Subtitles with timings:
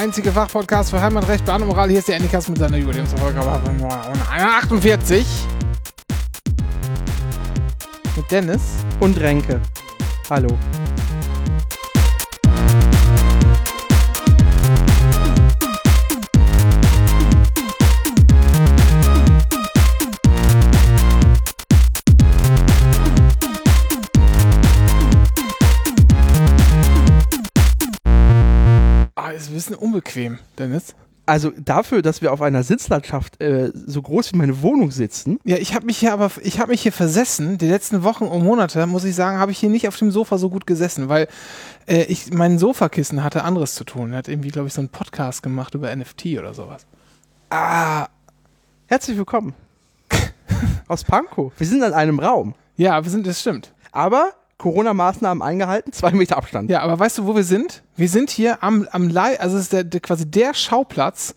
[0.00, 1.62] einzige Fachpodcast für Heimatrecht, Bahn.
[1.90, 5.26] Hier ist der Endikas mit seiner Jubiläumsfolge 48.
[8.16, 8.62] Mit Dennis.
[9.00, 9.60] Und Renke.
[10.30, 10.48] Hallo.
[29.80, 30.94] Unbequem, Dennis.
[31.30, 35.38] Also dafür, dass wir auf einer Sitzlandschaft äh, so groß wie meine Wohnung sitzen.
[35.44, 37.56] Ja, ich habe mich hier aber, ich habe mich hier versessen.
[37.56, 40.38] Die letzten Wochen und Monate, muss ich sagen, habe ich hier nicht auf dem Sofa
[40.38, 41.28] so gut gesessen, weil
[41.86, 44.10] äh, ich mein Sofakissen hatte anderes zu tun.
[44.10, 46.84] Er hat irgendwie, glaube ich, so einen Podcast gemacht über NFT oder sowas.
[47.48, 48.08] Ah,
[48.86, 49.54] herzlich willkommen.
[50.88, 51.52] Aus Pankow.
[51.56, 52.56] Wir sind in einem Raum.
[52.76, 53.72] Ja, wir sind, das stimmt.
[53.92, 56.70] Aber Corona-Maßnahmen eingehalten, zwei Meter Abstand.
[56.70, 57.82] Ja, aber weißt du, wo wir sind?
[57.96, 61.34] Wir sind hier am, am Live, also es ist der, der, quasi der Schauplatz,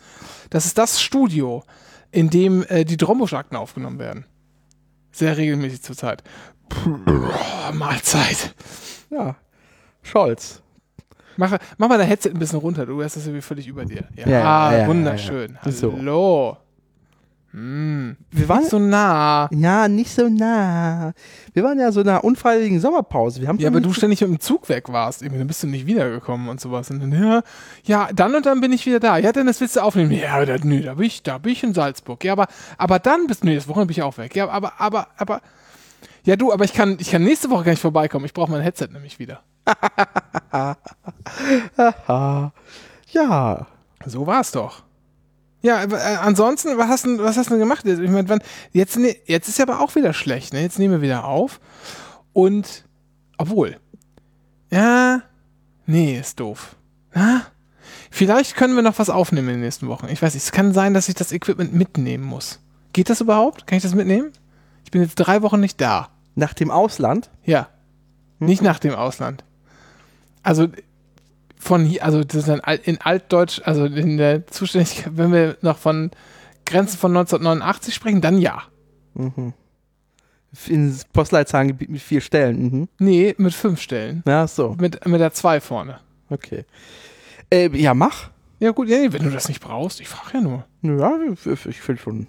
[0.49, 1.63] das ist das Studio,
[2.11, 4.25] in dem äh, die Drombusch-Akten aufgenommen werden.
[5.11, 6.21] Sehr regelmäßig zurzeit.
[6.69, 6.97] Puh,
[7.73, 8.53] Mahlzeit.
[9.09, 9.35] Ja.
[10.01, 10.61] Scholz.
[11.37, 14.07] Mach, mach mal dein Headset ein bisschen runter, du hast das irgendwie völlig über dir.
[14.15, 15.57] Ja, Ja, ja, ja, wunderschön.
[15.63, 15.71] ja.
[15.71, 15.93] So.
[15.97, 16.57] Hallo.
[17.53, 18.17] Hm.
[18.31, 19.47] Wir waren Nicht so nah.
[19.51, 21.13] ja nicht so nah.
[21.53, 23.41] Wir waren ja so in einer unfreiwilligen Sommerpause.
[23.41, 25.67] Wir haben Ja, aber du ständig mit dem Zug weg warst, irgendwie, dann bist du
[25.67, 26.89] nicht wiedergekommen und sowas.
[26.89, 27.43] Und dann, ja,
[27.83, 29.17] ja, dann und dann bin ich wieder da.
[29.17, 30.11] Ja, dann das willst du aufnehmen.
[30.11, 32.23] Ja, da, nö, da bin ich, da bin ich in Salzburg.
[32.23, 32.47] Ja, aber,
[32.79, 34.35] aber dann bist du, nee, das Wochenende bin ich auch weg.
[34.35, 35.41] Ja, aber, aber, aber,
[36.23, 38.25] ja, du, aber ich kann, ich kann nächste Woche gar nicht vorbeikommen.
[38.25, 39.43] Ich brauche mein Headset nämlich wieder.
[43.11, 43.67] Ja.
[44.07, 44.81] So war's doch.
[45.63, 47.85] Ja, aber, äh, ansonsten, was hast du, was hast du denn gemacht?
[47.85, 48.43] Ich meine, wann,
[48.73, 50.61] jetzt, ne, jetzt ist ja aber auch wieder schlecht, ne?
[50.61, 51.61] Jetzt nehmen wir wieder auf.
[52.33, 52.83] Und,
[53.37, 53.77] obwohl,
[54.69, 55.21] ja,
[55.85, 56.75] nee, ist doof.
[57.13, 57.43] Na?
[58.11, 60.07] Vielleicht können wir noch was aufnehmen in den nächsten Wochen.
[60.09, 62.59] Ich weiß nicht, es kann sein, dass ich das Equipment mitnehmen muss.
[62.91, 63.65] Geht das überhaupt?
[63.65, 64.31] Kann ich das mitnehmen?
[64.83, 66.09] Ich bin jetzt drei Wochen nicht da.
[66.35, 67.29] Nach dem Ausland.
[67.45, 67.69] Ja.
[68.39, 69.43] Nicht nach dem Ausland.
[70.43, 70.67] Also
[71.63, 75.77] von hier, also das ist dann in Altdeutsch, also in der Zuständigkeit, wenn wir noch
[75.77, 76.11] von
[76.65, 78.63] Grenzen von 1989 sprechen, dann ja.
[80.67, 82.63] In Postleitzahlengebiet mit vier Stellen.
[82.63, 82.89] Mhm.
[82.99, 84.23] Nee, mit fünf Stellen.
[84.27, 84.75] Ja, so.
[84.79, 85.99] Mit, mit der zwei vorne.
[86.29, 86.65] Okay.
[87.51, 88.29] Äh, ja, mach.
[88.59, 90.65] Ja gut, ja, wenn du das nicht brauchst, ich frage ja nur.
[90.81, 92.27] Ja, ich, ich finde schon.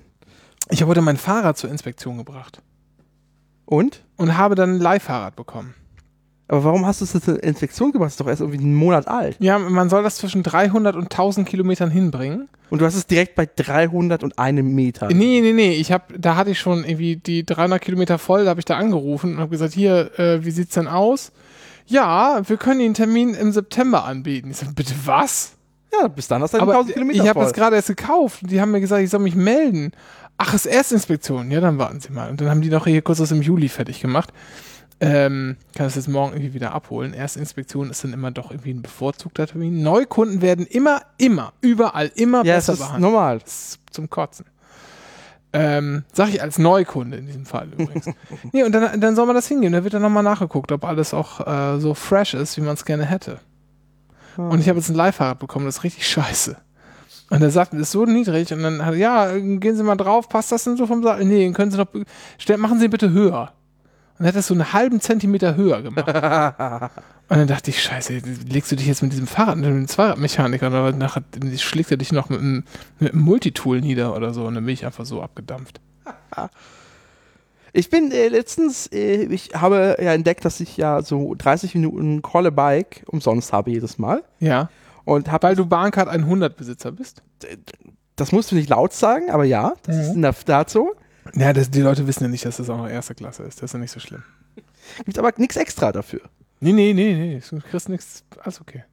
[0.70, 2.62] Ich habe heute mein Fahrrad zur Inspektion gebracht
[3.66, 4.02] Und?
[4.16, 5.74] und habe dann ein Leihfahrrad bekommen.
[6.46, 8.08] Aber warum hast du es zur Infektion gemacht?
[8.08, 9.36] Das ist doch erst irgendwie einen Monat alt.
[9.38, 12.48] Ja, man soll das zwischen 300 und 1000 Kilometern hinbringen.
[12.68, 15.08] Und du hast es direkt bei 300 und einem Meter.
[15.08, 15.72] Nee, nee, nee.
[15.74, 18.44] Ich hab, da hatte ich schon irgendwie die 300 Kilometer voll.
[18.44, 21.32] Da habe ich da angerufen und habe gesagt, hier, äh, wie sieht's denn aus?
[21.86, 24.50] Ja, wir können Ihnen einen Termin im September anbieten.
[24.50, 25.52] Ich sag, bitte was?
[25.92, 28.40] Ja, bis dann hast du deine Aber 1000 Kilometer ich habe das gerade erst gekauft.
[28.42, 29.92] Die haben mir gesagt, ich soll mich melden.
[30.36, 31.50] Ach, ist Erstinspektion.
[31.50, 32.30] Ja, dann warten Sie mal.
[32.30, 34.30] Und dann haben die noch hier kurz was im Juli fertig gemacht.
[35.00, 37.14] Ähm, kann das jetzt morgen irgendwie wieder abholen.
[37.14, 39.82] Erstinspektion ist dann immer doch irgendwie ein bevorzugter Termin.
[39.82, 43.02] Neukunden werden immer, immer, überall, immer ja, das besser ist behandelt.
[43.02, 43.38] normal.
[43.40, 44.46] Das ist zum Kotzen.
[45.52, 48.06] Ähm, sag ich als Neukunde in diesem Fall übrigens.
[48.52, 49.72] nee, und dann, dann soll man das hingehen.
[49.72, 52.84] Da wird dann nochmal nachgeguckt, ob alles auch äh, so fresh ist, wie man es
[52.84, 53.38] gerne hätte.
[54.36, 56.56] Und ich habe jetzt ein Leihfahrrad bekommen, das ist richtig scheiße.
[57.30, 58.52] Und er sagt, das ist so niedrig.
[58.52, 61.24] Und dann hat er, ja, gehen Sie mal drauf, passt das denn so vom Sattel?
[61.24, 61.86] Nee, können Sie noch,
[62.38, 63.52] stell, machen Sie bitte höher.
[64.18, 66.06] Und hat das so einen halben Zentimeter höher gemacht.
[67.28, 70.68] und dann dachte ich, scheiße, legst du dich jetzt mit diesem Fahrrad, mit dem Fahrradmechaniker,
[70.68, 71.22] oder nachher
[71.56, 72.64] schlägt er dich noch mit einem,
[73.00, 74.44] mit einem Multitool nieder oder so.
[74.44, 75.80] Und dann bin ich einfach so abgedampft.
[77.76, 82.22] Ich bin äh, letztens, äh, ich habe ja entdeckt, dass ich ja so 30 Minuten
[82.22, 84.22] Call a Bike umsonst habe jedes Mal.
[84.38, 84.70] Ja.
[85.04, 87.20] Und habe, Weil du Bahncard 100 Besitzer bist.
[88.14, 90.94] das musst du nicht laut sagen, aber ja, das ist in der Tat so.
[91.34, 93.62] Ja, das, die Leute wissen ja nicht, dass das auch noch erste Klasse ist.
[93.62, 94.22] Das ist ja nicht so schlimm.
[95.04, 96.20] Gibt aber nichts extra dafür.
[96.60, 97.42] Nee, nee, nee, nee.
[97.50, 98.24] Du kriegst nichts.
[98.42, 98.84] Alles okay.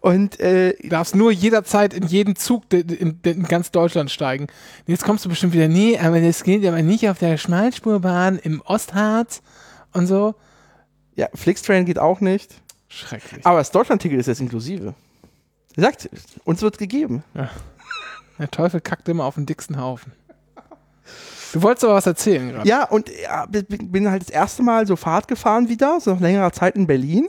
[0.00, 3.70] Und äh, Du darfst nur jederzeit in jeden Zug de- de- in, de- in ganz
[3.70, 4.46] Deutschland steigen.
[4.86, 8.60] Jetzt kommst du bestimmt wieder, nee, aber das geht aber nicht auf der Schmalspurbahn im
[8.62, 9.42] Ostharz
[9.92, 10.34] und so.
[11.14, 12.54] ja, Flixtrain geht auch nicht.
[12.88, 13.44] Schrecklich.
[13.44, 14.94] Aber das Deutschland-Ticket ist jetzt inklusive.
[15.76, 16.08] Sagt,
[16.44, 17.22] uns wird gegeben.
[18.38, 20.12] Der Teufel kackt immer auf den dicksten Haufen.
[21.52, 22.68] Du wolltest aber was erzählen gerade.
[22.68, 26.20] Ja, und ja, bin- bin halt das erste Mal so Fahrt gefahren wieder, so nach
[26.20, 27.28] längerer Zeit in Berlin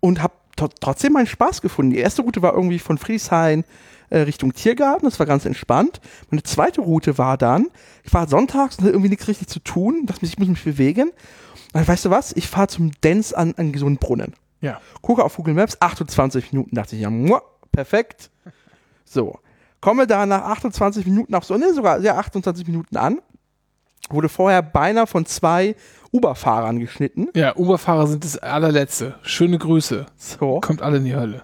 [0.00, 0.34] und habe
[0.80, 1.90] trotzdem meinen Spaß gefunden.
[1.92, 3.64] Die erste Route war irgendwie von Frieshain
[4.10, 6.00] äh, Richtung Tiergarten, das war ganz entspannt.
[6.30, 7.66] Meine zweite Route war dann,
[8.04, 11.10] ich war sonntags und hatte irgendwie nichts richtig zu tun, dachte ich muss mich bewegen.
[11.74, 14.34] Und weißt du was, ich fahre zum Dance an, an so einen Brunnen.
[14.60, 14.80] Ja.
[15.02, 17.42] Gucke auf Google Maps, 28 Minuten, dachte ich, ja, muah,
[17.72, 18.30] perfekt.
[19.04, 19.38] So,
[19.80, 23.18] komme da nach 28 Minuten auf so, ne, sogar ja, 28 Minuten an.
[24.10, 25.74] Wurde vorher beinahe von zwei
[26.12, 27.28] Uber-Fahrern geschnitten.
[27.34, 29.16] Ja, Uber-Fahrer sind das allerletzte.
[29.22, 30.06] Schöne Grüße.
[30.16, 30.60] So.
[30.60, 31.42] Kommt alle in die Hölle.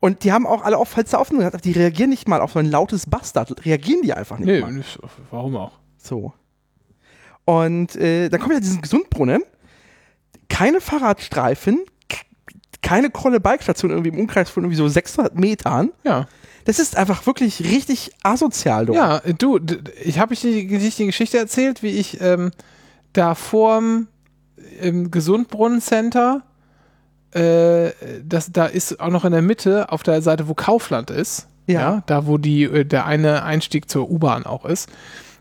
[0.00, 2.58] Und die haben auch alle auf Fenster offen gehabt, die reagieren nicht mal auf so
[2.58, 3.64] ein lautes Bastard.
[3.64, 4.72] Reagieren die einfach nicht Nee, mal.
[4.72, 4.98] nicht,
[5.30, 5.72] warum auch?
[5.98, 6.32] So.
[7.44, 9.42] Und äh, dann kommt ja diesen Gesundbrunnen.
[10.48, 11.80] Keine Fahrradstreifen,
[12.82, 15.92] keine Krolle Bikestation irgendwie im Umkreis von irgendwie so 600 Metern.
[16.04, 16.26] Ja.
[16.64, 18.96] Das ist einfach wirklich richtig asozial dort.
[18.96, 19.58] Ja, du,
[20.02, 22.52] ich habe ich die, die, Geschichte erzählt, wie ich ähm,
[23.12, 24.08] da vorm
[24.80, 26.42] im Gesundbrunnen-Center,
[27.32, 27.90] äh,
[28.24, 32.02] das, da ist auch noch in der Mitte, auf der Seite, wo Kaufland ist, Ja.
[32.06, 34.88] da wo die, äh, der eine Einstieg zur U-Bahn auch ist,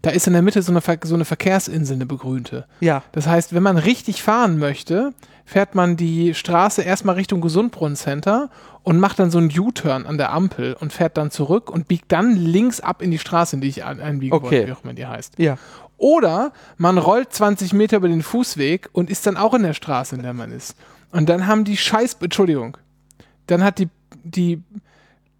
[0.02, 2.66] da ist in der Mitte so eine, so eine Verkehrsinsel, eine begrünte.
[2.80, 3.04] Ja.
[3.12, 5.14] Das heißt, wenn man richtig fahren möchte,
[5.52, 8.50] fährt man die Straße erstmal Richtung Gesundbrunnen-Center
[8.84, 12.10] und macht dann so einen U-Turn an der Ampel und fährt dann zurück und biegt
[12.14, 14.44] dann links ab in die Straße, in die ich ein- einbiegen Okay.
[14.46, 15.34] wollte, wie auch immer die heißt.
[15.40, 15.58] Ja.
[15.98, 20.16] Oder man rollt 20 Meter über den Fußweg und ist dann auch in der Straße,
[20.16, 20.76] in der man ist.
[21.12, 22.78] Und dann haben die Scheiß, Entschuldigung,
[23.48, 23.90] dann hat die,
[24.24, 24.64] die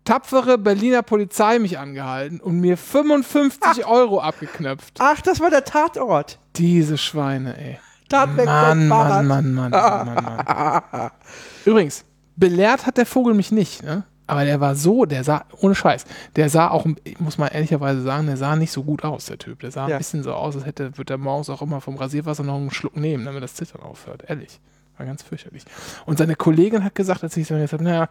[0.04, 4.96] tapfere Berliner Polizei mich angehalten und mir 55 Euro abgeknöpft.
[5.00, 6.38] Ach, das war der Tatort.
[6.58, 7.80] Diese Schweine, ey.
[8.12, 9.26] Mann, Fahrrad.
[9.26, 10.46] Mann, Mann, Mann, Mann, Mann,
[10.92, 11.12] Mann.
[11.66, 12.06] Übrigens,
[12.36, 14.04] belehrt hat der Vogel mich nicht, ne?
[14.28, 16.06] Aber der war so, der sah, ohne Scheiß,
[16.38, 19.38] der sah auch, ich muss mal ehrlicherweise sagen, der sah nicht so gut aus, der
[19.38, 19.60] Typ.
[19.60, 19.96] Der sah Ja.
[19.96, 22.72] ein bisschen so aus, als hätte, wird der morgens auch immer vom Rasierwasser noch einen
[22.72, 24.24] Schluck nehmen, damit das Zittern aufhört.
[24.28, 24.62] Ehrlich.
[24.98, 25.64] War ganz fürchterlich.
[26.06, 28.08] Und seine Kollegin hat gesagt, als ich so gesagt habe, naja,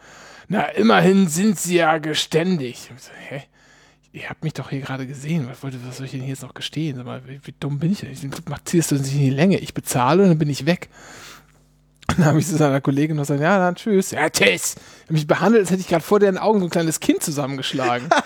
[0.48, 2.90] na, immerhin sind sie ja geständig.
[2.94, 3.42] Ich so, hä?
[4.12, 5.46] Ihr habt mich doch hier gerade gesehen.
[5.48, 6.96] Was, wollte, was soll ich denn hier jetzt noch gestehen?
[6.96, 8.10] Sag mal, wie, wie dumm bin ich denn?
[8.10, 8.20] Ich
[8.64, 9.58] ziehst du nicht in die Länge.
[9.58, 10.88] Ich bezahle und dann bin ich weg.
[12.08, 14.10] Und dann habe ich zu seiner Kollegin noch gesagt, ja, dann tschüss.
[14.10, 14.74] Ja, tschüss.
[15.04, 18.08] Hab mich behandelt, als hätte ich gerade vor deren Augen so ein kleines Kind zusammengeschlagen.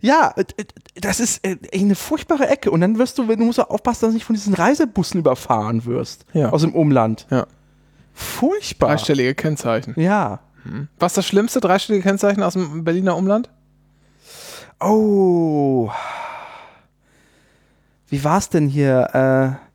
[0.00, 0.64] Ja, äh, äh,
[0.96, 2.72] das ist äh, eine furchtbare Ecke.
[2.72, 6.24] Und dann wirst du, du musst aufpassen, dass du nicht von diesen Reisebussen überfahren wirst.
[6.32, 6.50] Ja.
[6.50, 7.28] Aus dem Umland.
[7.30, 7.46] Ja.
[8.14, 8.88] Furchtbar.
[8.88, 9.94] Dreistellige Kennzeichen.
[9.96, 10.40] Ja.
[10.98, 13.48] Was ist das schlimmste dreistellige Kennzeichen aus dem Berliner Umland?
[14.80, 15.90] Oh.
[18.08, 19.58] Wie war's denn hier?
[19.60, 19.66] Äh,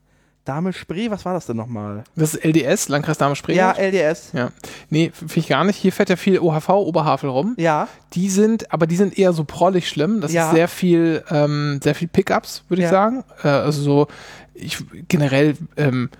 [0.45, 2.03] Dame Spree, was war das denn nochmal?
[2.15, 3.55] Das ist LDS, Landkreis Dahme-Spree.
[3.55, 4.31] Ja, LDS.
[4.33, 4.51] ja.
[4.91, 5.77] Nee, finde ich gar nicht.
[5.77, 7.55] Hier fährt ja viel OHV, Oberhavel rum.
[7.57, 7.87] Ja.
[8.13, 10.21] Die sind, aber die sind eher so prollig schlimm.
[10.21, 10.47] Das Ja.
[10.49, 12.91] ist sehr viel, ähm, sehr viel Pickups, würde ich Ja.
[12.91, 13.23] sagen.
[13.43, 14.07] Äh, also so,
[14.53, 16.11] ich generell ähm,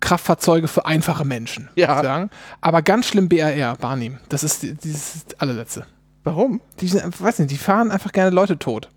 [0.00, 1.88] Kraftfahrzeuge für einfache Menschen, Ja.
[1.88, 2.30] würde ich sagen.
[2.60, 4.18] Aber ganz schlimm BRR, Barnim.
[4.30, 5.86] Das ist die- dieses allerletzte.
[6.24, 6.60] Warum?
[6.80, 8.88] Die sind, weiß nicht, die fahren einfach gerne Leute tot.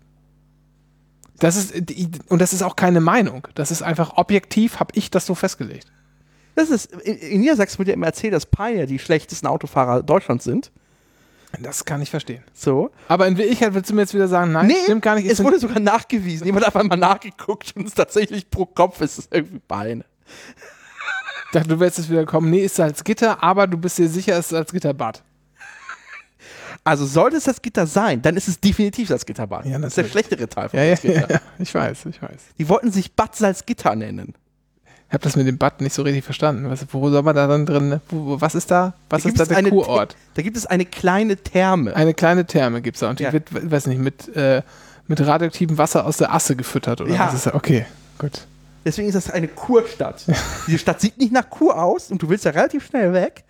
[1.38, 3.46] Das ist, die- und das ist auch keine Meinung.
[3.54, 5.92] Das ist einfach objektiv, habe ich das so festgelegt.
[6.56, 10.44] Das ist, in, in Niedersachsen wird ja immer erzählt, dass Pioneer die schlechtesten Autofahrer Deutschlands
[10.44, 10.72] sind.
[11.60, 12.42] Das kann ich verstehen.
[12.52, 12.90] So.
[13.06, 15.30] Aber in Wirklichkeit willst du mir jetzt wieder sagen, nein, stimmt gar nicht.
[15.30, 16.44] Es wurde sogar nachgewiesen.
[16.46, 20.04] Jemand hat einfach mal nachgeguckt und es tatsächlich pro Kopf ist es irgendwie Beine.
[21.46, 24.34] Ich dachte, du willst jetzt wieder kommen, nee, ist Salzgitter, aber du bist dir sicher,
[24.34, 25.22] es ist Salzgitterbad.
[26.88, 29.66] Also sollte es das Gitter sein, dann ist es definitiv das Gitterbad.
[29.66, 31.30] Ja, das ist der schlechtere Teil von Ja, ja, das Gitter.
[31.30, 32.30] ja, ich weiß, ich weiß.
[32.58, 34.34] Die wollten sich Bad Salzgitter nennen.
[35.08, 36.68] Ich habe das mit dem Bad nicht so richtig verstanden.
[36.70, 39.40] Was, wo soll man da dann drin, wo, wo, was ist da, was Da ist
[39.40, 40.16] da der eine Kurort?
[40.34, 41.94] Da gibt es eine kleine Therme.
[41.96, 43.32] Eine kleine Therme gibt es da und die Ja.
[43.32, 44.62] wird, we- weiß nicht, mit, äh,
[45.06, 47.26] mit radioaktivem Wasser aus der Asse gefüttert oder Ja.
[47.28, 47.54] was ist da?
[47.54, 47.86] Okay,
[48.18, 48.46] gut.
[48.84, 50.24] Deswegen ist das eine Kurstadt.
[50.66, 53.44] Diese Stadt sieht nicht nach Kur aus und du willst ja relativ schnell weg.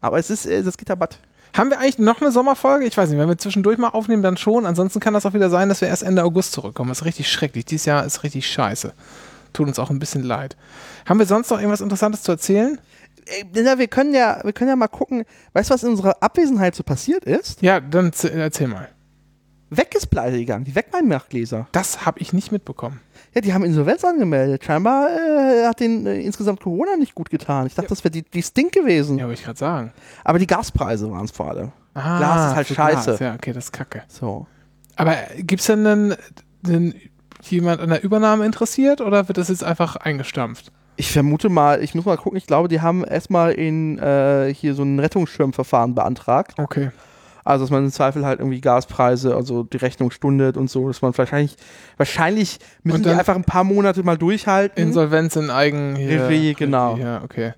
[0.00, 1.18] Aber es ist äh, das Gitterbad.
[1.54, 2.84] Haben wir eigentlich noch eine Sommerfolge?
[2.84, 4.66] Ich weiß nicht, wenn wir zwischendurch mal aufnehmen, dann schon.
[4.66, 6.88] Ansonsten kann das auch wieder sein, dass wir erst Ende August zurückkommen.
[6.88, 7.64] Das ist richtig schrecklich.
[7.64, 8.92] Dieses Jahr ist richtig scheiße.
[9.52, 10.56] Tut uns auch ein bisschen leid.
[11.06, 12.80] Haben wir sonst noch irgendwas Interessantes zu erzählen?
[13.26, 16.20] Äh, na, wir, können ja, wir können ja mal gucken, weißt du, was in unserer
[16.20, 17.62] Abwesenheit so passiert ist?
[17.62, 18.88] Ja, dann erzähl mal.
[19.76, 21.68] Weg ist pleite gegangen, die Wegmeinnachtleser.
[21.72, 23.00] Das habe ich nicht mitbekommen.
[23.34, 24.64] Ja, die haben Insolvenz angemeldet.
[24.64, 27.66] Scheinbar äh, hat denen äh, insgesamt Corona nicht gut getan.
[27.66, 29.18] Ich dachte, das wäre die, die Stink gewesen.
[29.18, 29.92] Ja, wollte ich gerade sagen.
[30.22, 31.72] Aber die Gaspreise waren es vor allem.
[31.94, 33.04] Ah, Glas ist halt scheiße.
[33.04, 33.20] Glas.
[33.20, 34.02] Ja, okay, das ist kacke.
[34.08, 34.46] So.
[34.96, 36.14] Aber gibt es denn einen,
[36.66, 36.94] einen,
[37.42, 40.72] jemand an der Übernahme interessiert oder wird das jetzt einfach eingestampft?
[40.96, 44.74] Ich vermute mal, ich muss mal gucken, ich glaube, die haben erstmal in äh, hier
[44.74, 46.54] so ein Rettungsschirmverfahren beantragt.
[46.58, 46.90] Okay.
[47.44, 51.02] Also, dass man im Zweifel halt irgendwie Gaspreise, also die Rechnung stundet und so, dass
[51.02, 51.56] man wahrscheinlich,
[51.98, 54.82] wahrscheinlich müssen die einfach ein paar Monate mal durchhalten.
[54.82, 56.28] Insolvenz in Eigen hier.
[56.28, 56.96] Regie, genau.
[56.96, 57.52] Ja, okay.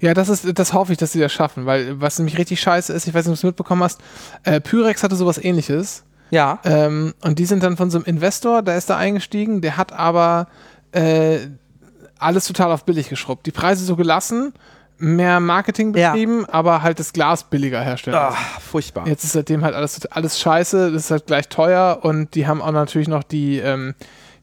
[0.00, 2.92] Ja, das ist, das hoffe ich, dass sie das schaffen, weil was nämlich richtig scheiße
[2.92, 4.00] ist, ich weiß nicht, ob du es mitbekommen hast,
[4.42, 6.04] äh, Pyrex hatte sowas ähnliches.
[6.30, 6.58] ja.
[6.64, 9.92] Ähm, und die sind dann von so einem Investor, der ist da eingestiegen, der hat
[9.92, 10.48] aber
[10.92, 11.38] äh,
[12.18, 13.46] alles total auf billig geschrubbt.
[13.46, 14.52] Die Preise so gelassen,
[15.04, 16.12] mehr Marketing Ja.
[16.12, 18.16] betrieben, aber halt das Glas billiger herstellen.
[18.16, 19.06] Ah, furchtbar.
[19.06, 22.60] Jetzt ist seitdem halt alles, alles scheiße, das ist halt gleich teuer und die haben
[22.62, 23.94] auch natürlich noch die, ähm,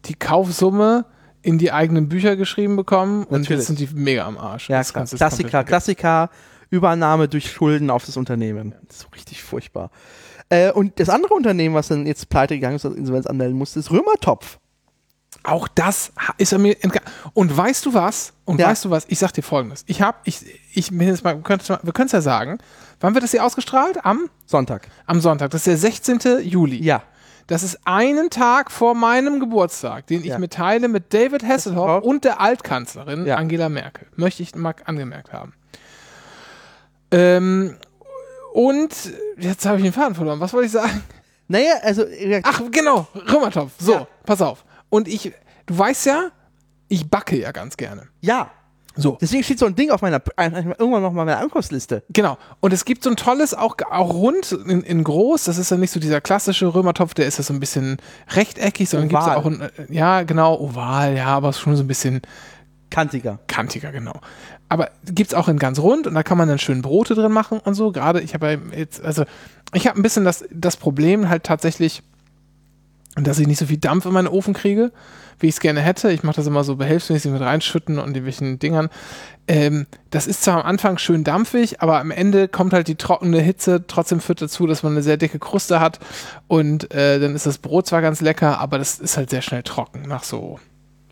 [0.06, 1.06] die Kaufsumme
[1.42, 3.50] in die eigenen Bücher geschrieben bekommen und Natürlich.
[3.60, 4.70] jetzt sind die mega am Arsch.
[4.70, 5.06] Ja, Das klar.
[5.06, 5.64] Klassiker.
[5.64, 6.30] Klassiker,
[6.70, 8.76] Übernahme durch Schulden auf das Unternehmen.
[8.88, 9.90] Das ist so richtig furchtbar.
[10.50, 13.80] Äh, und das andere Unternehmen, was dann jetzt pleite gegangen ist und Insolvenz anmelden musste,
[13.80, 14.60] ist Römertopf.
[15.44, 16.76] Auch das ist er mir.
[17.34, 18.34] Und weißt du was?
[18.46, 18.68] Und Ja.
[18.68, 19.06] weißt du was?
[19.08, 19.84] Ich sag dir folgendes.
[19.88, 21.42] Ich hab, ich, ich bin jetzt mal, wir
[21.94, 22.60] können es ja sagen.
[23.00, 24.06] Wann wird das hier ausgestrahlt?
[24.06, 24.88] Am, Sonntag.
[25.08, 25.50] am Sonntag.
[25.52, 26.42] Das ist der 16.
[26.44, 26.84] Juli.
[26.84, 27.02] Ja.
[27.48, 30.38] Das ist einen Tag vor meinem Geburtstag, den ich Ja.
[30.40, 33.38] mitteile mit David Hasselhoff und der Altkanzlerin Ja.
[33.38, 34.08] Angela Merkel.
[34.16, 35.54] Möchte ich mal angemerkt haben.
[37.12, 37.78] Ähm,
[38.54, 38.90] und
[39.38, 40.40] jetzt habe ich den Faden verloren.
[40.40, 41.04] Was wollte ich sagen?
[41.48, 42.06] Naja, also,
[42.44, 43.72] Ach, genau, Römertopf.
[43.80, 44.08] So, Ja.
[44.26, 44.64] pass auf.
[44.92, 45.34] Und ich,
[45.66, 46.30] du weißt ja,
[46.90, 48.04] ich backe ja ganz gerne.
[48.22, 48.52] ja.
[48.94, 52.04] So, Deswegen steht so ein Ding auf meiner, ein- irgendwann noch mal meiner Ankaufsliste.
[52.10, 52.38] genau.
[52.60, 55.46] Und es gibt so ein tolles, auch, auch rund in, in groß.
[55.46, 58.00] Das ist ja nicht so dieser klassische Römertopf, der ist ja so ein bisschen
[58.32, 61.88] rechteckig, sondern gibt es auch ein, äh, ja, genau, oval, ja, aber schon so ein
[61.88, 62.22] bisschen
[62.90, 63.40] Kantiger.
[63.48, 64.20] kantiger, genau.
[64.68, 67.60] Aber gibt's auch in ganz rund und da kann man dann schön Brote drin machen
[67.64, 67.94] und so.
[67.94, 69.24] Gerade, ich habe ja jetzt, also
[69.74, 72.04] ich habe ein bisschen das, das Problem halt tatsächlich,
[73.16, 74.92] dass ich nicht so viel Dampf in meinen Ofen kriege,
[75.40, 76.12] wie ich es gerne hätte.
[76.12, 78.90] Ich mache das immer so behelfsmäßig mit reinschütten und irgendwelchen Dingern.
[79.48, 83.42] Ähm, das ist zwar am Anfang schön dampfig, aber am Ende kommt halt die trockene
[83.42, 86.00] Hitze trotzdem führt dazu, dass man eine sehr dicke Kruste hat
[86.48, 89.64] und äh, dann ist das Brot zwar ganz lecker, aber das ist halt sehr schnell
[89.64, 90.60] trocken nach so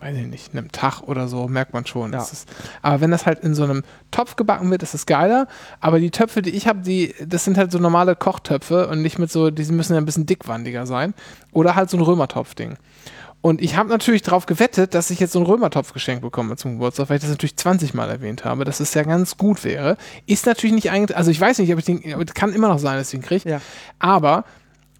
[0.01, 2.13] weiß ich nicht, einem Tag oder so, merkt man schon.
[2.13, 2.19] Ja.
[2.21, 2.47] Ist,
[2.81, 5.47] aber wenn das halt in so einem Topf gebacken wird, ist es geiler.
[5.79, 9.19] Aber die Töpfe, die ich habe, die, das sind halt so normale Kochtöpfe und nicht
[9.19, 11.13] mit so, die müssen ja ein bisschen dickwandiger sein.
[11.51, 12.77] Oder halt so ein Römertopf-Ding.
[13.41, 16.73] Und ich habe natürlich darauf gewettet, dass ich jetzt so einen Römertopf geschenkt bekomme zum
[16.73, 19.95] Geburtstag, weil ich das natürlich 20 Mal erwähnt habe, dass es ja ganz gut wäre.
[20.25, 22.01] Ist natürlich nicht eigentlich, also ich weiß nicht, ob ich den,
[22.33, 23.49] kann immer noch sein, dass ich den kriege.
[23.49, 23.61] Ja.
[23.97, 24.43] Aber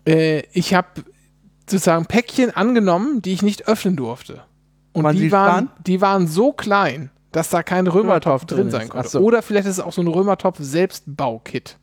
[0.08, 0.88] äh, ich habe
[1.70, 4.41] sozusagen Päckchen angenommen, die ich nicht öffnen durfte.
[5.00, 5.70] Und Wann die waren, waren?
[5.86, 9.10] die waren so klein, dass da kein Römertopf Römertopf drin drin sein konnte.
[9.10, 9.20] So.
[9.20, 11.77] Oder vielleicht ist es auch so ein Römertopf-Selbstbaukit.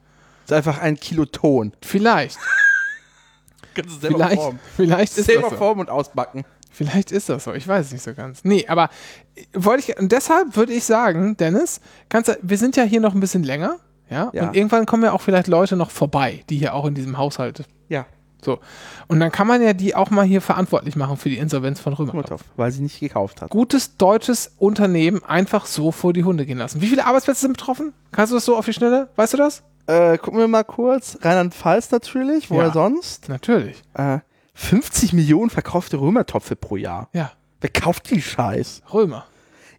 [0.45, 1.73] ist einfach ein Kilo Ton.
[1.83, 2.39] Vielleicht.
[3.75, 4.41] Kannst du Vielleicht,
[4.75, 5.57] vielleicht ist das Selber so.
[5.57, 6.45] formen und ausbacken.
[6.71, 7.55] Vielleicht ist das so.
[7.55, 8.45] Ich weiß es nicht so ganz.
[8.45, 8.91] Nee, aber
[9.35, 13.15] äh, wollte ich, und deshalb würde ich sagen, Dennis, kannst wir sind ja hier noch
[13.15, 13.77] ein bisschen länger.
[14.11, 14.31] Ja?
[14.33, 14.49] Ja.
[14.49, 17.65] Und irgendwann kommen ja auch vielleicht Leute noch vorbei, die hier auch in diesem Haushalt.
[17.89, 18.07] Ja,
[18.47, 18.61] So.
[19.09, 21.93] Und dann kann man ja die auch mal hier verantwortlich machen für die Insolvenz von
[21.93, 22.43] Römertopf.
[22.57, 23.51] Weil sie nicht gekauft hat.
[23.51, 26.81] gutes deutsches Unternehmen einfach so vor die Hunde gehen lassen.
[26.81, 27.93] Wie viele Arbeitsplätze sind betroffen?
[28.13, 29.09] Kannst du das so auf die Schnelle?
[29.17, 29.63] Weißt du das?
[29.89, 31.19] Äh, gucken wir mal kurz.
[31.21, 32.73] Rheinland-Pfalz natürlich, woher Ja.
[32.73, 33.29] sonst?
[33.29, 33.83] Natürlich.
[33.95, 34.19] Äh,
[34.55, 37.09] 50 Millionen verkaufte Römertopfe pro Jahr.
[37.13, 37.33] Ja.
[37.61, 38.83] Wer kauft die Scheiß?
[38.93, 39.27] Römer.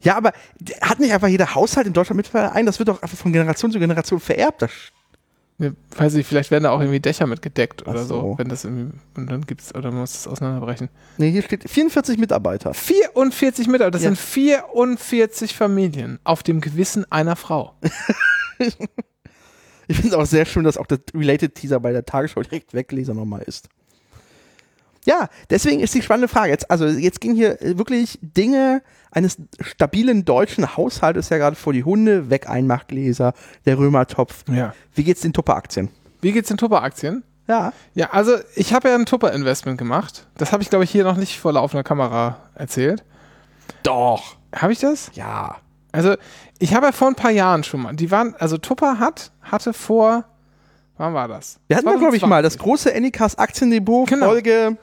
[0.02, 0.32] Ja, aber
[0.82, 2.66] hat nicht einfach jeder Haushalt in Deutschland mittlerweile ein?
[2.66, 4.62] Das wird doch einfach von Generation zu Generation vererbt.
[4.62, 4.72] Das
[5.60, 8.22] weiß ich, vielleicht werden da auch irgendwie Dächer mit gedeckt oder so.
[8.22, 8.36] so.
[8.38, 10.90] wenn das und dann gibt's, oder man muss das auseinanderbrechen.
[11.18, 12.74] nee, hier steht 44 Mitarbeiter.
[12.76, 14.10] 44 Mitarbeiter, das Ja.
[14.10, 17.74] sind 44 Familien auf dem Gewissen einer Frau.
[19.90, 22.74] Ich finde es auch sehr schön, dass auch der Related Teaser bei der Tagesschau direkt
[22.74, 23.70] Wegleser nochmal ist.
[25.06, 26.52] Ja, deswegen ist die spannende Frage.
[26.52, 28.82] Jetzt, also jetzt gehen hier wirklich Dinge
[29.18, 33.34] eines stabilen deutschen Haushaltes ja gerade vor die Hunde, weg Einmachgläser,
[33.66, 34.44] der Römertopf.
[34.48, 34.74] Ja.
[34.94, 35.90] Wie geht's den Tupper-Aktien?
[36.22, 37.24] Wie geht's den Tupper-Aktien?
[37.48, 37.74] Ja.
[37.96, 40.28] Ja, also ich habe ja ein Tupper-Investment gemacht.
[40.38, 43.04] Das habe ich, glaube ich, hier noch nicht vor laufender Kamera erzählt.
[43.84, 44.36] Doch.
[44.56, 45.10] Habe ich das?
[45.14, 45.56] Ja.
[45.92, 46.16] Also,
[46.60, 49.74] ich habe ja vor ein paar Jahren schon mal, die waren, also Tupper hat, hatte
[49.74, 50.26] vor,
[50.98, 51.60] wann war das?
[51.68, 52.30] Wir hatten da, glaube ich, 2020.
[52.30, 54.28] mal das große Anycast Aktiendepot, Genau.
[54.28, 54.78] Folge.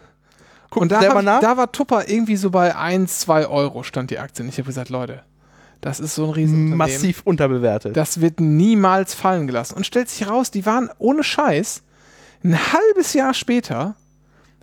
[0.75, 1.41] Guck Und da, selber nach.
[1.41, 4.43] da war Tupper irgendwie so bei 1, 2 Euro stand die Aktie.
[4.43, 5.23] Und ich habe gesagt, Leute,
[5.81, 6.79] das ist so ein Riesenunternehmen.
[6.79, 7.97] massiv unterbewertet.
[7.97, 9.77] Das wird niemals fallen gelassen.
[9.77, 11.85] Und stellt sich raus, die waren ohne Scheiß
[12.43, 13.95] ein halbes Jahr später,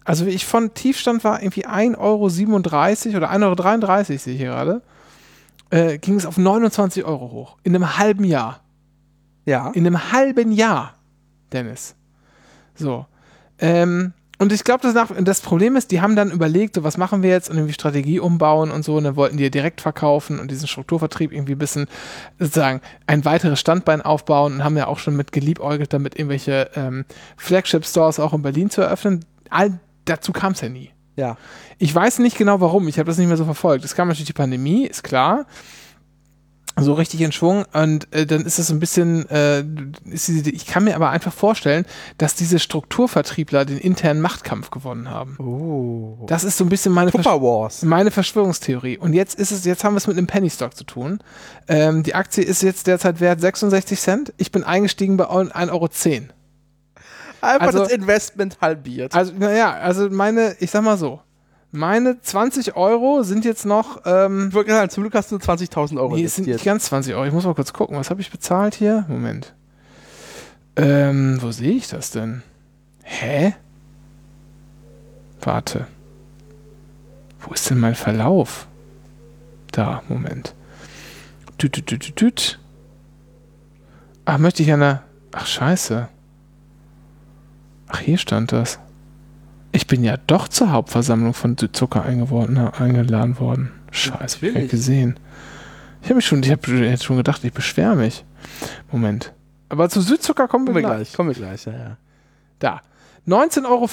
[0.04, 4.50] also wie ich von Tiefstand war, irgendwie 1,37 Euro oder 1,33 Euro sehe ich hier
[4.50, 4.82] gerade,
[5.70, 7.58] äh, ging es auf 29 Euro hoch.
[7.64, 8.60] In einem halben Jahr.
[9.46, 9.70] ja.
[9.70, 10.96] In einem halben Jahr,
[11.54, 11.96] Dennis.
[12.76, 13.06] So.
[13.60, 16.98] Ähm, und ich glaube, das, nach- das Problem ist, die haben dann überlegt, so was
[16.98, 18.96] machen wir jetzt und irgendwie Strategie umbauen und so.
[18.96, 21.86] Und dann wollten die ja direkt verkaufen und diesen Strukturvertrieb irgendwie ein bisschen
[22.40, 27.06] sozusagen ein weiteres Standbein aufbauen und haben ja auch schon mit geliebäugelt, damit irgendwelche ähm,
[27.38, 29.24] Flagship-Stores auch in Berlin zu eröffnen.
[29.50, 30.92] All dazu kam es ja nie.
[31.16, 31.38] ja.
[31.78, 33.86] Ich weiß nicht genau warum, ich habe das nicht mehr so verfolgt.
[33.86, 35.46] Es kam natürlich die Pandemie, ist klar.
[36.80, 39.60] So richtig in Schwung und äh, dann ist es ein bisschen, äh,
[40.06, 41.86] ist diese, ich kann mir aber einfach vorstellen,
[42.18, 45.36] dass diese Strukturvertriebler den internen Machtkampf gewonnen haben.
[45.38, 46.26] Oh.
[46.28, 47.84] Das ist so ein bisschen meine, Versch Wars.
[47.84, 48.98] meine Verschwörungstheorie.
[48.98, 51.20] Und jetzt ist es, jetzt haben wir es mit einem Penny Stock zu tun.
[51.68, 54.34] Ähm, die Aktie ist jetzt derzeit wert 66 Cent.
[54.38, 55.90] Ich bin eingestiegen bei 1,10 Euro.
[57.42, 59.14] Einfach Also- das Investment halbiert.
[59.16, 61.20] Also, naja, also meine, ich sag mal so,
[61.72, 65.38] meine 20 Euro sind jetzt noch, ähm, ich wollte gerade sagen, zum Glück hast du
[65.38, 67.26] 20.000 Euro Nee, es sind nicht ganz 20 Euro.
[67.26, 67.98] Ich muss mal kurz gucken.
[67.98, 69.06] Was habe ich bezahlt hier?
[69.08, 69.54] Moment.
[70.76, 72.44] Ähm, wo sehe ich das denn?
[73.04, 73.56] Hä?
[75.42, 75.88] Warte.
[77.40, 78.68] Wo ist denn mein Verlauf?
[79.72, 80.54] Da, Moment.
[81.62, 82.60] Düt, düt, düt, düt, düt.
[84.26, 85.02] Ach, möchte ich eine.
[85.32, 86.10] Ach, scheiße.
[87.88, 88.80] Ach, hier stand das.
[89.72, 93.72] Ich bin ja doch zur Hauptversammlung von Südzucker eingeladen worden.
[93.92, 94.72] Scheiße, hab ich Natürlich.
[94.72, 95.20] gesehen.
[96.02, 98.26] Ich habe mich schon, ich jetzt schon gedacht, ich beschwere mich.
[98.92, 99.34] Moment.
[99.70, 100.96] Aber zu Südzucker kommen wir, wir gleich.
[100.96, 101.98] gleich, kommen wir gleich, ja, ja.
[102.60, 102.82] Da.
[103.28, 103.88] 19,05 Euro.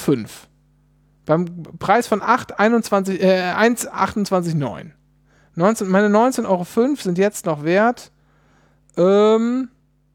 [1.25, 4.91] Beim Preis von 8, 21, äh, 1,28,9.
[5.55, 8.11] 19, meine 19,05 Euro sind jetzt noch wert
[8.97, 9.69] ähm,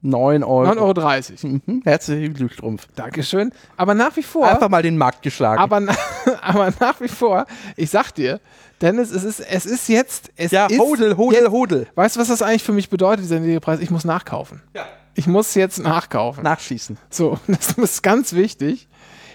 [0.04, 0.70] 9 Euro.
[0.70, 1.60] 9,30 Euro.
[1.66, 1.82] Mhm.
[1.82, 2.86] Herzlichen Glückstrumpf.
[2.94, 3.52] Dankeschön.
[3.76, 4.46] Aber nach wie vor.
[4.46, 5.60] Einfach mal den Markt geschlagen.
[5.60, 5.94] aber, na,
[6.42, 7.46] aber nach wie vor,
[7.76, 8.40] ich sag dir,
[8.82, 10.30] Dennis, es ist, es ist jetzt.
[10.36, 11.86] Es ja, ist hodel, hodel, jetzt, hodel.
[11.94, 13.80] Weißt du, was das eigentlich für mich bedeutet, dieser niedrige Preis?
[13.80, 14.62] Ich muss nachkaufen.
[14.74, 14.84] Ja.
[15.14, 16.44] Ich muss jetzt nachkaufen.
[16.44, 16.98] Nachschießen.
[17.08, 18.88] So, das ist ganz wichtig.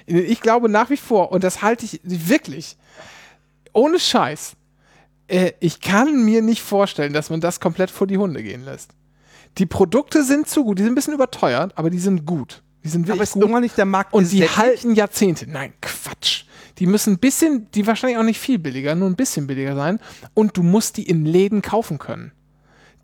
[0.05, 2.77] Ich glaube nach wie vor, und das halte ich wirklich,
[3.73, 4.53] ohne Scheiß,
[5.27, 8.91] äh, ich kann mir nicht vorstellen, dass man das komplett vor die Hunde gehen lässt.
[9.59, 12.63] Die Produkte sind zu gut, die sind ein bisschen überteuert, aber die sind gut.
[12.83, 13.41] Die sind Aber wirklich ist gut.
[13.43, 15.49] irgendwann nicht der Markt Und die halten Jahrzehnte.
[15.49, 16.45] Nein, Quatsch.
[16.77, 19.99] Die müssen ein bisschen, die wahrscheinlich auch nicht viel billiger, nur ein bisschen billiger sein.
[20.33, 22.31] Und du musst die in Läden kaufen können.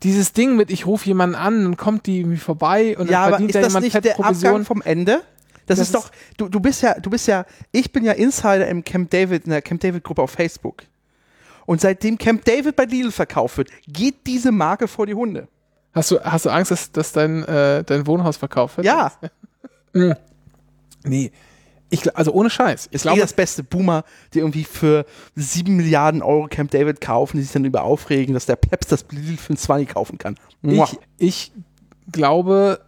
[0.02, 3.22] Dieses Ding mit, ich rufe jemanden an, dann kommt die irgendwie vorbei und Ja, dann
[3.22, 4.48] aber verdient ist da das jemand nicht der Provision.
[4.50, 5.22] Abgang vom Ende?
[5.66, 8.66] Das, Das ist doch, du, du bist ja, du bist ja, ich bin ja Insider
[8.68, 10.84] im Camp David, in der Camp David Gruppe auf Facebook.
[11.66, 15.48] Und seitdem Camp David bei Lidl verkauft wird, geht diese Marke vor die Hunde.
[15.96, 18.86] Hast du, hast du Angst, dass, dass dein, äh, dein Wohnhaus verkauft wird?
[18.86, 19.12] Ja,
[21.04, 21.32] Nee.
[21.88, 22.88] Ich, also ohne Scheiß.
[22.88, 24.04] Ich ist eh glaube, das beste Boomer,
[24.34, 25.06] die irgendwie für
[25.36, 29.06] 7 Milliarden Euro Camp David kaufen, die sich dann über aufregen, dass der Peps das
[29.10, 30.36] Lidl für ein 20 kaufen kann.
[30.62, 31.52] Ich, ich
[32.12, 32.80] glaube,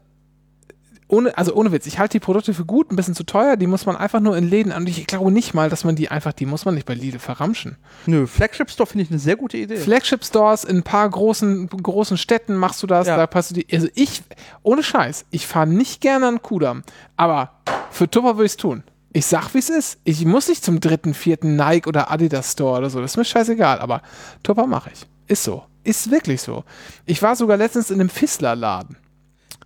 [1.08, 3.66] ohne, also ohne Witz, ich halte die Produkte für gut, ein bisschen zu teuer, die
[3.66, 4.82] muss man einfach nur in Läden an.
[4.82, 7.18] Und ich glaube nicht mal, dass man die einfach, die muss man nicht bei Lidl
[7.18, 7.76] verramschen.
[8.06, 9.76] Nö, Flagship Store finde ich eine sehr gute Idee.
[9.76, 13.16] Flagship Stores in ein paar großen, großen Städten machst du das, Ja.
[13.16, 13.66] da passt du die.
[13.72, 14.22] Also ich,
[14.62, 16.82] ohne Scheiß, ich fahre nicht gerne an Kudamm,
[17.16, 17.52] aber
[17.90, 18.82] für Tupper würde ich es tun.
[19.14, 19.98] Ich sag, wie es ist.
[20.04, 23.00] Ich muss nicht zum dritten, vierten Nike oder Adidas Store oder so.
[23.00, 24.02] Das ist mir scheißegal, aber
[24.42, 25.06] Tupper mache ich.
[25.26, 25.64] Ist so.
[25.82, 26.64] Ist wirklich so.
[27.06, 28.98] Ich war sogar letztens in einem Fissler-Laden.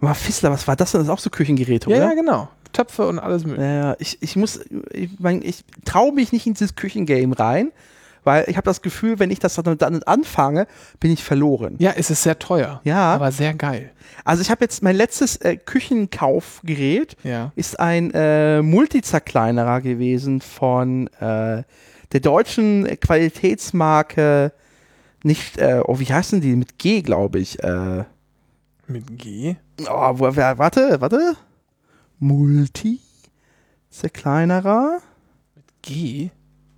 [0.02, 0.98] Aber Fissler, was war das denn?
[1.00, 2.06] Das ist auch so Küchengeräte, Ja, oder?
[2.08, 2.48] ja, genau.
[2.72, 3.66] Töpfe und alles mögliche.
[3.66, 4.60] Ja, ich, ich muss,
[4.92, 7.70] ich, mein, ich traue mich nicht in dieses Küchengame rein,
[8.24, 10.66] weil ich habe das Gefühl, wenn ich das dann, dann anfange,
[11.00, 11.74] bin ich verloren.
[11.78, 12.80] Ja, es ist sehr teuer.
[12.84, 13.14] Ja.
[13.14, 13.90] Aber sehr geil.
[14.24, 17.52] Also ich habe jetzt mein letztes äh, Küchenkaufgerät Ja.
[17.56, 21.62] ist ein äh, Multizerkleinerer gewesen von äh,
[22.12, 24.52] der deutschen Qualitätsmarke,
[25.24, 26.56] nicht, äh, oh, wie heißen die?
[26.56, 27.62] Mit G, glaube ich.
[27.62, 28.04] Äh,
[28.86, 29.56] Mit G.
[29.88, 31.36] oh, warte, warte.
[32.18, 33.00] Multi
[33.90, 34.98] Zerkleinerer.
[35.82, 36.30] G?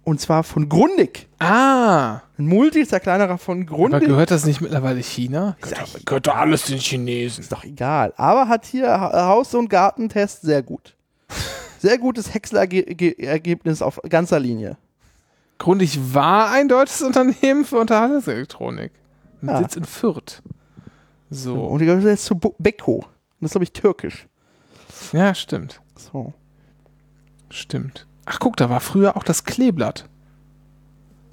[0.02, 1.28] Und zwar von Grundig.
[1.38, 2.20] Ah.
[2.36, 4.04] Ein Multi-Zerkleinerer von Aber Grundig.
[4.08, 5.56] gehört das nicht mittlerweile China?
[5.62, 7.42] Ist Gehört, gehört doch alles den Chinesen.
[7.42, 8.12] Ist doch egal.
[8.16, 10.94] Aber hat hier Ha- Haus- und Gartentest sehr gut.
[11.78, 14.76] Sehr gutes Häcksler-Ergebnis auf ganzer Linie.
[15.58, 18.92] Grundig war ein deutsches Unternehmen für Unterhaltungselektronik.
[19.40, 19.58] Mit Ja.
[19.58, 20.42] Sitz in Fürth.
[21.34, 21.64] So.
[21.66, 23.04] Und die gehört jetzt zu Bo- Beko.
[23.40, 24.26] Das ist, glaube ich, türkisch.
[25.12, 25.80] Ja, stimmt.
[25.96, 26.32] So.
[27.50, 28.06] Stimmt.
[28.24, 30.08] Ach, guck, da war früher auch das Kleeblatt.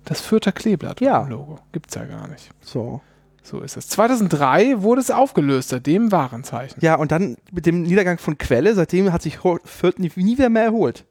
[0.05, 1.27] Das Fürther Kleeblatt Ja.
[1.27, 1.59] Logo.
[1.71, 2.49] Gibt's ja gar nicht.
[2.61, 3.01] So.
[3.43, 3.87] So ist es.
[3.89, 6.79] 2003 wurde es aufgelöst, seitdem Warenzeichen.
[6.81, 10.49] Ja, und dann mit dem Niedergang von Quelle, seitdem hat sich Fürth nie, nie wieder
[10.49, 11.05] mehr erholt.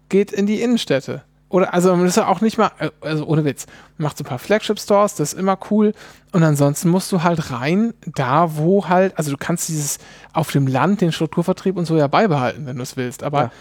[0.10, 1.24] geht in die Innenstädte.
[1.50, 3.66] Oder, also man ist ja auch nicht mal, äh, also ohne Witz,
[3.98, 5.94] macht so ein paar Flagship-Stores, das ist immer cool.
[6.32, 10.00] Und ansonsten musst du halt rein, da wo halt, also du kannst dieses
[10.34, 13.24] auf dem Land den Strukturvertrieb und so ja beibehalten, wenn du es willst.
[13.24, 13.52] Aber Ja.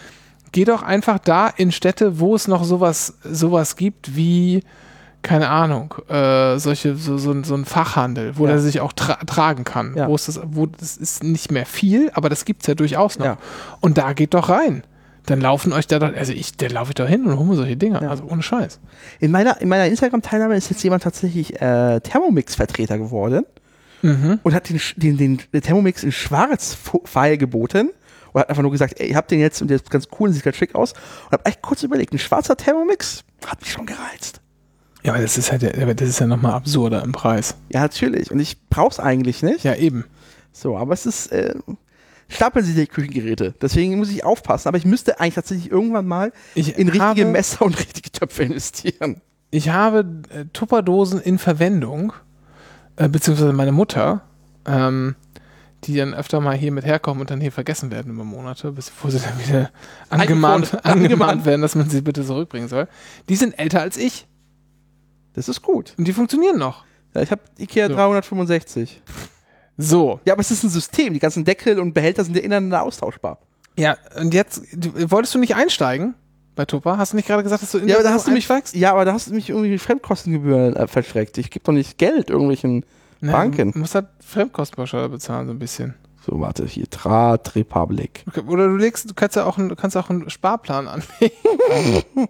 [0.53, 4.65] geh doch einfach da in Städte, wo es noch sowas, sowas gibt wie,
[5.23, 8.53] keine Ahnung, äh, solche, so, so, so ein Fachhandel, wo Ja.
[8.53, 9.95] der sich auch tra tragen kann.
[9.95, 10.09] Ja.
[10.09, 13.19] Wo es das, wo das ist nicht mehr viel, aber das gibt es ja durchaus
[13.19, 13.27] noch.
[13.27, 13.37] Ja.
[13.81, 14.83] Und da geht doch rein.
[15.27, 17.57] Dann laufen euch da doch, also ich, da laufe ich doch hin und hole mir
[17.57, 18.03] solche Dinger.
[18.03, 18.11] Ja.
[18.11, 18.79] Also ohne Scheiß.
[19.21, 23.45] In meiner, in meiner Instagram-Teilnahme ist jetzt jemand tatsächlich äh, Thermomix-Vertreter geworden
[24.03, 24.39] Mhm.
[24.43, 27.91] und hat den, den, den, den Thermomix in Schwarz-Pfeil geboten
[28.33, 30.29] und hat einfach nur gesagt, ey, ich hab den jetzt und der ist ganz cool
[30.29, 30.93] und sieht ganz schick aus.
[30.93, 34.43] Und hab echt kurz überlegt, ein schwarzer Thermomix hat mich schon gereizt.
[35.05, 37.55] Ja, aber das ist halt, der- aber das ist ja nochmal absurder im Preis.
[37.73, 38.31] Ja, natürlich.
[38.31, 39.65] Und ich brauch's eigentlich nicht.
[39.65, 40.05] Ja, eben.
[40.53, 41.55] So, aber es ist, äh,
[42.29, 43.55] stapeln sich die Küchengeräte.
[43.61, 44.69] Deswegen muss ich aufpassen.
[44.69, 49.21] Aber ich müsste eigentlich tatsächlich irgendwann mal Ich in richtige Messer und richtige Töpfe investieren.
[49.51, 52.13] Ich habe äh, Tupperdosen in Verwendung,
[52.97, 54.23] äh, beziehungsweise meine Mutter,
[54.67, 55.15] ähm,
[55.85, 59.11] die dann öfter mal hier mit herkommen und dann hier vergessen werden über Monate, bevor
[59.11, 59.71] sie dann wieder
[60.09, 61.45] angemahnt angemahnt.
[61.45, 62.89] werden, dass man sie bitte zurückbringen soll.
[63.29, 64.27] Die sind älter als ich
[65.35, 65.95] Das ist gut.
[65.99, 66.85] und die funktionieren noch.
[67.15, 67.95] Ja, ich habe Ikea So.
[67.95, 69.03] 365.
[69.77, 71.15] So, Ja, aber es ist ein System.
[71.15, 73.39] Die ganzen Deckel und Behälter sind ja ineinander austauschbar.
[73.77, 76.15] ja, und jetzt, du, wolltest du nicht einsteigen
[76.55, 76.97] bei Tupper?
[76.99, 78.49] Hast du nicht gerade gesagt, dass du in Ja, aber der da hast du mich,
[78.75, 81.39] ja, aber da hast du mich irgendwie Fremdkostengebühren äh, verschreckt.
[81.39, 82.85] Ich gebe doch nicht Geld irgendwelchen.
[83.21, 83.73] Nee, Banken.
[83.73, 85.95] Du musst halt Fremdkostenpauschale bezahlen, so ein bisschen.
[86.25, 88.25] So, warte, hier, Draht Republic.
[88.29, 91.09] Okay, Oder du legst, du kannst ja auch, einen- du kannst auch einen Sparplan anlegen.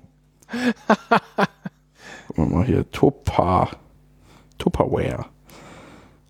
[2.29, 3.69] Gucken wir mal hier, Tupper.
[4.59, 5.27] Tupperware.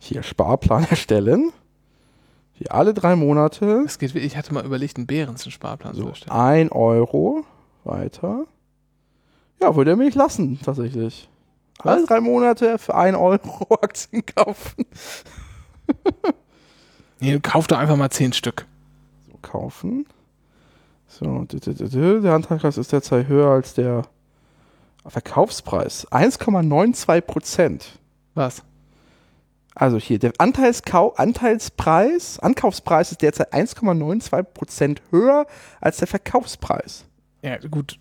[0.04, 1.50] Hier, Sparplan erstellen.
[2.52, 3.82] Hier alle drei Monate.
[3.86, 6.30] Es geht, ich hatte mal überlegt, einen Behrens einen Sparplan zu So, erstellen.
[6.30, 7.44] 1 Euro.
[7.84, 8.44] Weiter.
[9.60, 11.28] Ja, würde er mich lassen, tatsächlich.
[11.82, 11.96] Was?
[11.96, 14.84] Alle drei Monate für 1 Euro Aktien kaufen.
[17.20, 18.66] Nee, kauf doch einfach mal zehn Stück.
[19.26, 20.06] So, kaufen.
[21.08, 24.02] So, der Anteilspreis ist derzeit höher als der
[25.06, 26.06] Verkaufspreis.
[26.08, 27.98] 1,92 Prozent.
[28.34, 28.62] Was?
[29.74, 35.46] Also hier, der Anteilskau Anteilspreis, Ankaufspreis ist derzeit 1,92 Prozent höher
[35.80, 37.04] als der Verkaufspreis.
[37.42, 37.98] Ja, gut,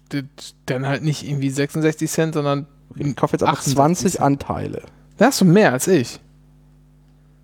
[0.68, 4.24] dann halt nicht irgendwie 66 Cent, sondern Ich kaufe jetzt aber 68 20 Cent.
[4.24, 4.82] Anteile.
[5.18, 6.20] da hast du mehr als ich.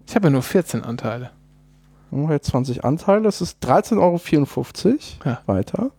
[0.07, 1.31] Ich habe ja nur 14 Anteile.
[2.11, 4.97] Machen wir jetzt 20 Anteile, das ist 13,54 Euro.
[5.25, 5.41] Ja.
[5.45, 5.91] Weiter.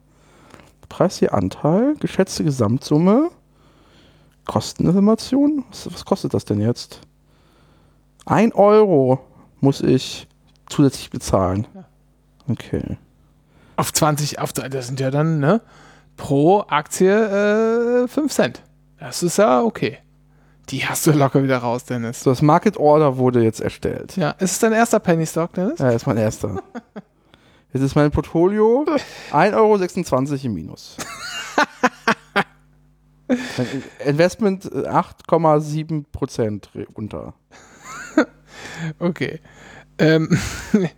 [0.89, 3.31] Preis je Anteil, geschätzte Gesamtsumme,
[4.45, 5.65] Kosteninformation.
[5.71, 7.01] Was, was kostet das denn jetzt?
[8.27, 9.21] 1 Euro
[9.61, 10.29] muss ich
[10.69, 11.67] zusätzlich bezahlen.
[12.49, 12.99] Okay.
[13.77, 15.61] Auf 20, auf, das sind ja dann, ne,
[16.17, 18.63] pro Aktie äh, 5 Cent.
[18.99, 19.99] Das ist ja okay.
[20.69, 22.23] Die hast du locker wieder raus, Dennis.
[22.23, 24.17] So, das Market Order wurde jetzt erstellt.
[24.17, 25.81] Ja, ist es dein erster Penny Stock, Dennis?
[25.81, 26.63] Ja, ist mein erster.
[27.73, 28.85] Jetzt ist mein Portfolio
[29.31, 30.97] 1,26 Euro im Minus.
[34.05, 37.35] Investment äh, 8,7 Prozent runter.
[38.99, 39.41] Okay.
[39.99, 40.39] Ähm,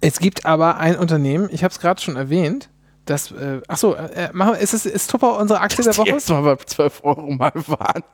[0.00, 2.68] es gibt aber ein Unternehmen, ich habe es gerade schon erwähnt,
[3.06, 6.08] das, äh, achso, äh, machen wir- ist, es, ist Tupper unsere Aktie der Die Woche?
[6.08, 8.02] jetzt mal bei 12 Euro mal waren.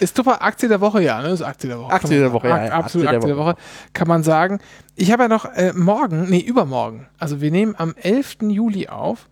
[0.00, 1.02] Ist Tupper Aktie der Woche?
[1.02, 1.28] Ja, ne?
[1.28, 1.92] Ist Aktie der Woche.
[1.92, 3.56] Aktie der Woche, ja, ja, Absolut Aktie Aktie der der Woche.
[3.92, 4.60] Kann man sagen.
[4.96, 8.38] Ich habe ja noch äh, morgen, nee, übermorgen, also wir nehmen am 11.
[8.48, 9.28] Juli auf.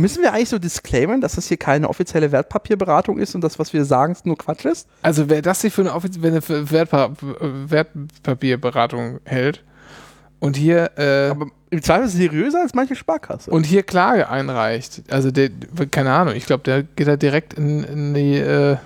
[0.00, 3.72] Müssen wir eigentlich so disclaimen, dass das hier keine offizielle Wertpapierberatung ist und das, was
[3.72, 4.88] wir sagen, nur Quatsch ist?
[5.02, 7.10] Also wer das hier für eine offizielle Wertpa
[7.40, 9.62] Wertpapierberatung hält
[10.38, 13.50] und hier äh, Aber im Zweifel seriöser als manche Sparkasse.
[13.50, 15.50] und hier Klage einreicht, also der,
[15.90, 18.76] keine Ahnung, ich glaube, der geht da direkt in, in die äh,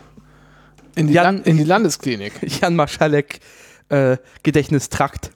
[0.97, 2.33] in die, Jan- in die Landesklinik.
[2.61, 3.41] Jan Marschalek
[3.89, 5.31] äh, Gedächtnistrakt.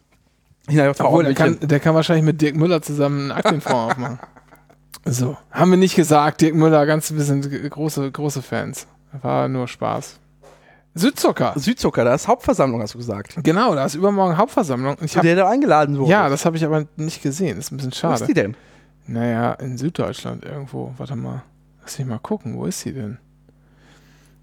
[0.98, 4.18] Obwohl, der kann, der kann wahrscheinlich mit Dirk Müller zusammen einen Aktienfonds aufmachen.
[5.04, 8.86] So, haben wir nicht gesagt, Dirk Müller, ganz wir sind g- große, große Fans.
[9.22, 10.18] War nur Spaß.
[10.94, 11.52] Südzucker.
[11.56, 13.36] Südzucker, da ist Hauptversammlung, hast du gesagt.
[13.42, 14.96] Genau, da ist übermorgen Hauptversammlung.
[15.02, 16.10] Ich hab, der du eingeladen wurde.
[16.10, 17.56] ja, das habe ich aber nicht gesehen.
[17.56, 18.26] Das ist ein bisschen Wo ist schade.
[18.26, 18.56] die denn?
[19.06, 20.92] Naja, in Süddeutschland irgendwo.
[20.98, 21.42] Warte mal.
[21.82, 22.56] Lass mich mal gucken.
[22.56, 23.18] Wo ist sie denn?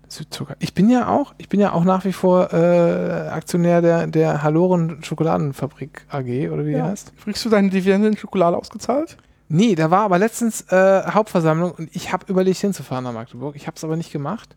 [0.08, 0.56] Südzucker.
[0.60, 4.44] Ich bin ja auch, ich bin ja auch nach wie vor äh, Aktionär der, der
[4.44, 7.14] Haloren Schokoladenfabrik AG, oder wie die heißt.
[7.24, 9.18] Kriegst du deine Dividende in Schokolade ausgezahlt?
[9.48, 13.56] Nee, da war aber letztens äh, Hauptversammlung und ich habe überlegt hinzufahren nach Magdeburg.
[13.56, 14.56] Ich habe es aber nicht gemacht.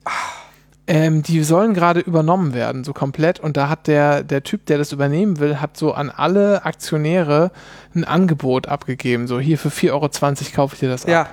[0.87, 3.38] Ähm, die sollen gerade übernommen werden, so komplett.
[3.40, 7.51] Und da hat der, der Typ, der das übernehmen will, hat so an alle Aktionäre
[7.94, 9.27] ein Angebot abgegeben.
[9.27, 10.09] So, hier für 4,20 Euro
[10.55, 11.11] kaufe ich dir das ab.
[11.11, 11.29] Ja.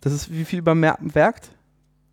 [0.00, 1.40] Das ist wie viel beim Werk?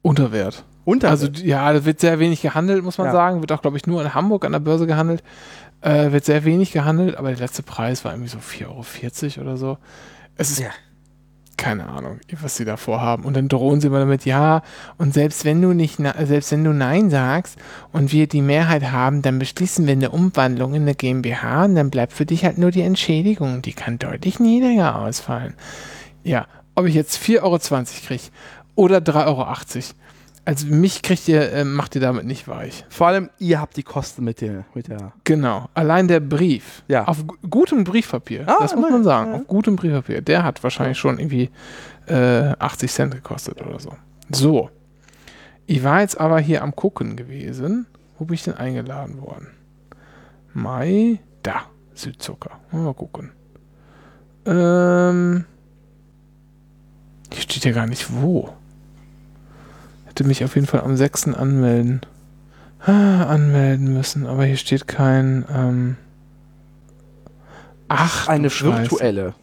[0.01, 0.65] Unterwert.
[0.85, 1.09] Unter.
[1.11, 3.13] Also ja, da wird sehr wenig gehandelt, muss man Ja.
[3.13, 3.41] sagen.
[3.41, 5.23] Wird auch, glaube ich, nur in Hamburg an der Börse gehandelt.
[5.81, 9.57] Äh, wird sehr wenig gehandelt, aber der letzte Preis war irgendwie so 4,40 Euro oder
[9.57, 9.77] so.
[10.35, 10.69] Es ist Ja.
[11.55, 13.23] keine Ahnung, was sie da vorhaben.
[13.23, 14.63] Und dann drohen sie immer damit, ja,
[14.97, 17.57] und selbst wenn du nicht, selbst wenn du Nein sagst
[17.93, 21.89] und wir die Mehrheit haben, dann beschließen wir eine Umwandlung in eine GmbH und dann
[21.89, 23.61] bleibt für dich halt nur die Entschädigung.
[23.61, 25.53] Die kann deutlich niedriger ausfallen.
[26.23, 27.59] Ja, ob ich jetzt 4,20 Euro
[28.07, 28.23] kriege
[28.75, 29.45] oder 3,80 Euro.
[30.45, 32.83] Also mich kriegt ihr, äh, macht ihr damit nicht weich.
[32.89, 34.65] Vor allem, ihr habt die Kosten mit der.
[34.73, 35.69] Mit der Genau.
[35.73, 36.83] Allein der Brief.
[36.89, 37.05] Ja.
[37.05, 38.43] Auf gu- gutem Briefpapier.
[38.47, 39.31] Ah, das muss man sagen.
[39.31, 39.37] ja.
[39.39, 40.21] Auf gutem Briefpapier.
[40.21, 41.49] Der hat wahrscheinlich schon irgendwie
[42.07, 43.95] äh, 80 Cent gekostet oder so.
[44.31, 44.69] So.
[45.65, 47.85] Ich war jetzt aber hier am Gucken gewesen.
[48.19, 49.47] Wo bin ich denn eingeladen worden?
[50.53, 51.19] Mai.
[51.41, 51.61] Da.
[51.93, 52.59] Südzucker.
[52.71, 53.31] Mal gucken.
[54.45, 55.45] Ähm.
[57.31, 58.49] Hier steht ja gar nicht wo.
[60.13, 61.29] Hätte mich auf jeden Fall am 6.
[61.29, 62.01] anmelden.
[62.77, 65.43] Ah, anmelden müssen, aber hier steht kein.
[65.51, 65.97] Ähm
[67.87, 69.33] Ach, eine virtuelle.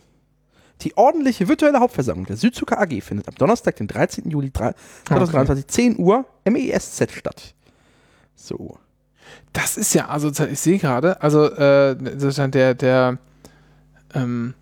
[0.83, 4.31] Die ordentliche virtuelle Hauptversammlung der Südzucker AG findet am Donnerstag, den 13.
[4.31, 4.73] Juli 3
[5.07, 7.53] 2023, 10 Uhr, MESZ statt.
[8.37, 8.79] So.
[9.53, 13.19] Das ist ja, also ich sehe gerade, also äh, der, der,
[14.15, 14.55] ähm,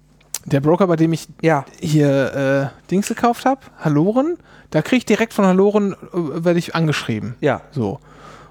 [0.53, 1.65] der Broker, bei dem ich Ja.
[1.81, 4.37] hier äh, Dings gekauft habe, Haloren,
[4.71, 5.97] da kriege ich direkt von Haloren, äh,
[6.45, 7.35] werde ich angeschrieben.
[7.41, 7.61] Ja.
[7.71, 8.01] So.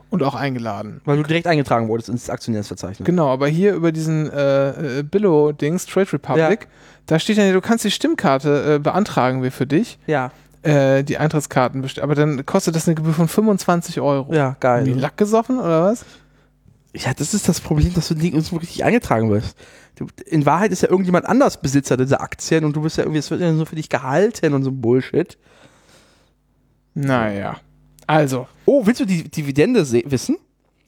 [0.10, 1.02] Und auch eingeladen.
[1.04, 3.06] Weil du direkt eingetragen wurdest ins Aktionärsverzeichnis.
[3.06, 6.68] Genau, aber hier über diesen äh, äh, Billo-Dings, Trade Republic,
[7.08, 10.32] da steht ja, du kannst die Stimmkarte äh, beantragen wir für dich, Ja.
[10.62, 14.34] äh, die Eintrittskarten, aber dann kostet das eine Gebühr von 25 Euro.
[14.34, 14.86] Ja, geil.
[14.86, 16.06] Wie Lack gesoffen oder was?
[16.98, 19.56] Ja, das ist das Problem, dass du nirgendwo richtig eingetragen wirst.
[19.96, 23.20] Du, in Wahrheit ist ja irgendjemand anders Besitzer dieser Aktien und du bist ja irgendwie,
[23.20, 25.38] es wird ja nur für dich gehalten und so ein Bullshit.
[26.94, 27.58] Naja.
[28.06, 30.38] Also, Oh, willst du die Dividende se- wissen?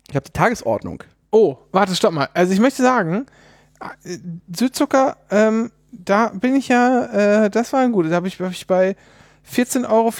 [0.09, 1.03] Ich habe die Tagesordnung.
[1.31, 2.29] Oh, warte, stopp mal.
[2.33, 3.25] Also ich möchte sagen,
[4.03, 4.17] äh,
[4.55, 8.09] Südzucker, ähm, da bin ich ja, äh, das war ein gutes.
[8.09, 8.95] Da habe ich, hab ich bei
[9.43, 10.11] 14,84 Euro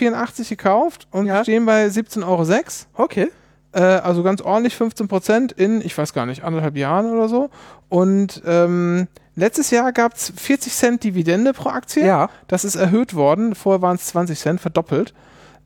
[0.50, 1.44] gekauft und Ja.
[1.44, 3.04] stehen bei 17,06 Euro.
[3.06, 3.30] Okay.
[3.72, 7.50] Äh, also ganz ordentlich 15 Prozent in, ich weiß gar nicht, anderthalb Jahren oder so.
[7.88, 12.06] Und ähm, letztes Jahr gab es 40 Cent Dividende pro Aktie.
[12.06, 12.30] Ja.
[12.48, 13.56] Das ist erhöht worden.
[13.56, 15.14] Vorher waren es 20 Cent, verdoppelt.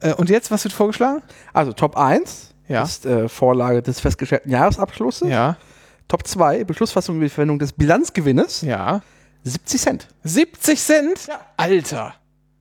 [0.01, 1.21] Äh, und jetzt, was wird vorgeschlagen?
[1.53, 2.83] Also Top 1 Ja.
[2.83, 5.29] ist äh, Vorlage des festgestellten Jahresabschlusses.
[5.29, 5.55] Ja,
[6.09, 8.61] Top 2 Beschlussfassung über die Verwendung des Bilanzgewinnes.
[8.61, 9.01] ja.
[9.45, 10.07] 70 Cent.
[10.23, 11.27] 70 Cent?
[11.27, 11.39] Ja.
[11.57, 12.13] Alter.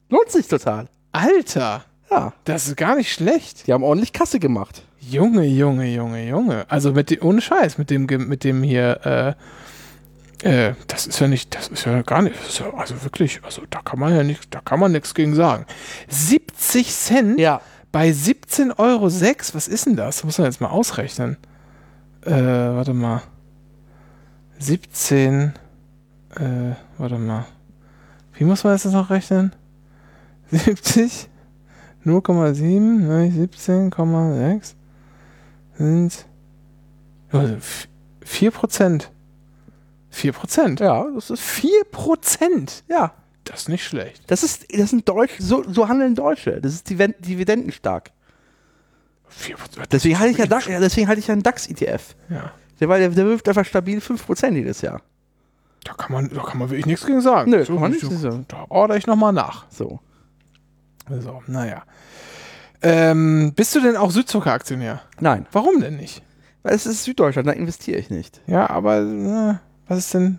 [0.09, 0.87] Lohnt sich total.
[1.13, 1.85] Alter.
[2.11, 2.33] Ja.
[2.45, 3.67] Das ist gar nicht schlecht.
[3.69, 4.83] Die haben ordentlich Kasse gemacht.
[5.11, 6.65] Junge, Junge, Junge, Junge.
[6.69, 9.37] Also mit dem, ohne Scheiß, mit dem, mit dem hier,
[10.43, 13.63] äh, äh, das ist ja nicht, das ist ja gar nicht, ja, also wirklich, also
[13.71, 15.67] da kann man ja nicht, da kann man nichts gegen sagen.
[16.09, 17.61] 70 Cent Ja.
[17.91, 20.23] bei 17,06 Euro, was ist denn das?
[20.25, 21.37] Muss man jetzt mal ausrechnen.
[22.25, 23.23] Äh, warte mal.
[24.59, 25.53] 17,
[26.37, 27.45] äh, warte mal.
[28.35, 29.53] Wie muss man das jetzt noch rechnen?
[30.53, 31.29] 70,
[32.05, 34.11] 0,7, ne, 17,6 sind also
[34.63, 34.82] f-
[38.25, 39.11] 4 Prozent.
[40.11, 40.81] 4 Prozent.
[40.81, 42.85] Ja, das ist 4 Prozent.
[42.89, 43.15] ja.
[43.45, 44.23] Das ist nicht schlecht.
[44.29, 46.61] Das ist das sind Deutsche, so, so handeln Deutsche.
[46.61, 48.13] Das ist dividendenstark.
[49.29, 49.93] 4 Prozent.
[49.93, 52.15] Deswegen halte ich ja DAX, deswegen halte ich ja einen DAX ETF.
[52.29, 52.53] Ja.
[52.79, 55.03] Der, weil der, der wirft einfach stabil 5% jedes Jahr.
[55.85, 57.51] Da kann man, da kann man wirklich nichts gegen sagen.
[57.51, 58.45] Nö, so, kann man so, nichts sagen.
[58.49, 59.67] Da ordere ich nochmal nach.
[59.71, 59.99] So.
[61.09, 61.83] So, naja.
[62.83, 65.01] Ähm, bist du denn auch Südzucker-Aktionär?
[65.21, 65.47] Nein.
[65.53, 66.23] Warum denn nicht?
[66.63, 68.41] Weil es ist Süddeutschland, da investiere ich nicht.
[68.47, 69.55] Ja, aber äh,
[69.89, 70.39] was ist denn?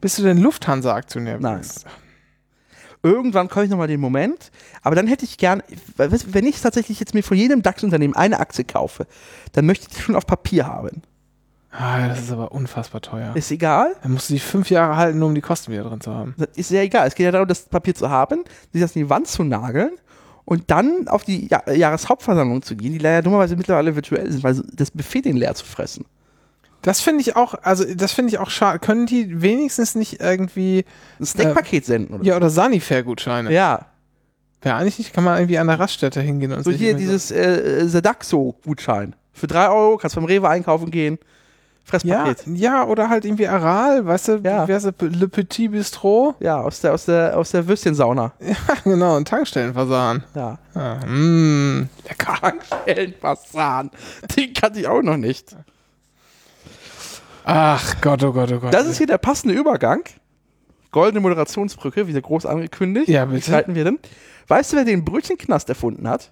[0.00, 1.38] Bist du denn Lufthansa-Aktionär?
[1.40, 1.62] Nein.
[3.02, 4.50] Irgendwann komme ich nochmal den Moment,
[4.82, 5.62] aber dann hätte ich gern,
[5.96, 9.06] wenn ich tatsächlich jetzt mir von jedem DAX-Unternehmen eine Aktie kaufe,
[9.52, 11.02] dann möchte ich die schon auf Papier haben.
[11.72, 13.34] Ah, das ist aber unfassbar teuer.
[13.34, 16.00] Ist egal, Dann musst du die fünf Jahre halten, nur um die Kosten wieder drin
[16.00, 16.34] zu haben.
[16.36, 17.08] das ist ja egal.
[17.08, 19.92] Es geht ja darum, das Papier zu haben, sich das in die Wand zu nageln
[20.44, 24.60] und dann auf die ja Jahreshauptversammlung zu gehen, die leider dummerweise mittlerweile virtuell sind, weil
[24.72, 26.04] das Buffet den leer zu fressen.
[26.82, 28.80] Das finde ich auch, also das finde ich auch schade.
[28.80, 30.84] Können die wenigstens nicht irgendwie,
[31.20, 33.52] Ein Snackpaket senden oder ja, oder Sanifair-Gutscheine?
[33.52, 33.86] Ja.
[34.60, 37.86] Wäre eigentlich nicht, kann man irgendwie an der Raststätte hingehen und So hier dieses äh,
[37.86, 39.14] Sadaxo-Gutschein.
[39.32, 41.18] Für 3 Euro kannst du beim Rewe einkaufen gehen.
[42.04, 42.46] Ja, Fresspaket.
[42.58, 44.66] ja, oder halt irgendwie Aral, weißt du, Ja.
[44.66, 44.84] wie das?
[44.84, 46.34] Le Petit Bistro.
[46.40, 48.32] Ja, aus der, aus der, aus der Würstchensauna.
[48.40, 50.22] Ja, genau, und Tankstellenversahen.
[50.34, 50.58] Ja.
[50.74, 52.34] Ah, mm, lecker.
[52.40, 53.90] Tankstellenfasan.
[54.36, 55.54] Den kannte ich auch noch nicht.
[57.44, 58.72] Ach Gott, oh Gott, oh Gott.
[58.72, 60.02] Das ist hier der passende Übergang.
[60.92, 63.08] Goldene Moderationsbrücke, wieder groß angekündigt.
[63.08, 63.50] Ja, Wie bitte.
[63.50, 63.98] schalten wir denn?
[64.48, 66.30] Weißt du, wer den Brötchenknast erfunden hat?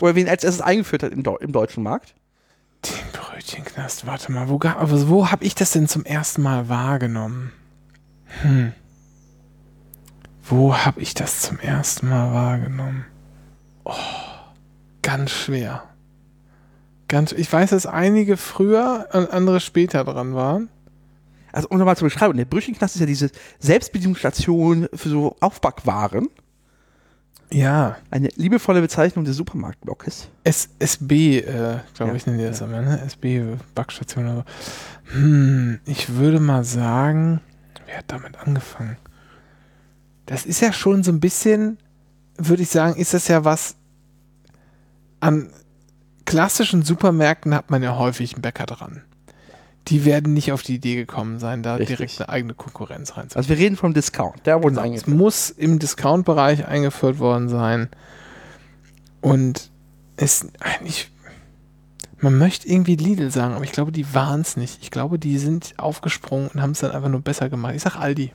[0.00, 2.14] Oder wen als erstes eingeführt hat im, im deutschen Markt?
[2.86, 7.52] Den Brötchenknast, warte mal, wo, wo habe ich das denn zum ersten Mal wahrgenommen?
[8.42, 8.72] Hm.
[10.42, 13.06] Wo habe ich das zum ersten Mal wahrgenommen?
[13.84, 13.94] Oh,
[15.02, 15.84] ganz schwer.
[17.08, 20.68] Ganz, ich weiß, dass einige früher und andere später dran waren.
[21.52, 26.28] Also, um nochmal zu beschreiben, der Brötchenknast ist ja diese Selbstbedienungsstation für so Aufbackwaren.
[27.50, 30.28] Ja, Eine liebevolle Bezeichnung des Supermarktblocks.
[30.42, 33.00] S SB, äh, glaube Ja, ich, nennen die das immer, ne?
[33.02, 35.14] SB Backstation oder so.
[35.14, 37.40] Hm, ich würde mal sagen,
[37.86, 38.96] wer hat damit angefangen?
[40.26, 41.78] Das ist ja schon so ein bisschen,
[42.36, 43.76] würde ich sagen, ist das ja was
[45.20, 45.50] an
[46.24, 49.02] klassischen Supermärkten hat man ja häufig einen Bäcker dran.
[49.88, 51.98] Die werden nicht auf die Idee gekommen sein, da Richtig.
[51.98, 53.36] direkt eine eigene Konkurrenz reinzubauen.
[53.36, 54.46] Also wir reden vom Discount.
[54.46, 55.08] Der wurde Es eingeführt.
[55.16, 57.88] muss im Discount-Bereich eingeführt worden sein.
[59.20, 59.70] Und
[60.16, 61.10] es eigentlich.
[62.20, 64.78] Man möchte irgendwie Lidl sagen, aber ich glaube, die waren es nicht.
[64.82, 67.74] Ich glaube, die sind aufgesprungen und haben es dann einfach nur besser gemacht.
[67.74, 68.32] Ich sag Aldi.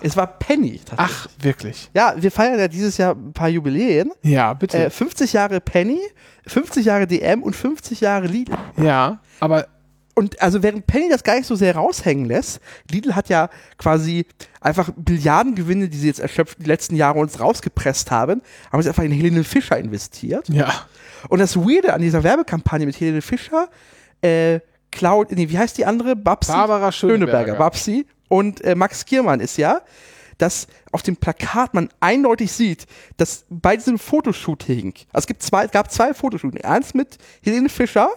[0.00, 0.80] Es war Penny.
[0.84, 0.96] tatsächlich.
[0.98, 1.90] Ach, wirklich?
[1.92, 4.10] Ja, wir feiern ja dieses Jahr ein paar Jubiläen.
[4.22, 4.86] Ja, bitte.
[4.86, 5.98] Äh, 50 Jahre Penny,
[6.46, 8.54] 50 Jahre DM und 50 Jahre Lidl.
[8.76, 9.66] ja, aber
[10.14, 13.48] Und also während Penny das gar nicht so sehr raushängen lässt, Lidl hat ja
[13.78, 14.26] quasi
[14.60, 19.04] einfach Milliardengewinne, die sie jetzt erschöpft die letzten Jahre uns rausgepresst haben, haben sie einfach
[19.04, 20.48] in Helene Fischer investiert.
[20.48, 20.86] ja.
[21.28, 23.68] Und das Weirde an dieser Werbekampagne mit Helene Fischer,
[24.22, 26.16] äh, Cloud, nee, wie heißt die andere?
[26.16, 26.52] Babsi?
[26.52, 27.54] Barbara Schöneberger.
[27.54, 29.82] Babsi und äh, Max Giermann ist ja,
[30.38, 35.64] dass auf dem Plakat man eindeutig sieht, dass bei diesem Fotoshooting, also es gibt zwei,
[35.64, 38.10] es gab zwei Fotoshootings, eins mit Helene Fischer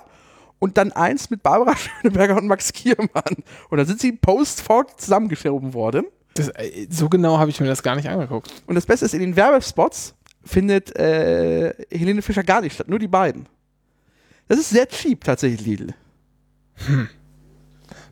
[0.59, 3.35] und dann eins mit Barbara Schöneberger und Max Giermann.
[3.69, 6.05] Und da sind sie post-fort zusammengeschoben worden.
[6.33, 8.51] Das, äh, so genau habe ich mir das gar nicht angeguckt.
[8.67, 12.99] Und das Beste ist, in den Werbespots findet äh, Helene Fischer gar nicht statt, nur
[12.99, 13.47] die beiden.
[14.47, 15.93] Das ist sehr cheap tatsächlich, Lidl.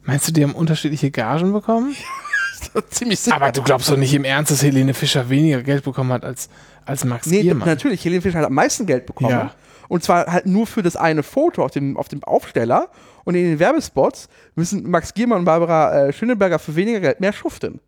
[0.03, 1.95] Meinst du, die haben unterschiedliche Gagen bekommen?
[2.89, 3.35] Ziemlich sicher.
[3.35, 6.49] Aber du glaubst doch nicht im Ernst, dass Helene Fischer weniger Geld bekommen hat als,
[6.85, 7.67] als Max Nee, Giermann.
[7.67, 9.29] natürlich, Helene Fischer hat am meisten Geld bekommen.
[9.31, 9.53] Ja.
[9.89, 12.89] Und zwar halt nur für das eine Foto auf dem, auf dem Aufsteller.
[13.25, 17.33] Und in den Werbespots müssen Max Giermann und Barbara äh, Schöneberger für weniger Geld mehr
[17.33, 17.79] schuften.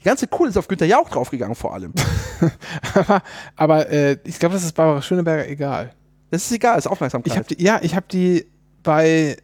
[0.00, 1.92] Die ganze Kohle ist auf Günther Jauch draufgegangen vor allem.
[2.94, 3.22] aber
[3.56, 5.92] aber äh, ich glaube, das ist Barbara Schöneberger egal.
[6.30, 7.32] Das ist egal, ist Aufmerksamkeit.
[7.32, 8.46] Ich hab die, ja, ich habe die
[8.82, 9.36] bei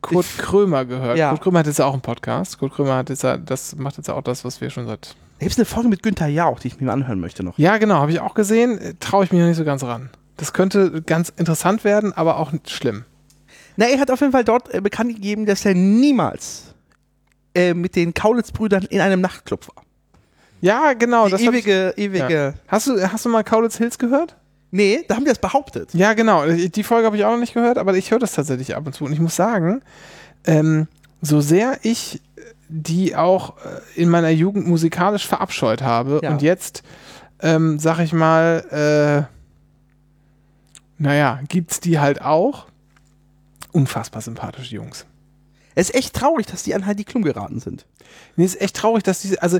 [0.00, 1.18] Kurt Ich- Krömer gehört.
[1.18, 1.30] Ja.
[1.30, 2.58] Kurt Krömer hat jetzt ja auch einen Podcast.
[2.58, 5.16] Kurt Krömer hat jetzt das macht jetzt ja auch das, was wir schon seit.
[5.38, 7.58] da gibt es eine Folge mit Günther Jauch, die ich mir anhören möchte noch.
[7.58, 8.78] Ja, genau, habe ich auch gesehen.
[8.78, 10.10] Äh, Traue ich mich noch nicht so ganz ran.
[10.36, 13.04] Das könnte ganz interessant werden, aber auch nicht schlimm.
[13.76, 16.74] Na, er hat auf jeden Fall dort äh, bekannt gegeben, dass er niemals
[17.54, 19.82] äh, mit den Kaulitz-Brüdern in einem Nachtclub war.
[20.60, 21.26] Ja, genau.
[21.26, 22.32] Die das hab ich, ewige, ewige.
[22.32, 22.54] ja.
[22.68, 24.36] hast, du, hast du mal Kaulitz Hills gehört?
[24.70, 25.94] Nee, da haben die das behauptet.
[25.94, 26.44] Ja, genau.
[26.46, 28.94] Die Folge habe ich auch noch nicht gehört, aber ich höre das tatsächlich ab und
[28.94, 29.04] zu.
[29.04, 29.82] Und ich muss sagen,
[30.44, 30.88] ähm,
[31.22, 32.20] so sehr ich
[32.68, 36.30] die auch äh, in meiner Jugend musikalisch verabscheut habe Ja.
[36.30, 36.82] und jetzt,
[37.40, 39.35] ähm, sag ich mal, äh,
[40.98, 42.66] naja, gibt's die halt auch.
[43.72, 45.06] Unfassbar sympathische Jungs.
[45.74, 47.84] Es ist echt traurig, dass die an Heidi Klum geraten sind.
[48.36, 49.58] Nee, ist echt traurig, dass diese, also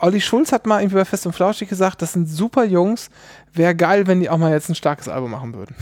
[0.00, 3.10] Olli Schulz hat mal irgendwie bei Fest und Flauschig gesagt, das sind super Jungs.
[3.52, 5.74] Wäre geil, wenn die auch mal jetzt ein starkes Album machen würden.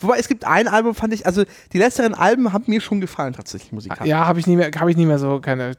[0.00, 3.34] Wobei es gibt ein Album, fand ich, also die letzteren Alben haben mir schon gefallen,
[3.34, 4.08] tatsächlich musikalisch.
[4.08, 5.72] Ja, habe ich nie mehr, habe ich nie mehr so keine,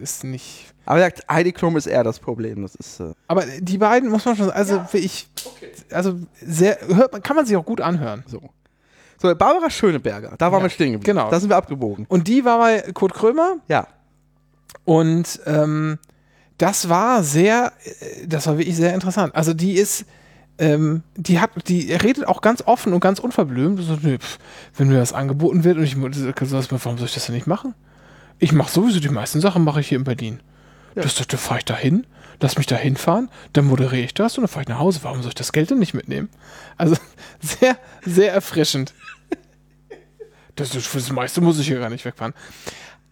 [0.00, 0.72] ist nicht.
[0.86, 2.62] Aber er sagt, Heidi Klum ist eher das Problem.
[2.62, 5.28] Das ist, äh, Aber die beiden muss man schon, also wie ich,
[5.90, 8.24] also sehr, hört man, kann man sich auch gut anhören.
[8.26, 8.40] so.
[9.20, 11.16] So, Barbara Schöneberger, da waren Ja, wir stehen geblieben.
[11.16, 11.30] genau.
[11.30, 12.06] Da sind wir abgebogen.
[12.08, 13.86] Und die war bei Kurt Krömer Ja.
[14.84, 15.98] und ähm,
[16.58, 19.34] das war sehr, äh, das war wirklich sehr interessant.
[19.34, 20.04] Also die ist,
[20.58, 23.80] ähm, die hat, die redet auch ganz offen und ganz unverblümt.
[23.82, 24.38] So, nö, pf,
[24.76, 27.74] wenn mir das angeboten wird und ich warum soll ich das denn nicht machen?
[28.38, 30.40] Ich mache sowieso die meisten Sachen mache ich hier in Berlin.
[30.94, 31.02] Ja.
[31.02, 32.06] Das, da fahre ich da hin,
[32.40, 35.00] lass mich da hinfahren, dann moderiere ich das und dann fahre ich nach Hause.
[35.02, 36.28] Warum soll ich das Geld denn nicht mitnehmen?
[36.76, 36.96] Also
[37.40, 38.92] sehr, sehr erfrischend.
[40.56, 42.34] Das, das, das meiste muss ich hier gar nicht wegfahren.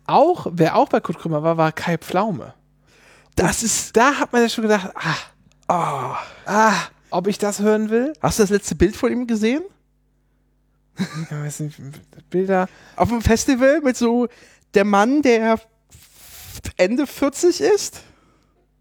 [0.06, 2.52] Auch, wer auch bei Kurt Krümmer war, war Kai Pflaume.
[3.34, 5.16] Das ist, Da hat man ja schon gedacht, ah,
[5.68, 6.74] Ah, Ah,
[7.10, 8.12] ob ich das hören will?
[8.20, 9.62] hast du das letzte Bild von ihm gesehen?
[10.98, 11.78] Ich weiß nicht,
[12.30, 12.68] Bilder.
[12.96, 14.28] Auf dem Festival mit so
[14.74, 15.58] der Mann, der
[16.76, 18.02] Ende 40 ist,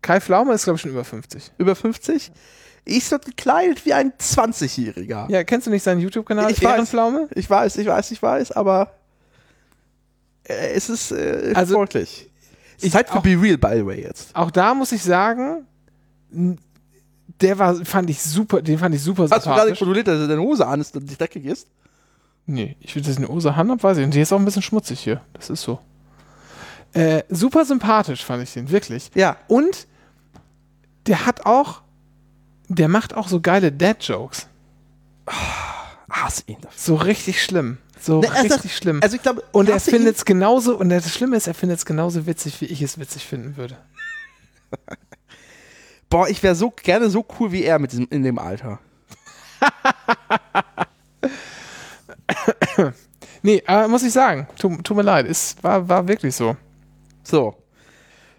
[0.01, 1.51] Kai Pflaume ist, glaube ich, schon über 50.
[1.57, 2.31] über 50,
[2.85, 5.29] ist dort gekleidet wie ein 20-Jähriger.
[5.31, 6.51] Ja, kennst du nicht seinen YouTube-Kanal?
[6.51, 6.73] Ich weiß.
[6.73, 7.29] Ehrenpflaume?
[7.35, 8.91] Ich weiß, ich weiß, ich weiß, aber
[10.43, 12.29] äh, es ist äh, Also, sportlich.
[12.79, 14.35] ich Ich Zeit für Be Real, by the way, jetzt.
[14.35, 15.65] Auch da muss ich sagen,
[17.41, 19.79] der war, fand ich super, den fand ich super Hast du gerade sympathisch.
[19.79, 21.67] kontrolliert, dass deine Hose an ist und nicht dreckig ist?
[22.45, 24.03] Nee, ich will, dass ich eine Hose Hand habe, weiß ich.
[24.05, 25.21] Und die ist auch ein bisschen schmutzig hier.
[25.33, 25.79] Das ist so.
[26.93, 29.11] Äh, super sympathisch fand ich den, wirklich.
[29.13, 29.37] Ja.
[29.47, 29.87] Und
[31.05, 31.81] der hat auch,
[32.67, 34.47] der macht auch so geile Dad-Jokes.
[36.09, 36.71] Hasse ihn dafür.
[36.75, 37.77] So richtig schlimm.
[38.01, 38.99] So Ne, also- richtig schlimm.
[39.03, 41.85] Also ich glaube, und er findet es genauso, und das Schlimme ist, er findet es
[41.85, 43.77] genauso witzig, wie ich es witzig finden würde.
[46.09, 48.79] Boah, ich wäre so gerne so cool wie er mit diesem, in dem Alter.
[53.41, 56.57] Nee, äh, muss ich sagen, tut, tut mir leid, es war, war wirklich so.
[57.23, 57.55] So.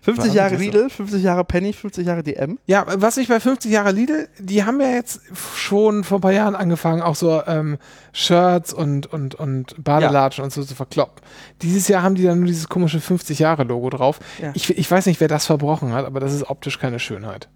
[0.03, 2.59] 50 War Jahre Lidl, 50 Jahre Penny, 50 Jahre DM.
[2.64, 5.21] Ja, was ich bei 50 Jahre Lidl, die haben ja jetzt
[5.55, 7.77] schon vor ein paar Jahren angefangen, auch so ähm,
[8.12, 11.23] Shirts und, und, und Badelatschen und so zu verkloppen.
[11.61, 14.21] Dieses Jahr haben die dann nur dieses komische 50 Jahre Logo drauf.
[14.41, 14.53] Ja.
[14.55, 17.51] Ich, ich weiß nicht, wer das verbrochen hat, aber das ist optisch keine Schönheit.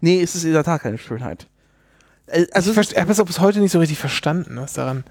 [0.00, 1.46] Nee, es ist in der Tat keine Schönheit.
[2.26, 5.04] Äh, Also, ich ich habe es bis heute nicht so richtig verstanden, was daran.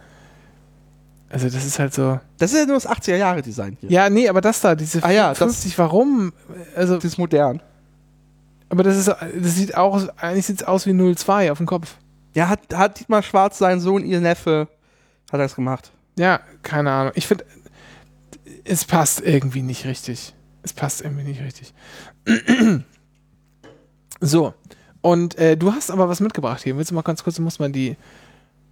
[1.29, 2.19] Also, das ist halt so.
[2.37, 3.89] das ist ja nur das 80er-Jahre-Design hier.
[3.91, 6.31] Ja, nee, aber das da, diese Ah ja, das- 50, warum?
[6.75, 7.61] Also, Das ist modern.
[8.69, 11.97] aber das ist, das sieht auch, eigentlich sieht es aus wie 02 auf dem Kopf.
[12.33, 14.67] Ja, hat, hat Dietmar Schwarz, sein Sohn, ihr Neffe,
[15.31, 15.91] hat das gemacht.
[16.17, 17.11] Ja, keine Ahnung.
[17.15, 17.45] Ich finde,
[18.63, 20.33] es passt irgendwie nicht richtig.
[20.63, 21.73] Es passt irgendwie nicht richtig.
[24.21, 24.53] so.
[25.01, 26.77] Und äh, du hast aber was mitgebracht hier.
[26.77, 27.95] Willst du mal ganz kurz, muss man die.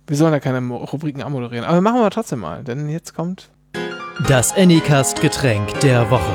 [0.08, 3.50] Wir sollen ja keine Rubriken anmoderieren, aber machen wir trotzdem mal, denn jetzt kommt.
[4.28, 6.34] Das Anycast-Getränk der Woche.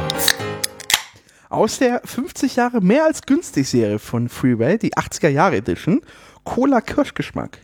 [1.48, 6.00] Aus der 50 Jahre mehr als günstig Serie von Freeway, die 80er Jahre Edition,
[6.44, 7.58] Cola Kirschgeschmack.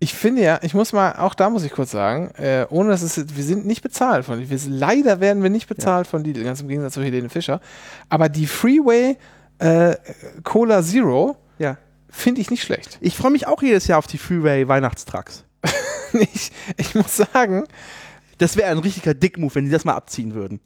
[0.00, 3.02] Ich finde ja, ich muss mal, auch da muss ich kurz sagen, äh, ohne dass
[3.02, 4.58] es, wir sind nicht bezahlt von Lidl.
[4.68, 7.60] Leider werden wir nicht bezahlt von Lidl, ganz im Gegensatz zu Helene Fischer.
[8.08, 9.16] Aber die Freeway
[9.58, 9.96] äh,
[10.44, 11.76] Cola Zero Ja.
[12.10, 12.98] finde ich nicht schlecht.
[13.00, 15.44] Ich freue mich auch jedes Jahr auf die Freeway Weihnachtstrucks.
[16.12, 17.64] ich, ich muss sagen,
[18.38, 20.60] Das wäre ein richtiger Dickmove, wenn die das mal abziehen würden.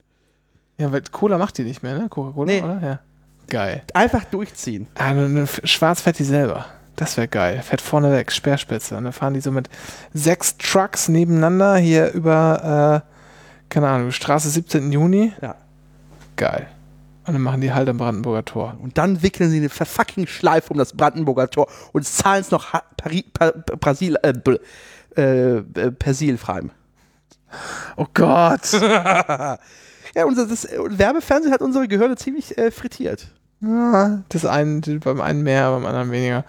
[0.78, 2.09] ja, weil Cola macht die nicht mehr, ne?
[2.09, 2.62] Coca-Cola, Nee.
[2.62, 2.80] oder?
[2.82, 3.01] Ja.
[3.49, 3.82] Geil.
[3.95, 4.86] Einfach durchziehen.
[4.95, 6.66] Ah, eine F- schwarz fährt die selber.
[6.97, 7.61] Das wäre geil.
[7.62, 8.97] Fährt vorne weg, Speerspitze.
[8.97, 9.68] Und dann fahren die so mit
[10.14, 14.93] sechs Trucks nebeneinander hier über, äh, keine Ahnung, Straße 17.
[14.93, 15.32] Juni.
[15.43, 15.57] Ja.
[16.36, 16.68] Geil.
[17.25, 18.77] Und dann machen die halt am Brandenburger Tor.
[18.83, 22.73] Und dann wickeln sie eine fucking Schleife um das Brandenburger Tor und zahlen es noch
[22.73, 24.33] ha Pari pa Brasil äh,
[25.16, 26.62] äh, äh, persilfrei.
[27.97, 28.73] Oh Gott.
[30.14, 33.29] Ja, unser das, äh, Werbefernsehen hat unsere Gehirne ziemlich äh, frittiert.
[33.61, 36.45] Ja, das einen, beim einen mehr, beim anderen weniger.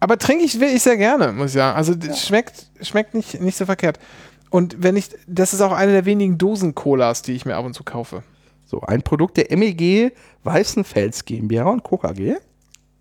[0.00, 1.76] Aber trinke ich wirklich sehr gerne, muss ich sagen.
[1.76, 4.00] Also das schmeckt, schmeckt nicht, nicht so verkehrt.
[4.48, 7.74] Und wenn ich, das ist auch eine der wenigen Dosen-Colas, die ich mir ab und
[7.74, 8.22] zu kaufe.
[8.70, 10.12] So, ein Produkt der MEG
[10.44, 11.96] Weißenfels GmbH und Co.
[11.98, 12.36] KG.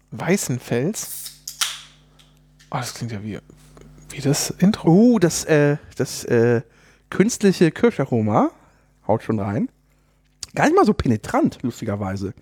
[0.09, 1.31] Weißenfels.
[2.71, 3.37] Oh, das klingt ja wie,
[4.09, 4.89] wie das Intro.
[4.89, 6.63] Oh, das, äh, das äh,
[7.11, 8.49] künstliche Kirscharoma
[9.07, 9.69] haut schon rein.
[10.55, 12.33] Gar nicht mal so penetrant, lustigerweise.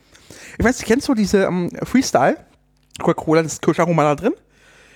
[0.57, 2.37] Ich weiß, kennst du diese ähm, Freestyle?
[2.97, 4.35] Coca-Cola, das Kirscharoma da drin?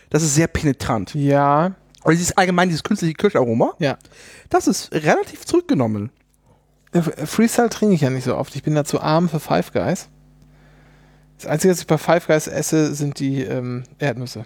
[0.09, 1.13] Das ist sehr penetrant.
[1.15, 1.75] Ja,
[2.05, 3.97] Oder dieses allgemein, dieses künstliche Kirscharoma, ja.
[4.47, 6.11] das ist relativ zurückgenommen.
[6.93, 8.55] Äh, Freestyle trinke ich ja nicht so oft.
[8.55, 10.09] Ich bin da zu arm für Five Guys.
[11.37, 14.45] Das Einzige, was ich bei Five Guys esse, sind die ähm, Erdnüsse.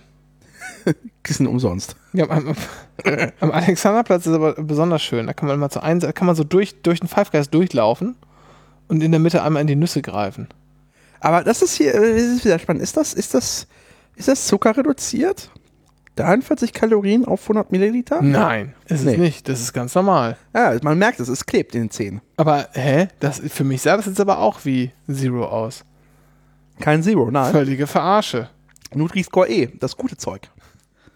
[1.23, 1.95] Kissen umsonst.
[2.13, 2.55] Ja, am,
[3.39, 5.27] am Alexanderplatz ist aber besonders schön.
[5.27, 8.15] Da kann man mal zu einem, kann man so durch, durch den Five Guys durchlaufen
[8.87, 10.47] und in der Mitte einmal in die Nüsse greifen.
[11.19, 12.83] Aber das ist hier, äh, das ist wieder spannend.
[12.83, 13.67] Ist das, ist das,
[14.15, 15.49] ist das Zucker reduziert?
[16.15, 18.21] 43 Kalorien auf 100 Milliliter?
[18.21, 19.13] Nein, ist Nee.
[19.13, 19.49] es nicht.
[19.49, 20.37] Das ist ganz normal.
[20.53, 22.21] Ja, man merkt es, es klebt in den Zähnen.
[22.37, 23.09] Aber, hä?
[23.19, 25.83] Das, für mich sah das jetzt aber auch wie Zero aus.
[26.79, 27.51] Kein Zero, nein.
[27.51, 28.49] Völlige Verarsche.
[28.93, 30.49] Nutri-Score E, das gute Zeug.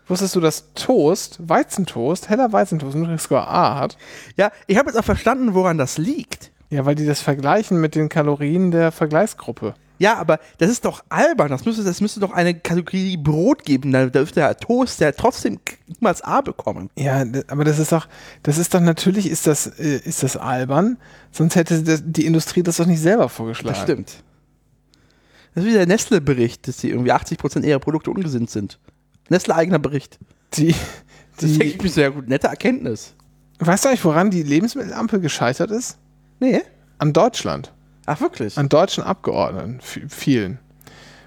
[0.07, 3.97] Wusstest du, dass Toast, Weizentoast, heller Weizentoast Nutri-Score A hat?
[4.35, 6.51] Ja, ich habe jetzt auch verstanden, woran das liegt.
[6.71, 9.75] Ja, weil die das vergleichen mit den Kalorien der Vergleichsgruppe.
[9.99, 11.49] Ja, aber das ist doch albern.
[11.49, 13.91] Das müsste, das müsste doch eine Kategorie Brot geben.
[13.91, 16.89] Da dürfte der Toast der trotzdem niemals A bekommen.
[16.97, 18.07] Ja, aber das ist doch,
[18.41, 20.97] das ist doch natürlich, ist das, äh, ist das albern,
[21.31, 23.75] sonst hätte das, die Industrie das doch nicht selber vorgeschlagen.
[23.75, 24.23] Das stimmt.
[25.53, 28.79] Das ist wie der Nestle-Bericht, dass sie irgendwie 80% ihrer Produkte ungesund sind.
[29.29, 30.17] Nestle-eigener Bericht.
[30.53, 30.73] Die,
[31.37, 32.27] Das denke die, ich mir sehr gut.
[32.29, 33.15] Nette Erkenntnis.
[33.59, 35.97] weißt du eigentlich, woran die Lebensmittelampel gescheitert ist?
[36.39, 36.61] Nee.
[36.99, 37.73] An Deutschland.
[38.09, 38.57] Ach, wirklich?
[38.57, 39.79] An deutschen Abgeordneten.
[40.09, 40.57] Vielen.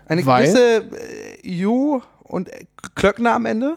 [0.07, 2.65] Eine weil- gewisse äh, Ju und äh,
[2.95, 3.77] Klöckner am Ende?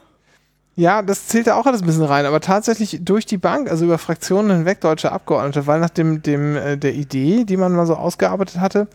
[0.78, 3.86] Ja, das zählt da auch alles ein bisschen rein, aber tatsächlich durch die Bank, also
[3.86, 7.86] über Fraktionen hinweg deutsche Abgeordnete, weil nach dem, dem äh, der Idee, die man mal
[7.86, 8.88] so ausgearbeitet hatte,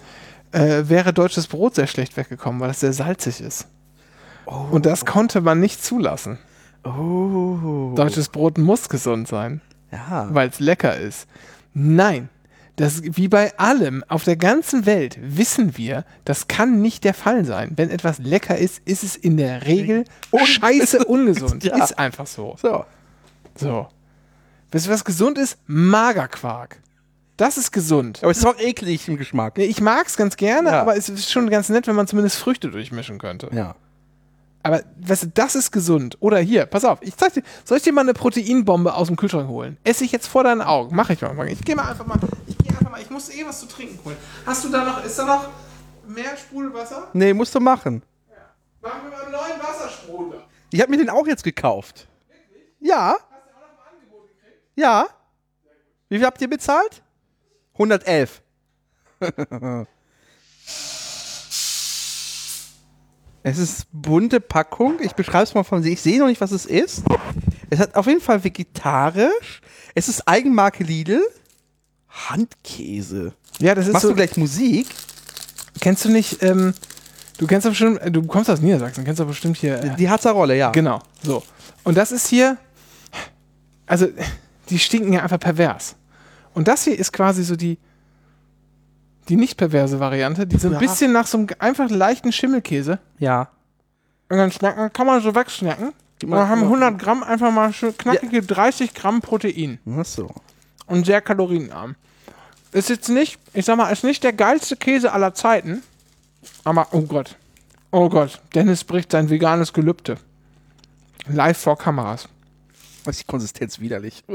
[0.53, 3.67] äh, wäre deutsches Brot sehr schlecht weggekommen, weil es sehr salzig ist.
[4.45, 6.39] Und das konnte man nicht zulassen.
[6.85, 7.93] Oh.
[7.95, 9.61] Deutsches Brot muss gesund sein,
[9.93, 10.27] Ja.
[10.33, 11.29] weil es lecker ist.
[11.73, 12.29] Nein,
[12.81, 17.45] das wie bei allem auf der ganzen Welt wissen wir, das kann nicht der Fall
[17.45, 17.73] sein.
[17.77, 20.05] Wenn etwas lecker ist, ist es in der Regel
[20.45, 21.65] scheiße ungesund.
[21.65, 21.83] Ja.
[21.83, 22.57] Ist einfach so.
[22.61, 22.85] So.
[23.57, 23.89] So.
[24.73, 25.59] Wisst ihr, was gesund ist?
[25.67, 26.79] Magerquark.
[27.37, 28.19] Das ist gesund.
[28.23, 29.57] Aber es ist auch eklig im Geschmack.
[29.59, 30.81] Ich mag's ganz gerne, Ja.
[30.83, 33.49] aber es ist schon ganz nett, wenn man zumindest Früchte durchmischen könnte.
[33.53, 33.75] Ja.
[34.63, 36.19] Aber weißt du, das ist gesund.
[36.21, 39.17] Oder hier, pass auf, ich zeig dir, soll ich dir mal eine Proteinbombe aus dem
[39.17, 39.79] Kühlschrank holen?
[39.85, 40.95] Esse ich jetzt vor deinen Augen.
[40.95, 41.49] Mach ich mal.
[41.49, 44.17] Ich gehe mal einfach mal, ich einfach mal, ich muss eh was zu trinken holen.
[44.45, 45.49] Hast du da noch, ist da noch
[46.07, 47.09] mehr Sprudelwasser?
[47.13, 48.03] Nee, musst du machen.
[48.81, 50.47] Machen wir mal einen neuen Wassersprudler.
[50.71, 52.09] Ich habe mir den auch jetzt gekauft.
[52.79, 53.17] Ja.
[54.75, 55.07] Ja.
[56.09, 57.03] Wie viel habt ihr bezahlt?
[57.75, 58.43] 111.
[63.43, 64.99] es ist bunte Packung.
[65.01, 65.93] Ich beschreibe es mal von sich.
[65.95, 67.05] Ich sehe noch nicht, was es ist.
[67.69, 69.61] Es hat auf jeden Fall vegetarisch.
[69.95, 71.23] Es ist Eigenmarke Lidl.
[72.11, 73.33] Handkäse.
[73.59, 74.87] Ja, das ist Machst so, du gleich Musik?
[75.81, 76.75] kennst du nicht, ähm,
[77.39, 80.09] du kennst doch bestimmt, äh, du kommst aus Niedersachsen, kennst doch bestimmt hier, äh, Die
[80.11, 80.71] Harzer Rolle, ja.
[80.73, 81.43] Genau, so.
[81.85, 82.57] Und das ist hier,
[83.87, 84.09] also
[84.69, 85.97] die stinken ja einfach pervers.
[86.55, 87.79] Und das hier ist quasi so die,
[89.29, 90.79] die nicht perverse Variante, die so ein Ja.
[90.81, 92.99] bisschen nach so einem einfach leichten Schimmelkäse.
[93.19, 93.49] Ja.
[94.29, 95.93] Und dann schnacken, kann man so wegschnacken.
[96.21, 99.79] Dann haben mal- 100 Gramm einfach mal schön knackige 30 Gramm Protein.
[99.99, 100.31] Ach so.
[100.91, 101.97] Und sehr kalorienarm.
[102.73, 105.83] Ist jetzt nicht, ich sag mal, ist nicht der geilste Käse aller Zeiten.
[106.65, 107.37] Aber, oh Gott.
[107.91, 108.41] Oh Gott.
[108.55, 110.19] Dennis bricht sein veganes Gelübde.
[111.27, 112.29] Live vor Kameras.
[113.05, 114.23] Was ist die Konsistenz widerlich.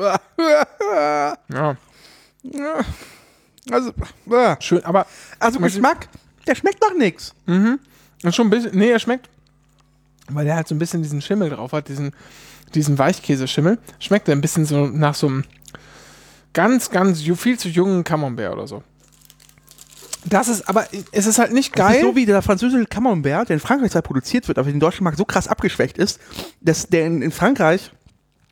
[1.50, 2.80] Ja.
[3.72, 3.92] Also,
[4.60, 5.08] Schön, aber
[5.40, 6.08] also Geschmack,
[6.46, 7.34] der schmeckt nach nichts.
[8.22, 8.78] ist schon ein bisschen.
[8.78, 9.30] Nee, er schmeckt.
[10.30, 12.12] Weil der halt so ein bisschen diesen Schimmel drauf hat, diesen,
[12.76, 13.80] diesen Weichkäseschimmel.
[14.00, 15.44] Schmeckt er ein bisschen so nach so einem
[16.56, 18.82] ganz, ganz viel zu jungen Camembert oder so.
[20.28, 22.02] Das ist, aber es ist halt nicht Das geil.
[22.02, 25.20] so wie der französische Camembert, der in Frankreich zwar produziert wird, aber in deutschen Markt
[25.20, 26.20] so krass abgeschwächt ist,
[26.62, 27.92] dass der in, in Frankreich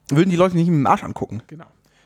[0.09, 1.41] würden die Leute nicht mit dem Arsch angucken.
[1.47, 1.65] genau.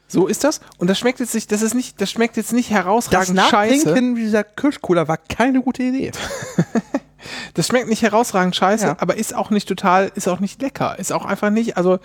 [0.10, 0.62] So ist das.
[0.78, 3.76] Und das schmeckt jetzt nicht, das ist nicht, das schmeckt jetzt nicht Das herausragend scheiße.
[3.90, 6.12] Nachtrinken dieser Kirschcola war keine gute Idee.
[7.56, 8.96] Das schmeckt nicht herausragend scheiße, Ja.
[9.00, 10.98] aber ist auch nicht total, ist auch nicht lecker.
[10.98, 12.00] Ist auch einfach nicht, also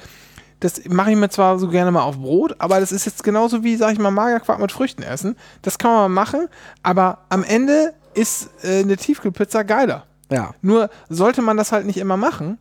[0.62, 3.64] das mache ich mir zwar so gerne mal auf Brot, aber das ist jetzt genauso
[3.64, 5.36] wie, sag ich mal, Magerquark mit Früchten essen.
[5.62, 6.48] Das kann man mal machen,
[6.84, 10.06] aber am Ende ist äh, eine Tiefkühlpizza geiler.
[10.30, 10.54] Ja.
[10.62, 12.58] Nur sollte man das halt nicht immer machen,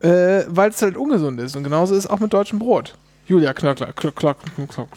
[0.00, 1.54] äh, weil es halt ungesund ist.
[1.54, 2.96] Und genauso ist auch mit deutschem Brot.
[3.26, 4.38] Julia Knöckler, Klock, Klock,
[4.68, 4.88] Klock.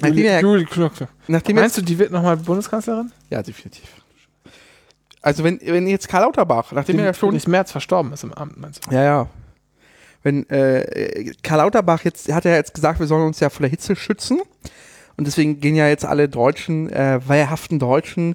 [0.00, 1.08] Nachdem Julia, Julia Knöckler.
[1.26, 3.10] Nachdem Meinst du, die wird nochmal Bundeskanzlerin?
[3.28, 3.88] Ja, definitiv.
[5.20, 8.56] Also wenn, wenn jetzt Karl Lauterbach, nachdem er ja schon Merz verstorben ist im Amt,
[8.56, 8.94] meinst du?
[8.94, 9.26] Ja, ja.
[10.24, 13.70] Wenn äh, Karl Lauterbach jetzt hat ja jetzt gesagt, wir sollen uns ja vor der
[13.70, 14.40] Hitze schützen
[15.16, 18.34] und deswegen gehen ja jetzt alle Deutschen, äh, wehrhaften Deutschen,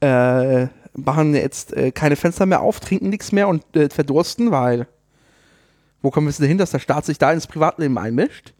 [0.00, 4.86] äh, machen jetzt äh, keine Fenster mehr auf, trinken nichts mehr und äh, verdursten, weil
[6.02, 8.54] wo kommen wir denn hin, dass der Staat sich da ins Privatleben einmischt?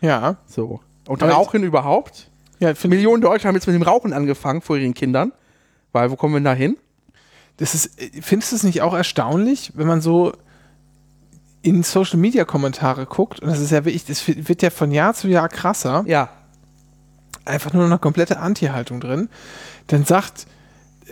[0.00, 0.38] Ja.
[0.46, 0.80] So.
[1.06, 2.30] Und Aber Rauchen überhaupt?
[2.58, 5.32] Ja, Millionen Deutsche haben jetzt mit dem Rauchen angefangen vor ihren Kindern.
[5.92, 6.76] Weil, wo kommen wir denn da hin?
[7.56, 10.32] Das ist, äh, findest du es nicht auch erstaunlich, wenn man so
[11.62, 15.14] in Social Media Kommentare guckt, und das ist ja wirklich, das wird ja von Jahr
[15.14, 16.28] zu Jahr krasser, Ja.
[17.44, 19.28] einfach nur noch eine komplette Anti-Haltung drin,
[19.88, 20.46] dann sagt,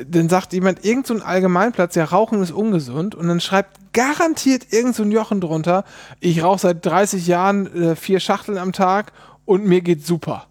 [0.07, 4.73] dann sagt jemand, irgend so ein Allgemeinplatz, ja, Rauchen ist ungesund, und dann schreibt garantiert
[4.73, 5.85] irgend so ein Jochen drunter,
[6.21, 9.13] ich rauche seit 30 Jahren äh, vier Schachteln am Tag
[9.45, 10.47] und mir geht's super.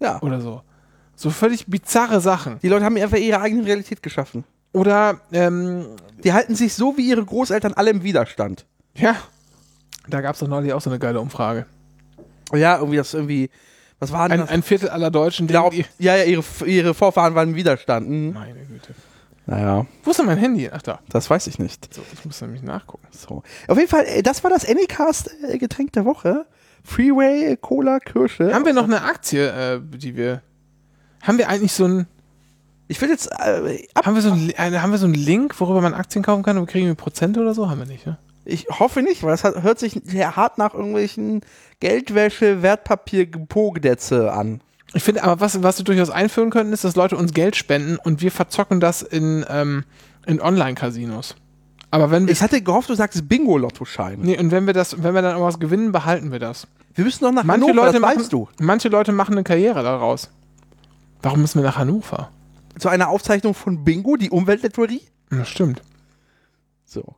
[0.00, 0.20] Ja.
[0.22, 0.62] Oder so.
[1.16, 2.58] So völlig bizarre Sachen.
[2.62, 4.44] Die Leute haben einfach ihre eigene Realität geschaffen.
[4.72, 5.86] Oder, ähm,
[6.22, 8.64] Die halten sich so wie ihre Großeltern alle im Widerstand.
[8.96, 9.16] ja,
[10.08, 11.66] da gab es doch neulich auch so eine geile Umfrage.
[12.52, 13.50] Ja, irgendwie das irgendwie.
[14.00, 14.50] Was war denn Ein, das?
[14.50, 18.08] ein Viertel aller Deutschen Glaub, denken, ja, ja, ihre, ihre Vorfahren waren im Widerstand.
[18.08, 18.32] Mhm.
[18.32, 18.94] meine Güte.
[19.46, 20.70] Naja, Wo ist denn mein Handy?
[20.72, 21.00] Ach da.
[21.08, 21.92] das weiß ich nicht.
[21.94, 23.06] So, ich muss nämlich nachgucken.
[23.10, 23.42] So.
[23.68, 26.46] Auf jeden Fall, äh, das war das Anycast-Getränk der Woche.
[26.82, 28.52] Freeway, äh, Cola, Kirsche.
[28.54, 30.42] Haben wir noch eine Aktie, äh, die wir.
[31.22, 32.06] Haben wir eigentlich so ein.
[32.88, 35.80] Ich will jetzt äh, ab, Haben wir, so äh, haben wir so einen Link, worüber
[35.80, 37.70] man Aktien kaufen kann und kriegen wir Prozente oder so?
[37.70, 38.18] Haben wir nicht, ne?
[38.44, 41.40] Ich hoffe nicht, weil das hört sich sehr hart nach irgendwelchen
[41.80, 44.60] Geldwäsche, Wertpapier, Pogdetze an.
[44.92, 47.96] Ich finde aber, was, was wir durchaus einführen könnten, ist, dass Leute uns Geld spenden
[47.96, 49.84] und wir verzocken das in, ähm,
[50.26, 51.34] in Online-Casinos.
[51.90, 54.20] Aber wenn Ich hatte gehofft, du sagst Bingo-Lottoschein.
[54.20, 56.66] nee, und wenn wir das, wenn wir dann aber was gewinnen, behalten wir das.
[56.94, 58.48] Wir müssen doch nach Manche Hannover, Leute, machen, weißt du.
[58.60, 60.30] manche Leute machen eine Karriere daraus.
[61.22, 62.30] Warum müssen wir nach Hannover?
[62.78, 65.02] Zu einer Aufzeichnung von Bingo, die Umweltlotterie.
[65.30, 65.82] Das stimmt.
[66.84, 67.14] So.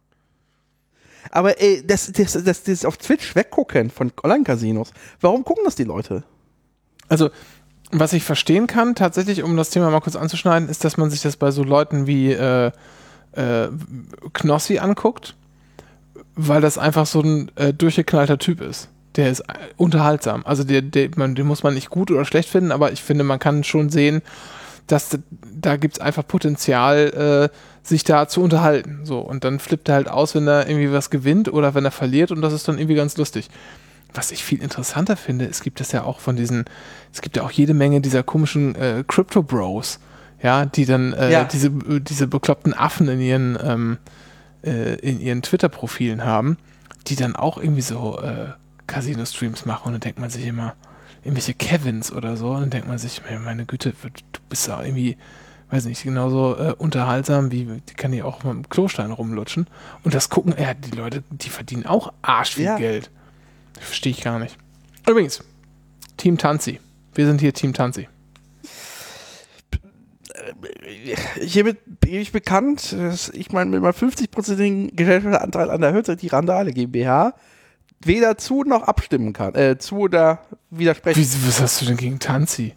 [1.31, 4.93] Aber ey, das, das, das, das auf Twitch weggucken von Online-Casinos.
[5.21, 6.25] Warum gucken das die Leute?
[7.09, 7.31] Also,
[7.93, 11.23] was ich verstehen kann, tatsächlich, um das Thema mal kurz anzuschneiden, ist, dass man sich
[11.23, 12.73] das bei so Leuten wie äh,
[13.33, 13.69] äh,
[14.33, 15.35] Knossi anguckt,
[16.35, 18.89] weil das einfach so ein äh, durchgeknallter Typ ist.
[19.15, 20.45] Der ist äh, unterhaltsam.
[20.45, 23.25] Also der, der, man, den muss man nicht gut oder schlecht finden, aber ich finde,
[23.25, 24.23] man kann schon sehen,
[24.87, 27.57] dass da gibt es einfach Potenzial, äh,
[27.89, 29.01] sich da zu unterhalten.
[29.05, 31.91] So, und dann flippt er halt aus, wenn er irgendwie was gewinnt oder wenn er
[31.91, 33.49] verliert und das ist dann irgendwie ganz lustig.
[34.15, 36.65] Was ich viel interessanter finde, es gibt es ja auch von diesen,
[37.13, 39.99] es gibt ja auch jede Menge dieser komischen äh, Crypto Bros,
[40.43, 41.45] ja, die dann äh, Ja.
[41.45, 43.99] diese, diese bekloppten Affen in ihren, ähm,
[44.65, 46.57] äh, in ihren Twitter-Profilen haben,
[47.09, 48.47] die dann auch irgendwie so äh,
[48.87, 50.75] Casino-Streams machen und dann denkt man sich immer,
[51.23, 54.81] irgendwelche Kevins oder so, und dann denkt man sich, meine- meine Güte, du bist ja
[54.83, 55.17] irgendwie,
[55.71, 59.67] weiß nicht, genauso äh, unterhaltsam wie, die kann die auch mit dem Klostein rumlutschen.
[60.05, 62.77] Und das gucken, ja, die Leute, die verdienen auch arsch viel Ja.
[62.77, 63.11] Geld.
[63.79, 64.57] Verstehe ich gar nicht.
[65.09, 65.43] Übrigens,
[66.17, 66.81] Team Tanzi.
[67.15, 68.09] Wir sind hier Team Tanzi.
[71.41, 76.29] Hiermit bin ich bekannt, dass ich mein, mit meinem 50-prozentigen Gesellschaftsanteil an der Hürze die
[76.29, 77.35] Randale GmbH
[78.05, 79.55] weder zu noch abstimmen kann.
[79.55, 80.41] Äh, zu oder
[80.71, 81.21] widersprechen.
[81.21, 82.75] Wie, was hast du denn gegen Tanzi?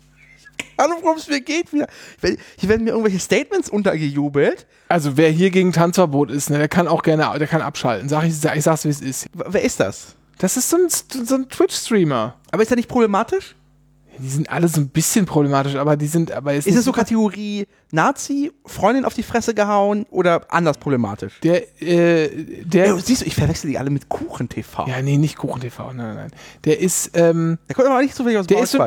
[0.78, 1.74] Ahnung, worum es mir geht.
[1.74, 1.88] Wieder.
[2.22, 4.66] Hier werden mir irgendwelche Statements untergejubelt.
[4.88, 8.10] Also wer hier gegen Tanzverbot ist, ne, der kann auch gerne, der kann abschalten.
[8.10, 9.28] Sag ich, ich sag's wie es ist.
[9.34, 10.16] Wer ist das?
[10.38, 12.36] Das ist so ein, so ein Twitch-Streamer.
[12.52, 13.56] Aber ist er nicht problematisch?
[14.22, 17.68] Die sind alle so ein bisschen problematisch, aber die sind, aber Ist es so Kategorie
[17.92, 21.40] Nazi, Freundin auf die Fresse gehauen oder anders problematisch?
[21.42, 24.88] der, äh, der, Ja, siehst du, ich verwechsel die alle mit Kuchen TV.
[24.88, 26.32] ja, nee, nicht Kuchen TV, nein, nein, nein.
[26.66, 28.78] Der ist, ähm, Der kommt aber nicht zufällig aus Der ist so-.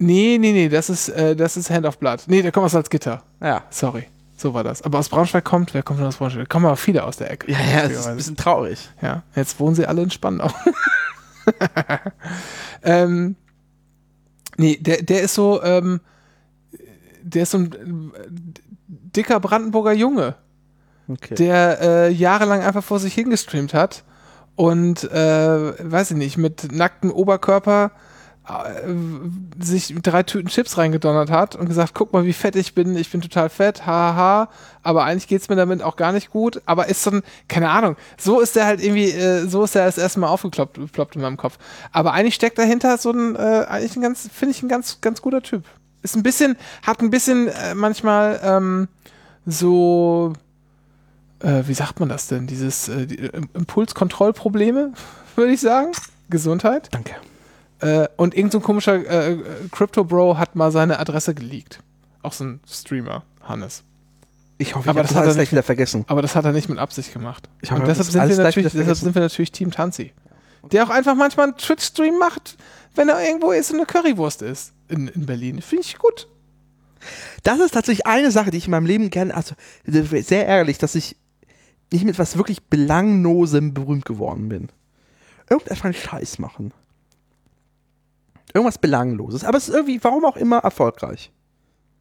[0.00, 2.24] Nee, nee, nee, das ist, äh, das ist Hand of Blood.
[2.26, 3.22] Nee, der kommt aus Salzgitter.
[3.40, 3.62] Ja.
[3.70, 4.06] Sorry.
[4.36, 4.82] So war das.
[4.82, 6.44] Aber aus Braunschweig kommt, wer kommt denn aus Braunschweig?
[6.44, 7.52] Da kommen aber viele aus der Ecke.
[7.52, 8.88] Ja, ja, das ist ein bisschen traurig.
[9.02, 10.50] Ja, jetzt wohnen sie alle in Spandau.
[12.82, 13.36] ähm,
[14.56, 16.00] nee, der, der ist so, ähm,
[17.22, 18.30] der ist so ein äh,
[18.88, 20.36] dicker Brandenburger Junge,
[21.08, 21.34] Okay.
[21.34, 24.04] der äh, jahrelang einfach vor sich hingestreamt hat
[24.56, 27.90] und, äh, weiß ich nicht, mit nacktem Oberkörper
[29.58, 33.10] sich drei Tüten Chips reingedonnert hat und gesagt, guck mal, wie fett ich bin, ich
[33.10, 34.48] bin total fett, haha,
[34.82, 37.96] aber eigentlich geht's mir damit auch gar nicht gut, aber ist so ein, keine Ahnung,
[38.18, 41.22] so ist der halt irgendwie, äh, so ist er das erste Mal aufgeploppt geploppt in
[41.22, 41.58] meinem Kopf.
[41.92, 45.22] Aber eigentlich steckt dahinter so ein, äh, eigentlich ein ganz, finde ich ein ganz, ganz
[45.22, 45.64] guter Typ.
[46.02, 48.88] Ist ein bisschen, hat ein bisschen äh, manchmal ähm,
[49.46, 50.32] so,
[51.40, 54.92] äh, wie sagt man das denn, dieses äh, die, äh, Impulskontrollprobleme,
[55.36, 55.92] würde ich sagen.
[56.30, 56.88] Gesundheit.
[56.92, 57.16] Danke.
[57.80, 59.38] Äh, und irgend so ein komischer äh,
[59.70, 61.80] Crypto Bro hat mal seine Adresse geleakt.
[62.22, 63.82] Auch so ein Streamer, Hannes.
[64.58, 66.04] Ich hoffe, ich Aber habe das das hat er alles nicht- gleich wieder vergessen.
[66.08, 67.48] Aber das hat er nicht mit Absicht gemacht.
[67.62, 70.12] Ich habe und deshalb sind, wir gleich natürlich, deshalb sind wir natürlich Team Tanzi.
[70.70, 72.58] Der auch einfach manchmal einen Twitch-Stream macht,
[72.94, 75.62] wenn er irgendwo ist und eine Currywurst ist in, in Berlin.
[75.62, 76.28] Finde ich gut.
[77.44, 79.54] Das ist tatsächlich eine Sache, die ich in meinem Leben gerne, also
[79.86, 81.16] sehr ärgerlich, dass ich
[81.90, 84.68] nicht mit was wirklich Belanglosem berühmt geworden bin.
[85.48, 86.72] Irgendetwas Scheiß machen.
[88.54, 89.44] Irgendwas Belangloses.
[89.44, 91.30] Aber es ist irgendwie, warum auch immer, erfolgreich.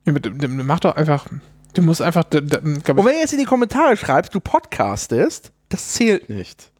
[0.05, 0.13] Ja,
[0.47, 1.27] Mach doch einfach.
[1.73, 2.25] Du musst einfach.
[2.31, 6.71] Und wenn ihr jetzt in die Kommentare schreibt, du podcastest, das zählt nicht.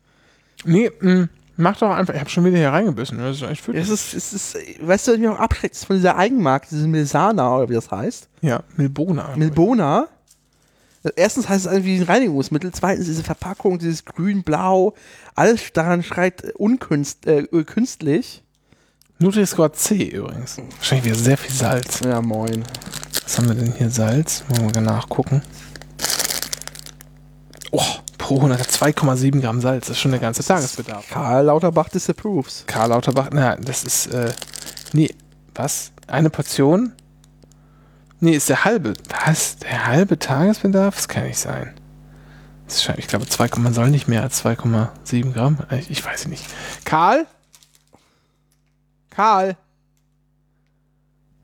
[0.66, 2.14] nee, mh, mach doch einfach.
[2.14, 3.18] Ich habe schon wieder hier reingebissen.
[3.20, 5.96] Das ist echt Es ist, es ist, weißt du, was mich auch abschreckt, ist von
[5.98, 8.30] dieser Eigenmarke, diese Milsana oder wie das heißt.
[8.42, 9.36] Ja, Milbona.
[9.36, 10.08] Milbona.
[11.16, 14.96] Erstens heißt es irgendwie ein Reinigungsmittel, zweitens diese Verpackung, dieses grün-blau,
[15.34, 18.44] alles daran schreit äh, unkünst, äh, äh, künstlich.
[19.20, 20.58] Nutri-Score C übrigens.
[20.78, 22.00] Wahrscheinlich wieder sehr viel Salz.
[22.02, 22.64] Ja, moin.
[23.24, 23.90] Was haben wir denn hier?
[23.90, 24.44] Salz?
[24.48, 25.42] Wollen wir mal nachgucken.
[27.72, 27.84] Oh,
[28.18, 29.88] pro 100 2,7 Gramm Salz.
[29.88, 31.06] Das ist schon der ganze Tagesbedarf.
[31.10, 32.64] Karl Lauterbach disapproves.
[32.66, 34.32] Karl Lauterbach, na, das ist, äh,
[34.94, 35.14] nee,
[35.54, 35.92] was?
[36.08, 36.94] Eine Portion?
[38.22, 38.94] Nee, ist der halbe,
[39.26, 39.58] was?
[39.58, 40.96] Der halbe Tagesbedarf?
[40.96, 41.74] Das kann nicht sein.
[42.66, 45.58] Das ist, schon- ich glaube, 2, man soll nicht mehr als 2,7 Gramm.
[45.72, 46.46] Ich, ich weiß nicht.
[46.86, 47.28] Karl?
[49.20, 49.58] Karl?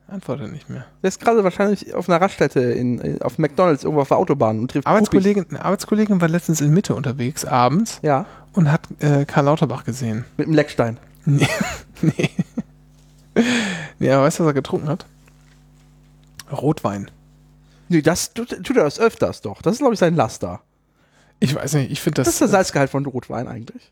[0.07, 0.85] Antwortet nicht mehr.
[1.03, 4.59] Der ist gerade wahrscheinlich auf einer Raststätte in, in, auf McDonalds irgendwo auf der Autobahn
[4.59, 4.87] und trifft.
[4.87, 9.83] Arbeitskollegin, eine Arbeitskollegin war letztens in Mitte unterwegs abends Ja, und hat äh, Karl Lauterbach
[9.83, 10.23] gesehen.
[10.37, 10.97] mit dem Leckstein.
[11.25, 11.49] Nee.
[12.01, 12.29] nee.
[13.99, 15.05] nee, aber weißt du, was er getrunken hat?
[16.49, 17.11] Rotwein.
[17.89, 19.61] Nee, das tut, tut er das öfters doch.
[19.61, 20.61] Das ist, glaube ich, sein Laster.
[21.41, 23.91] Ich weiß nicht, ich finde Das das, ist der Salzgehalt von Rotwein eigentlich.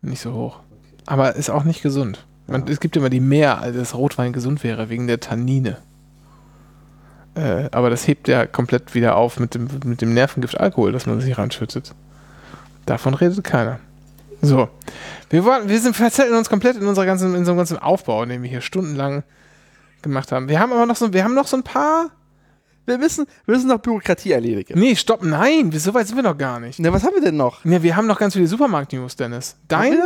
[0.00, 0.58] nicht so hoch.
[1.06, 2.26] Aber ist auch nicht gesund.
[2.46, 5.78] Man, Es gibt immer die mehr, als das Rotwein gesund wäre, wegen der Tannine.
[7.34, 11.06] Äh, aber das hebt ja komplett wieder auf mit dem, mit dem Nervengift Alkohol, das
[11.06, 11.94] man sich ranschüttet.
[12.84, 13.78] Davon redet keiner.
[14.42, 14.68] So.
[15.30, 18.42] Wir, wollen, wir sind verzetteln uns komplett in, unserer ganzen, in unserem ganzen Aufbau, den
[18.42, 19.22] wir hier stundenlang
[20.02, 20.48] gemacht haben.
[20.48, 22.10] Wir haben aber noch so, wir haben noch so ein paar.
[22.84, 24.78] Wir müssen, wir müssen noch Bürokratie erledigen.
[24.78, 26.80] Nee, stopp, nein, so weit sind wir noch gar nicht.
[26.80, 27.64] Na, was haben wir denn noch?
[27.64, 29.56] Ja, wir haben noch ganz viele Supermarkt-News, Dennis.
[29.68, 29.96] Dein,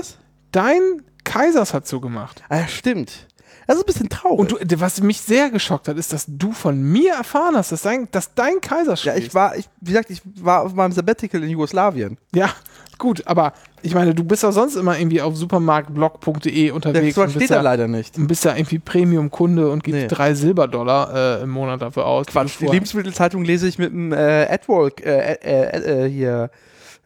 [0.53, 2.43] dein Kaisers hat zugemacht.
[2.49, 3.27] Ah, ja, stimmt.
[3.67, 4.39] Das ist ein bisschen traurig.
[4.53, 7.83] Und du, was mich sehr geschockt hat, ist, dass du von mir erfahren hast, dass
[7.83, 9.27] dein, dass dein Kaisers ja, schließt.
[9.27, 12.17] ich war, ich, wie gesagt, ich war auf meinem Sabbatical in Jugoslawien.
[12.33, 12.51] Ja,
[12.97, 13.53] gut, aber
[13.83, 17.57] ich meine, du bist ja sonst immer irgendwie auf supermarktblog.de Ja, unterwegs und, steht da
[17.57, 18.17] ja, leider nicht.
[18.17, 20.07] und bist ja irgendwie Premium-Kunde und gibst Nee.
[20.07, 22.27] drei Silberdollar äh, im Monat dafür aus.
[22.29, 26.51] Quatsch, die Lebensmittelzeitung lese ich mit dem äh, Adwall, äh, äh, äh, hier,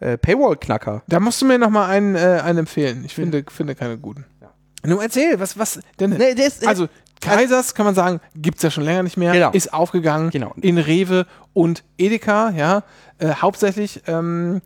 [0.01, 1.03] äh, Paywall-Knacker.
[1.07, 3.05] Da musst du mir noch mal einen, äh, einen empfehlen.
[3.05, 4.25] Ich finde, finde keine guten.
[4.83, 6.11] Nun erzähl, was, was denn?
[6.11, 6.89] Nee, der ist, Also,
[7.21, 9.51] Kaisers kann man sagen, gibt's ja schon länger nicht mehr, Genau.
[9.51, 10.55] ist aufgegangen Genau.
[10.63, 12.83] in Rewe und Edeka, ja,
[13.19, 14.01] äh, hauptsächlich.
[14.07, 14.63] Ähm,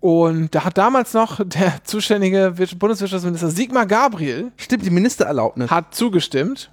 [0.00, 5.70] und da hat damals noch der zuständige Wir- Bundeswirtschaftsminister Sigmar Gabriel stimmt, die Ministererlaubnis.
[5.70, 6.72] hat zugestimmt,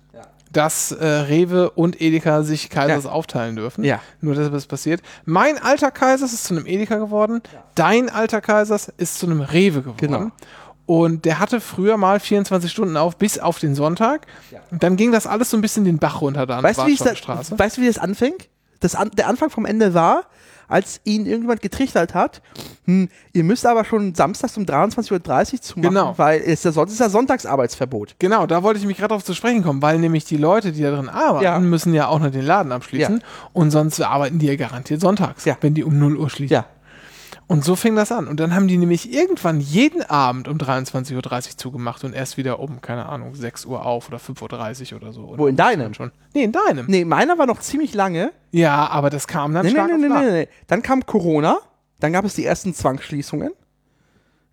[0.51, 3.11] dass äh, Rewe und Edeka sich Kaisers Ja.
[3.11, 3.83] aufteilen dürfen.
[3.83, 4.01] Ja.
[4.21, 5.01] Nur, dass das passiert.
[5.25, 7.41] Mein alter Kaisers ist zu einem Edeka geworden.
[7.75, 9.97] Dein alter Kaisers ist zu einem Rewe geworden.
[9.97, 10.31] Genau.
[10.85, 14.25] Und der hatte früher mal 24 Stunden auf, bis auf den Sonntag.
[14.71, 16.91] Und dann ging das alles so ein bisschen den Bach runter da an Weißt wie,
[16.93, 18.49] ich der da, weißt du, wie das anfängt?
[18.79, 20.23] Das an, der Anfang vom Ende war,
[20.69, 22.41] als ihn irgendjemand getrichtert hat,
[22.85, 26.13] hm, ihr müsst aber schon samstags um 23.30 Uhr zumachen, Genau.
[26.17, 28.15] weil es ja, sonst ist ja Sonntagsarbeitsverbot.
[28.19, 30.81] Genau, da wollte ich mich gerade darauf zu sprechen kommen, weil nämlich die Leute, die
[30.83, 31.59] da drin arbeiten, Ja.
[31.59, 33.21] müssen ja auch noch den Laden abschließen.
[33.51, 35.57] Und sonst arbeiten die ja garantiert sonntags, Ja.
[35.61, 36.53] wenn die um 0 Uhr schließen.
[36.53, 36.65] Ja.
[37.51, 38.27] Und so fing das an.
[38.27, 42.59] Und dann haben die nämlich irgendwann jeden Abend um 23.30 Uhr zugemacht und erst wieder
[42.59, 45.33] um, keine Ahnung, 6 Uhr auf oder 5.30 Uhr oder so.
[45.35, 45.95] Wo, in deinem?
[45.95, 46.11] Schon.
[46.35, 46.85] Nee, in deinem.
[46.87, 48.31] Nee, meiner war noch ziemlich lange.
[48.51, 50.21] Ja, aber das kam dann Nee, nee, stark nee, nee, nach.
[50.21, 50.47] nee, nee.
[50.67, 51.57] Dann kam Corona,
[51.99, 53.51] dann gab es die ersten Zwangsschließungen.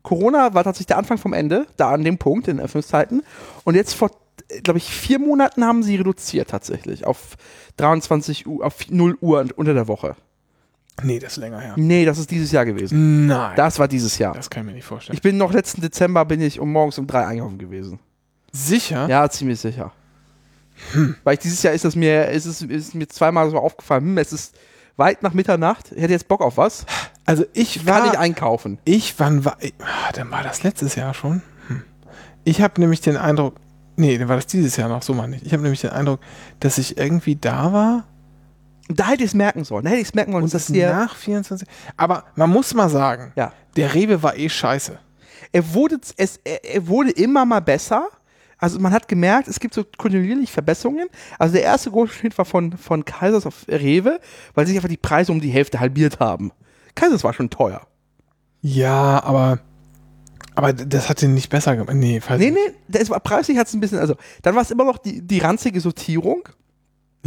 [0.02, 3.22] Corona war tatsächlich der Anfang vom Ende, da an dem Punkt in Öffnungszeiten.
[3.64, 4.10] Und jetzt vor,
[4.62, 7.36] glaube ich, vier Monaten haben sie reduziert tatsächlich auf
[7.76, 10.16] 23 Uhr, auf 0 Uhr und- unter der Woche.
[11.02, 11.74] Nee, das ist länger her.
[11.76, 13.26] Nee, das ist dieses Jahr gewesen.
[13.26, 13.54] Nein.
[13.56, 14.34] Das war dieses Jahr.
[14.34, 15.14] das kann ich mir nicht vorstellen.
[15.14, 17.98] Ich bin noch letzten Dezember bin ich um morgens um drei einkaufen gewesen.
[18.52, 19.06] Sicher?
[19.08, 19.92] Ja, ziemlich sicher.
[21.24, 24.18] Weil ich dieses Jahr ist es mir, ist es ist mir zweimal so aufgefallen, hm,
[24.18, 24.54] es ist
[24.96, 26.86] weit nach Mitternacht, ich hätte jetzt Bock auf was,
[27.24, 28.12] Also ich kann war.
[28.12, 28.78] ich einkaufen.
[28.84, 29.56] Ich, wann war.
[29.60, 31.42] Ich, ah, dann war das letztes Jahr schon.
[31.68, 31.82] Hm.
[32.44, 33.56] Ich habe nämlich den Eindruck.
[33.96, 35.44] Nee, dann war das dieses Jahr noch, so mal nicht.
[35.46, 36.20] Ich habe nämlich den Eindruck,
[36.60, 38.04] dass ich irgendwie da war
[38.88, 39.84] da hätte ich es merken sollen.
[39.84, 41.66] Da hätte ich es merken sollen, und dass das hier, nach 24.
[41.96, 44.98] Aber man muss mal sagen, ja, der Rewe war eh scheiße.
[45.52, 48.08] er wurde, es, er, er wurde immer mal besser.
[48.58, 51.08] Also man hat gemerkt, es gibt so kontinuierlich Verbesserungen.
[51.38, 54.18] Also der erste große Schritt war von, von Kaisers auf Rewe,
[54.54, 56.52] weil sich einfach die Preise um die Hälfte halbiert haben.
[56.94, 57.86] Kaisers war schon teuer.
[58.62, 59.60] Ja, aber.
[60.54, 61.94] Aber das hat den nicht besser gemacht.
[61.94, 64.70] Nee, falls Nee, nee, das war preislich hat es ein bisschen, also dann war es
[64.70, 66.48] immer noch die, die ranzige Sortierung.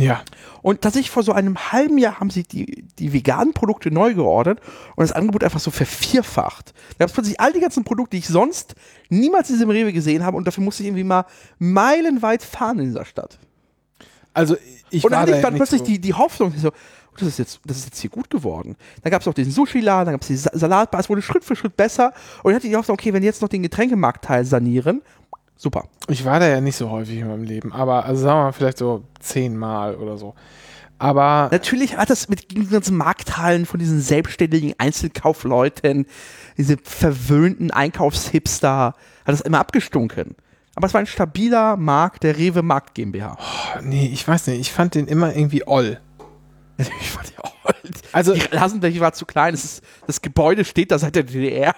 [0.02, 0.22] Ja.
[0.62, 4.60] Und tatsächlich vor so einem halben Jahr haben sie die, die veganen Produkte neu geordert
[4.96, 6.74] und das Angebot einfach so vervierfacht.
[6.92, 8.76] Da gab es plötzlich all die ganzen Produkte, die ich sonst
[9.10, 11.26] niemals in diesem Rewe gesehen habe und dafür musste ich irgendwie mal
[11.58, 13.40] meilenweit fahren in dieser Stadt.
[14.34, 14.56] Also
[14.90, 15.86] ich und dann war hatte da ich dann plötzlich so.
[15.86, 16.72] die, die Hoffnung, so,
[17.18, 18.76] das, ist jetzt, das ist jetzt hier gut geworden.
[19.04, 21.44] Dann gab es auch den Sushi-Laden, dann gab es die Sa Salatbar, es wurde Schritt
[21.44, 25.02] für Schritt besser und ich hatte die Hoffnung, okay, wenn jetzt noch den Getränkemarktteil sanieren,
[25.60, 25.84] super.
[26.08, 28.52] Ich war da ja nicht so häufig in meinem Leben, aber also sagen wir mal
[28.54, 30.34] vielleicht so zehnmal oder so.
[30.98, 36.06] Aber Natürlich hat das mit den ganzen Markthallen von diesen selbstständigen Einzelkaufleuten,
[36.58, 38.96] diese verwöhnten Einkaufshipster,
[39.26, 40.36] hat das immer abgestunken.
[40.76, 43.38] Aber es war ein stabiler Markt, der Rewe Markt GmbH.
[43.82, 46.00] nee, ich weiß nicht, ich fand den immer irgendwie oll.
[47.02, 48.02] Ich fand auch alt.
[48.14, 51.76] Also Die Rasenfläche war zu klein, es ist, das Gebäude steht da seit der DDR.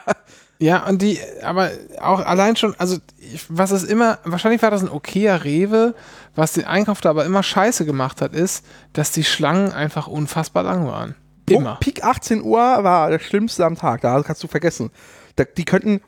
[0.62, 4.84] Ja, und die, aber auch allein schon, also ich, was es immer, wahrscheinlich war das
[4.84, 5.95] ein okayer Rewe,
[6.36, 10.62] was den Einkauf da aber immer scheiße gemacht hat, ist, dass die Schlangen einfach unfassbar
[10.62, 11.16] lang waren.
[11.49, 11.78] Immer.
[11.80, 14.91] Peak 18 Uhr war das Schlimmste am Tag, da kannst du vergessen.
[15.36, 15.99] Da, die könnten,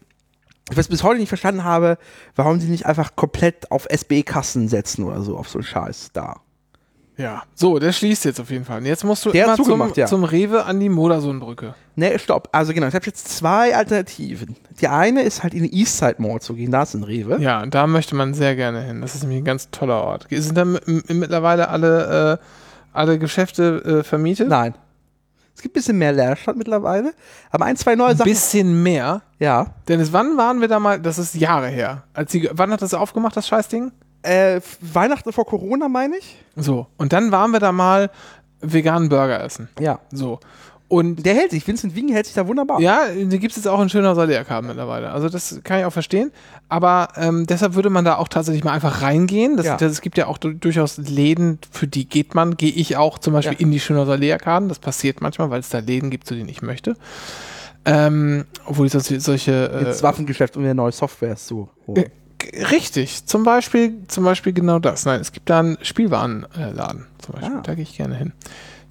[0.69, 1.97] ich weiß bis heute nicht verstanden habe,
[2.35, 6.42] warum die nicht einfach komplett auf SB-Kassen setzen oder so, auf so einen Scheiß da.
[7.17, 7.43] Ja.
[7.53, 8.79] So, der schließt jetzt auf jeden Fall.
[8.79, 10.07] Und jetzt musst du Der immer zum, ja.
[10.07, 11.75] zum Rewe an die Modersohnbrücke.
[11.95, 12.49] Ne, stopp.
[12.51, 14.55] Also genau, ich habe jetzt zwei Alternativen.
[14.81, 17.39] Die eine ist halt in die Eastside Mall zu gehen, da ist ein Rewe.
[17.39, 19.01] Ja, und da möchte man sehr gerne hin.
[19.01, 20.27] Das ist nämlich ein ganz toller Ort.
[20.31, 22.45] Sind da mittlerweile alle, äh,
[22.93, 24.49] alle Geschäfte äh, vermietet?
[24.49, 24.73] Nein.
[25.55, 27.13] Es gibt ein bisschen mehr Leerstand mittlerweile,
[27.51, 28.31] aber ein, zwei neue Ein Sachen.
[28.31, 29.21] bisschen mehr.
[29.37, 29.67] Ja.
[29.87, 30.99] Dennis, wann waren wir da mal?
[30.99, 32.03] Das ist Jahre her.
[32.15, 33.91] Als sie, wann hat das aufgemacht, das Scheißding?
[34.23, 36.35] Äh, Weihnachten vor Corona, meine ich?
[36.55, 36.87] So.
[36.97, 38.09] Und dann waren wir da mal
[38.61, 39.67] veganen Burger essen.
[39.79, 39.99] Ja.
[40.11, 40.39] So.
[40.89, 42.79] Und Der hält sich, Vincent Wing hält sich da wunderbar.
[42.79, 45.09] ja, die gibt es jetzt auch in schöner Salierkarten mittlerweile.
[45.11, 46.31] Also das kann ich auch verstehen.
[46.69, 49.57] Aber ähm, deshalb würde man da auch tatsächlich mal einfach reingehen.
[49.57, 49.75] Das, Ja.
[49.77, 52.57] das, es gibt ja auch du- durchaus Läden, für die geht man.
[52.57, 53.59] Gehe ich auch zum Beispiel Ja.
[53.59, 54.69] in die schöner Salierkarten.
[54.69, 56.95] Das passiert manchmal, weil es da Läden gibt, zu denen ich möchte.
[57.85, 62.05] Ähm, obwohl ich sonst solche äh, Ins Waffengeschäft, um mir neue Software zu holen.
[62.71, 65.05] Richtig, zum Beispiel, zum Beispiel genau das.
[65.05, 67.57] Nein, es gibt da einen Spielwarenladen, zum Beispiel.
[67.57, 67.61] Ah.
[67.63, 68.33] Da gehe ich gerne hin.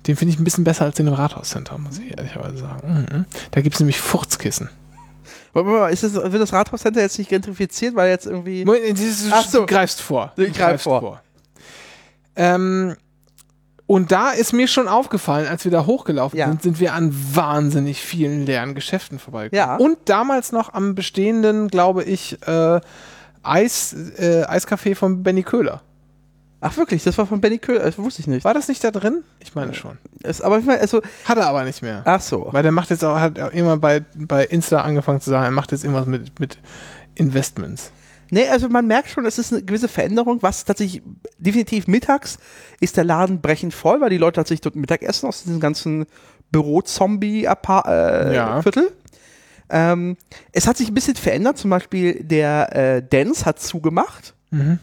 [0.07, 3.07] Den finde ich ein bisschen besser als den im Rathauscenter, muss ich ehrlicherweise sagen.
[3.11, 3.24] Mhm.
[3.53, 4.68] Da gibt es nämlich Furzkissen.
[5.53, 8.64] Warte mal, Ist das, wird das Rathauscenter jetzt nicht gentrifiziert, weil jetzt irgendwie.
[9.30, 9.61] Ach so.
[9.61, 10.32] Du greifst vor.
[10.36, 11.22] Ich Du greif greifst vor.
[12.36, 12.96] Ähm,
[13.86, 16.46] und da ist mir schon aufgefallen, als wir da hochgelaufen Ja.
[16.48, 19.68] sind, sind wir an wahnsinnig vielen leeren Geschäften vorbeigekommen.
[19.68, 19.76] Ja.
[19.76, 22.80] Und damals noch am bestehenden, glaube ich, äh,
[23.43, 25.82] Eis, äh, Eiscafé von Benny Köhler.
[26.61, 28.45] Ach wirklich, das war von Benny Köhler, das wusste ich nicht.
[28.45, 29.24] War das nicht da drin?
[29.40, 29.99] Ich meine schon.
[30.22, 32.03] Es, aber ich meine, also, Hat er aber nicht mehr.
[32.05, 32.49] ach so.
[32.53, 35.51] Weil der macht jetzt auch, hat auch immer bei, bei Insta angefangen zu sagen, er
[35.51, 36.59] macht jetzt irgendwas mit, mit
[37.16, 37.90] Investments.
[38.30, 41.03] Nee, also man merkt schon, es ist eine gewisse Veränderung, was tatsächlich
[41.38, 42.38] definitiv mittags
[42.80, 46.07] ist der Laden brechend voll, weil die Leute tatsächlich dort Mittag essen aus diesem ganzen
[46.53, 48.30] Büro-Zombie-Viertel.
[48.30, 48.62] Äh, Ja.
[48.62, 48.93] Viertel.
[49.72, 50.16] Ähm,
[50.52, 54.34] es hat sich ein bisschen verändert, zum Beispiel der äh, Dance hat zugemacht.
[54.50, 54.78] Mhm.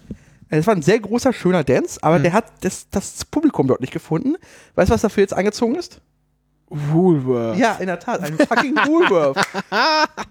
[0.50, 3.94] Es war ein sehr großer, schöner Dance, aber der hat das, das Publikum dort nicht
[3.94, 4.36] gefunden.
[4.74, 6.02] Weißt du, was dafür jetzt angezogen ist?
[6.70, 7.58] Woolworth.
[7.58, 9.38] Ja, in der Tat, ein fucking Woolworth.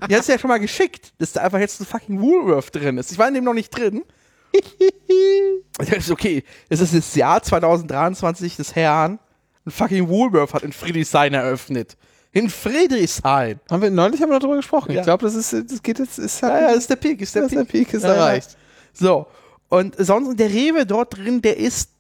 [0.09, 2.99] Die hast du ja schon mal geschickt, dass da einfach jetzt ein fucking Woolworth drin
[2.99, 3.13] ist.
[3.13, 4.03] Ich war in dem noch nicht drin.
[4.53, 9.21] ich dachte, okay, es ist das Jahr 2023 des Herrn.
[9.65, 11.97] Ein fucking Woolworth hat in Friedrichshain eröffnet.
[12.33, 13.59] In Friedrichshain.
[13.71, 14.93] Haben wir neulich haben wir darüber gesprochen.
[14.93, 15.01] Ja.
[15.01, 17.21] Ich glaube, das ist, das geht jetzt, ist Ja, halt, ja, das ist der Peak,
[17.21, 17.87] ist der das ist der Peak.
[17.89, 18.15] Peak ist Ja, ja.
[18.17, 18.57] erreicht.
[18.93, 19.27] So,
[19.69, 21.91] und sonst der Rewe dort drin, der ist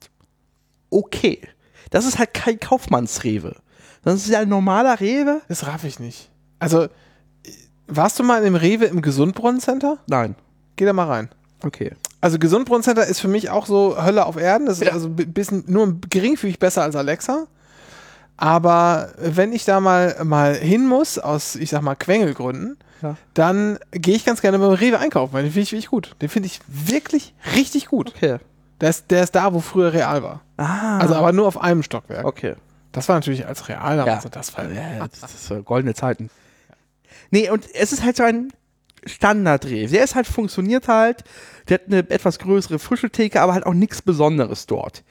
[0.91, 1.41] okay.
[1.91, 3.57] Das ist halt kein Kaufmannsrewe.
[4.05, 5.41] Das ist ja ein normaler Rewe.
[5.49, 6.31] Das raff ich nicht.
[6.59, 6.89] Also,
[7.87, 9.99] warst du mal im Rewe im Gesundbrunnen-Center?
[10.07, 10.35] Nein.
[10.76, 11.29] Geh da mal rein.
[11.64, 11.93] Okay.
[12.20, 14.66] Also Gesundbrunnen-Center ist für mich auch so Hölle auf Erden.
[14.66, 14.93] Das ist Ja.
[14.93, 17.47] also ein bisschen nur geringfügig besser als Alexa.
[18.39, 23.16] Aber wenn ich da mal, mal hin muss, aus, ich sag mal, Quengelgründen, Ja.
[23.34, 26.16] dann gehe ich ganz gerne beim Rewe einkaufen, weil den finde ich wirklich gut.
[26.22, 28.14] Den finde ich wirklich richtig gut.
[28.16, 28.39] Okay.
[28.80, 30.41] Der ist, der ist da, wo früher Real war.
[30.57, 30.99] Ah.
[30.99, 32.24] Also aber nur auf einem Stockwerk.
[32.24, 32.55] okay.
[32.93, 34.30] Das war natürlich als Real damals, Ja.
[34.30, 36.30] das war Ja, das ist äh, goldene Zeiten.
[37.30, 38.53] Nee, und es ist halt so ein
[39.05, 39.86] Standardreh.
[39.89, 41.24] Der ist halt, funktioniert halt.
[41.68, 45.03] Der hat eine etwas größere Frischetheke, aber halt auch nichts Besonderes dort.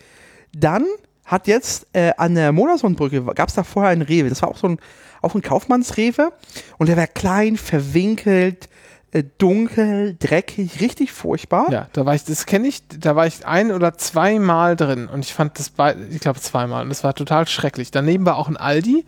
[0.55, 0.85] Dann
[1.27, 4.29] hat jetzt äh, an der Modersohnbrücke, gab es da vorher einen Rewe.
[4.29, 4.79] Das war auch so ein,
[5.21, 6.31] auch ein Kaufmannsrewe.
[6.77, 8.69] Und der war klein, verwinkelt,
[9.11, 11.69] äh, dunkel, dreckig, richtig furchtbar.
[11.69, 15.19] Ja, da war ich, das kenne ich, da war ich ein oder zweimal drin und
[15.19, 15.71] ich fand das
[16.09, 17.91] ich glaube zweimal und das war total schrecklich.
[17.91, 19.05] Daneben war auch ein Aldi.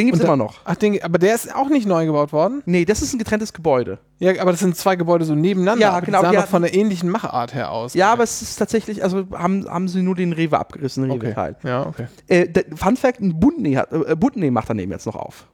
[0.00, 0.60] Den gibt es da- immer noch.
[0.64, 2.62] Ach, den, aber der ist auch nicht neu gebaut worden.
[2.66, 3.98] Nee, das ist ein getrenntes Gebäude.
[4.18, 5.82] Ja, aber das sind zwei Gebäude so nebeneinander.
[5.82, 7.94] Ja, aber genau, Die sahen die hatten- von der ähnlichen Machart her aus.
[7.94, 11.26] Ja, aber es ist tatsächlich, also haben, haben sie nur den Rewe abgerissen, okay.
[11.26, 11.56] Rewe-Teil.
[11.64, 12.06] Ja, okay.
[12.28, 15.46] Äh, der Fun Fact, ein Butney, hat, äh, Butney macht daneben jetzt noch auf.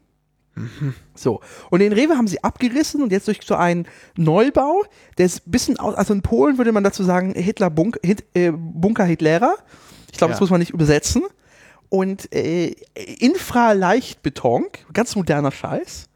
[1.14, 1.40] So.
[1.70, 3.86] Und den Rewe haben sie abgerissen und jetzt durch so einen
[4.16, 4.84] Neubau,
[5.18, 8.24] der ist ein bisschen aus, also in Polen würde man dazu sagen, Hitler Bunk, Hit,
[8.34, 9.54] äh, Bunker Hitlerer.
[10.10, 10.44] Ich glaube, das Ja.
[10.44, 11.22] muss man nicht übersetzen.
[11.88, 16.08] Und äh, Infraleichtbeton, ganz moderner Scheiß.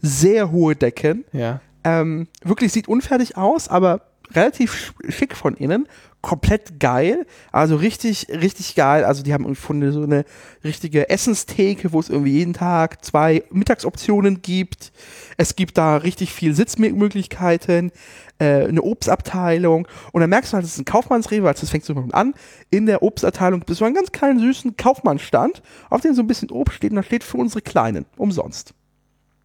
[0.00, 1.24] Sehr hohe Decken.
[1.32, 1.60] Ja.
[1.84, 4.02] Ähm, wirklich sieht unfertig aus, aber
[4.32, 5.86] relativ sch- schick von innen.
[6.20, 7.26] Komplett geil.
[7.52, 9.04] Also richtig, richtig geil.
[9.04, 10.24] Also die haben irgendwie so eine
[10.64, 14.92] richtige Essenstheke, wo es irgendwie jeden Tag zwei Mittagsoptionen gibt.
[15.36, 17.92] Es gibt da richtig viel Sitzmöglichkeiten,
[18.38, 19.86] äh, eine Obstabteilung.
[20.12, 22.34] Und dann merkst du halt, das ist ein Kaufmannsrewe, also das fängst du mal an.
[22.70, 26.50] In der Obstabteilung bist du einen ganz kleinen, süßen Kaufmannsstand, auf dem so ein bisschen
[26.50, 28.74] Obst steht und da steht für unsere Kleinen, umsonst.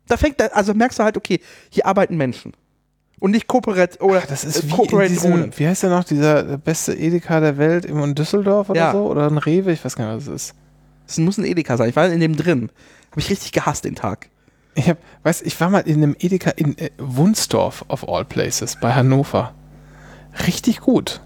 [0.08, 2.54] Da fängt, also merkst du halt, okay, hier arbeiten Menschen.
[3.20, 5.60] Und nicht Kooperat oder Das ist äh, wie in Corporate diesem, Owned.
[5.60, 8.92] wie heißt der noch, dieser beste Edeka der Welt in Düsseldorf oder Ja.
[8.94, 9.06] so?
[9.08, 10.56] Oder ein Rewe, ich weiß gar nicht, was es ist.
[11.06, 11.90] Das muss ein Edeka sein.
[11.90, 12.72] Ich war in dem drin.
[13.12, 14.30] Habe ich richtig gehasst den Tag.
[14.80, 18.78] Ich hab, weiß, ich war mal in einem Edeka in äh, Wunsdorf of all places
[18.80, 19.54] bei Hannover.
[20.48, 21.20] Richtig gut.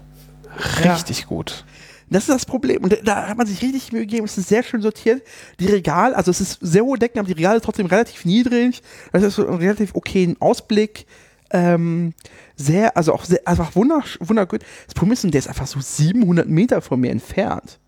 [0.84, 1.64] Richtig gut.
[2.10, 2.82] Das ist das Problem.
[2.82, 4.24] Und da, hat man sich richtig Mühe gegeben.
[4.24, 5.22] Es ist sehr schön sortiert.
[5.60, 8.82] Die Regale, also es ist sehr hohe Decken, aber die Regale trotzdem relativ niedrig.
[9.12, 11.06] Das ist so ein relativ okayen Ausblick.
[11.50, 12.12] Ähm,
[12.56, 14.62] sehr, also auch sehr, einfach wundersch- wundergut.
[14.86, 17.78] Das Problem ist, der ist einfach so 700 Meter von mir entfernt.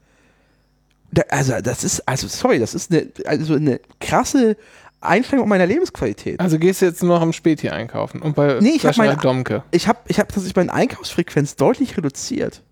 [1.11, 4.57] Da, also, das ist, also, sorry, das ist eine, also eine krasse
[5.01, 6.41] Einschränkung meiner Lebensqualität.
[6.41, 9.07] Also gehst du jetzt nur noch am Späti einkaufen und bei Nee, ich hab Fleischerei
[9.09, 9.63] meine- Domke.
[9.71, 12.63] ich habe ich hab tatsächlich meine Einkaufsfrequenz deutlich reduziert.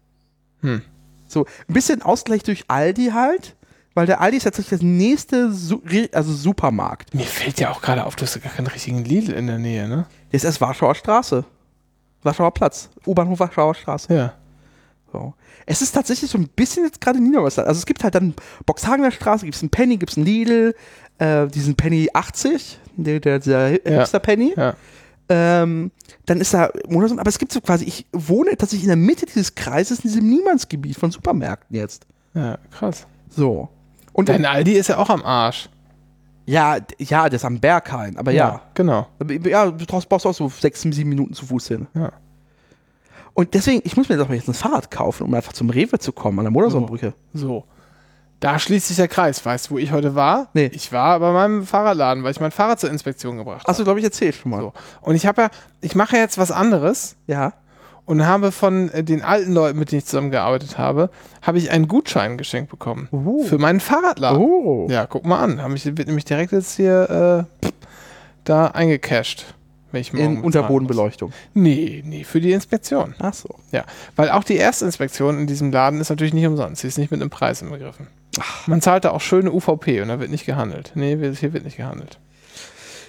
[0.61, 0.83] Hm.
[1.29, 3.57] So, ein bisschen Ausgleich durch Aldi halt,
[3.95, 5.81] weil der Aldi ist tatsächlich das nächste Su
[6.13, 7.15] also Supermarkt.
[7.15, 9.59] Mir fällt ja auch gerade auf, du hast ja gar keinen richtigen Lidl in der
[9.59, 10.07] Nähe, ne?
[10.33, 11.45] Der ist erst Warschauer Straße.
[12.23, 12.89] Warschauer Platz.
[13.07, 14.13] U-Bahnhof Warschauer Straße.
[14.15, 14.35] Ja.
[15.13, 15.35] So.
[15.67, 17.67] Es ist tatsächlich so ein bisschen jetzt gerade Niederwasser.
[17.67, 18.35] Also es gibt halt dann
[18.67, 20.75] Boxhagener Straße, gibt es einen Penny, gibt es einen Lidl,
[21.19, 23.69] äh, diesen Penny 80, der, der, Ja.
[23.91, 24.55] Hipster Penny.
[24.57, 24.75] Ja.
[25.29, 25.91] Ähm,
[26.27, 29.25] dann ist da Monats aber es gibt so quasi, ich wohne tatsächlich in der Mitte
[29.25, 32.07] dieses Kreises, in diesem Niemandsgebiet von Supermärkten jetzt.
[32.35, 33.07] Ja, krass.
[33.31, 33.69] So.
[34.13, 35.71] Und Dein Aldi ist ja auch am Arsch.
[36.47, 38.61] ja, ja, das ist am Berghain, aber ja.
[38.75, 39.07] Genau.
[39.45, 41.87] Ja, du brauchst, brauchst auch so sechs, sieben Minuten zu Fuß hin.
[41.95, 42.13] Ja.
[43.33, 45.99] Und deswegen, ich muss mir doch mal jetzt ein Fahrrad kaufen, um einfach zum Rewe
[45.99, 47.15] zu kommen, an der Modersohnbrücke.
[47.33, 47.65] So.
[48.45, 49.45] Da schließt sich der Kreis.
[49.47, 50.49] Weißt du, wo ich heute war?
[50.53, 50.71] Nee.
[50.75, 53.69] Ich war bei meinem Fahrradladen, weil ich mein Fahrrad zur Inspektion gebracht habe.
[53.71, 54.61] Achso, glaube ich, erzähl schon mal.
[54.61, 54.73] So.
[55.01, 57.55] Und ich habe ja, ich mache ja jetzt was anderes Ja.
[58.05, 61.09] und habe von äh, den alten Leuten, mit denen ich zusammengearbeitet habe,
[61.41, 63.09] habe ich einen Gutschein geschenkt bekommen.
[63.13, 63.45] Oh.
[63.45, 64.39] Für meinen Fahrradladen.
[64.39, 64.89] Oh.
[64.91, 65.63] Ja, guck mal an.
[65.63, 67.71] Hab ich, wird nämlich direkt jetzt hier äh,
[68.45, 69.47] da eingecashed.
[70.13, 71.33] In Unterbodenbeleuchtung.
[71.55, 73.15] Nee, nee, für die Inspektion.
[73.21, 73.49] Ach so.
[73.71, 73.85] Ja,
[74.17, 76.83] weil auch die Erstinspektion in diesem Laden ist natürlich nicht umsonst.
[76.83, 78.09] Sie ist nicht mit einem Preis inbegriffen.
[78.67, 80.93] Man zahlt da auch schöne UVP und da wird nicht gehandelt.
[80.95, 82.19] Nee, hier wird nicht gehandelt.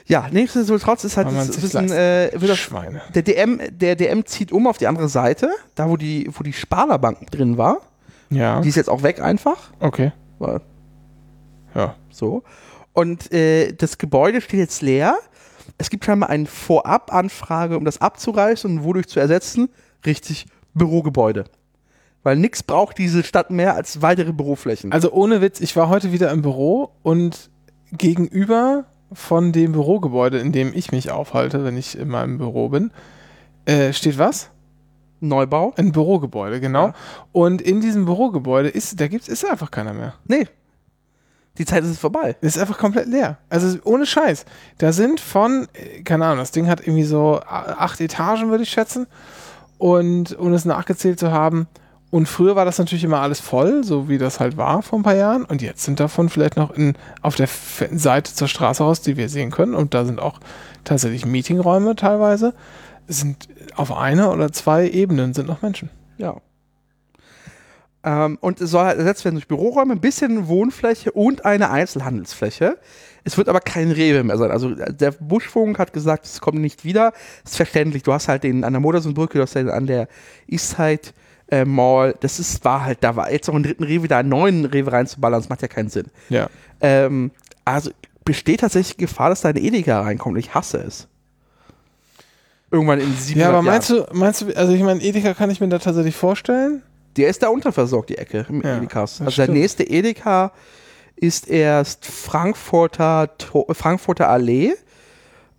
[0.07, 3.01] Ja, nichtsdestotrotz ist halt das, bisschen, äh, das, Schweine.
[3.15, 6.53] der DM, der DM zieht um auf die andere Seite, da wo die, wo die
[6.53, 7.79] Sparda-Bank drin war.
[8.29, 9.71] Ja, Die ist jetzt auch weg einfach.
[9.79, 10.11] okay.
[10.37, 10.61] Weil
[11.73, 11.95] Ja.
[12.11, 12.43] So.
[12.93, 15.15] Und äh, das Gebäude steht jetzt leer.
[15.77, 19.69] Es gibt scheinbar eine Vorab-Anfrage, um das abzureißen und wodurch zu ersetzen.
[20.05, 21.45] Richtig, Bürogebäude.
[22.25, 24.91] Weil nichts braucht diese Stadt mehr als weitere Büroflächen.
[24.91, 27.51] Also ohne Witz, ich war heute wieder im Büro und
[27.91, 32.89] gegenüber von dem Bürogebäude, in dem ich mich aufhalte, wenn ich in meinem Büro bin,
[33.65, 34.49] äh, steht was?
[35.19, 35.75] Neubau?
[35.77, 36.87] Ein Bürogebäude, genau.
[36.87, 36.93] Ja.
[37.31, 40.15] Und in diesem Bürogebäude ist, da gibt's, ist einfach keiner mehr.
[40.27, 40.47] Nee.
[41.59, 42.37] Die Zeit ist vorbei.
[42.41, 43.37] Ist einfach komplett leer.
[43.49, 44.45] Also ohne Scheiß.
[44.79, 48.71] Da sind von, äh, keine Ahnung, das Ding hat irgendwie so acht Etagen, würde ich
[48.71, 49.05] schätzen.
[49.77, 51.67] Und ohne es nachgezählt zu haben.
[52.11, 55.03] Und früher war das natürlich immer alles voll, so wie das halt war vor ein
[55.03, 55.43] paar Jahren.
[55.43, 57.49] Und jetzt sind davon vielleicht noch in, auf der
[57.91, 59.73] Seite zur Straße raus, die wir sehen können.
[59.73, 60.39] Und da sind auch
[60.83, 62.53] tatsächlich Meetingräume teilweise.
[63.07, 65.89] Sind auf einer oder zwei Ebenen sind noch Menschen.
[66.17, 66.37] Ja.
[68.03, 72.77] Ähm, und es soll ersetzt werden durch Büroräume, ein bisschen Wohnfläche und eine Einzelhandelsfläche.
[73.23, 74.51] Es wird aber kein Rewe mehr sein.
[74.51, 77.13] Also äh, der Buschfunk hat gesagt, es kommt nicht wieder.
[77.43, 78.03] ist verständlich.
[78.03, 80.07] Du hast halt den an der Modersohnbrücke, du hast den an der
[80.47, 81.09] Eastside
[81.49, 82.15] äh, Mall.
[82.21, 84.91] Das ist, war halt, da war jetzt noch einen dritten Rewe, da einen neuen Rewe
[84.91, 86.05] reinzuballern, das macht ja keinen Sinn.
[86.29, 86.47] Ja.
[86.81, 87.31] Ähm,
[87.63, 87.91] also
[88.23, 90.37] besteht tatsächlich Gefahr, dass da eine Edeka reinkommt.
[90.39, 91.07] Ich hasse es.
[92.71, 93.65] Irgendwann in sieben Ja, aber Jahren.
[93.65, 96.81] meinst du, meinst du, also ich meine, Edeka kann ich mir da tatsächlich vorstellen.
[97.15, 99.21] Der ist da unterversorgt, die Ecke im Ja, Edekas.
[99.21, 99.57] Also der stimmt.
[99.59, 100.51] nächste Edeka
[101.15, 103.29] ist erst Frankfurter,
[103.71, 104.73] Frankfurter Allee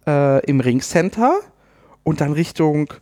[0.07, 1.39] äh, im Ringcenter
[2.03, 2.93] und dann Richtung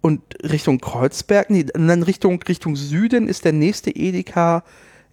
[0.00, 4.62] und Richtung Kreuzberg, nee, und dann Richtung, Richtung Süden ist der nächste Edeka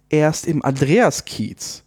[0.08, 1.82] erst im Andreaskiez.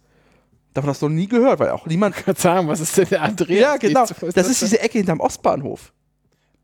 [0.74, 2.16] Davon hast du noch nie gehört, weil auch niemand.
[2.16, 3.60] Ich würde sagen, was ist denn der Andreas?
[3.60, 4.04] Ja, genau.
[4.20, 5.92] Wo Das ist diese Ecke hinterm Ostbahnhof.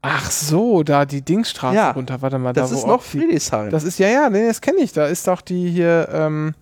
[0.02, 2.22] Ach so, da die Dingsstraße Ja, runter.
[2.22, 3.70] Warte mal, Das da wo ist noch Friedrichshain.
[3.70, 4.92] Das ist ja ja, nee, das kenne ich.
[4.92, 6.08] Da ist doch die hier.
[6.12, 6.54] Ähm,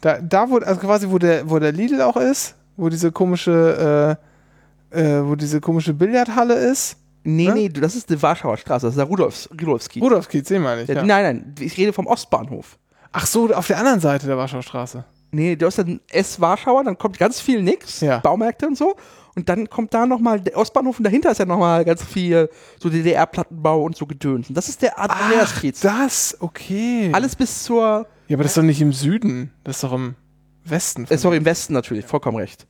[0.00, 4.18] da, da wo also quasi wo der wo der Lidl auch ist, wo diese komische
[4.92, 6.96] äh, äh, wo diese komische Billardhalle ist.
[7.36, 7.54] Nee, ne?
[7.54, 8.86] nee, das ist die Warschauer Straße.
[8.86, 10.02] Das ist der Rudolfs, Rudolfskiez.
[10.02, 10.88] Rudolfkiez, den meine ich.
[10.88, 11.02] Ja.
[11.04, 12.78] Nein, nein, ich rede vom Ostbahnhof.
[13.12, 15.04] Ach so, auf der anderen Seite der Warschauer Straße.
[15.32, 18.18] Nee, du hast dann S-Warschauer, dann kommt ganz viel nix, Ja.
[18.18, 18.96] Baumärkte und so.
[19.36, 22.48] Und dann kommt da nochmal der Ostbahnhof und dahinter ist ja nochmal ganz viel
[22.80, 24.48] so DDR-Plattenbau und so Gedöns.
[24.48, 25.80] Und das ist der Andreaskiez.
[25.80, 27.10] Das, okay.
[27.12, 29.52] Alles bis zur, Ja, aber das ist doch nicht im Süden.
[29.62, 30.16] Das ist doch im
[30.64, 31.06] Westen.
[31.08, 32.66] äh, sorry, im Westen natürlich, vollkommen recht.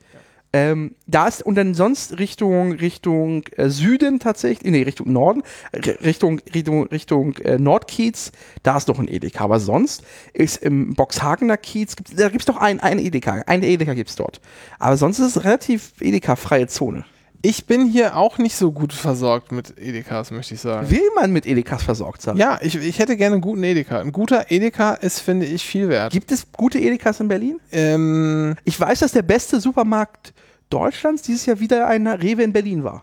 [0.53, 5.42] Ähm, da ist, und dann sonst Richtung, Richtung äh, Süden tatsächlich, nee, Richtung Norden,
[5.72, 8.32] Richtung, Richtung, Richtung äh, Nordkiez,
[8.64, 9.44] da ist noch ein Edeka.
[9.44, 13.62] Aber sonst ist im Boxhagener Kiez, gibt's, da gibt es doch ein, ein Edeka, ein
[13.62, 14.40] Edeka gibt es dort.
[14.80, 17.05] Aber sonst ist es relativ Edeka-freie Zone.
[17.42, 20.90] Ich bin hier auch nicht so gut versorgt mit Edekas, möchte ich sagen.
[20.90, 22.36] Will man mit Edekas versorgt sein?
[22.36, 23.98] Ja, ich, ich hätte gerne einen guten Edeka.
[24.01, 26.12] Ein guter Edeka ist, finde ich, viel wert.
[26.12, 27.59] Gibt es gute Edekas in Berlin?
[27.72, 30.34] Ähm, Ich weiß, dass der beste Supermarkt
[30.70, 33.02] Deutschlands dieses Jahr wieder ein Rewe in Berlin war.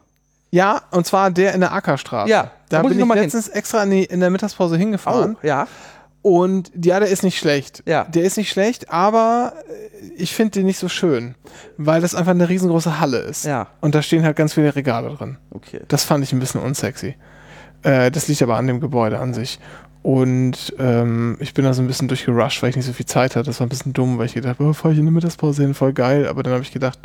[0.51, 2.29] ja, und zwar der in der Ackerstraße.
[2.31, 3.23] Ja, da da bin ich ich mal hin.
[3.25, 5.37] letztens extra in, die, in der Mittagspause hingefahren.
[5.43, 5.67] ja.
[6.23, 7.83] Und ja, der ist nicht schlecht.
[7.85, 8.03] Ja.
[8.05, 11.35] Der ist nicht schlecht, aber äh, ich finde den nicht so schön,
[11.77, 13.45] weil das einfach eine riesengroße Halle ist.
[13.45, 13.67] Ja.
[13.79, 15.37] Und da stehen halt ganz viele Regale drin.
[15.51, 15.81] Okay.
[15.87, 17.15] Das fand ich ein bisschen unsexy.
[17.83, 19.57] Äh, das liegt aber an dem Gebäude an sich.
[20.01, 23.35] Und ähm, ich bin da so ein bisschen durchgerusht, weil ich nicht so viel Zeit
[23.37, 23.45] hatte.
[23.45, 25.61] Das war ein bisschen dumm, weil ich gedacht habe, oh, fahr ich in der Mittagspause
[25.61, 26.27] hin, voll geil.
[26.27, 26.99] Aber dann habe ich gedacht,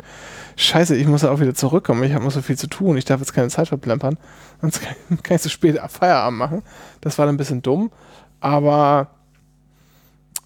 [0.55, 2.03] scheiße, ich muss ja auch wieder zurückkommen.
[2.03, 2.97] Ich habe noch so viel zu tun.
[2.97, 4.17] Ich darf jetzt keine Zeit verplempern.
[4.61, 6.61] Sonst kann, kann ich so spät Feierabend machen.
[7.01, 7.91] Das war dann ein bisschen dumm.
[8.39, 9.07] Aber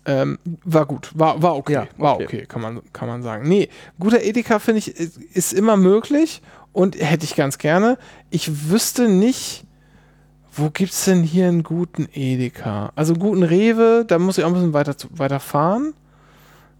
[0.05, 2.25] ähm, war gut, war, war okay, Ja, war okay.
[2.25, 3.47] okay, kann man, kann man sagen.
[3.47, 6.41] Nee, guter Edeka finde ich, ist- immer möglich
[6.71, 7.97] und hätte ich ganz gerne.
[8.29, 9.65] Ich wüsste nicht,
[10.53, 12.91] wo gibt's denn hier einen guten Edeka?
[12.95, 15.93] Also einen guten Rewe, da muss ich auch ein bisschen weiter, zu- weiter fahren.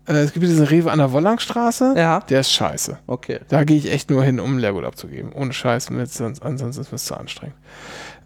[0.07, 2.21] Äh, es gibt diesen Rewe an der Wollangstraße, Ja.
[2.21, 2.97] der ist scheiße.
[3.07, 3.39] Okay.
[3.49, 5.31] Da gehe ich echt nur hin, um Leergut abzugeben.
[5.33, 7.55] Ohne Scheiß, mit, sonst, ansonsten ist mir zu anstrengend.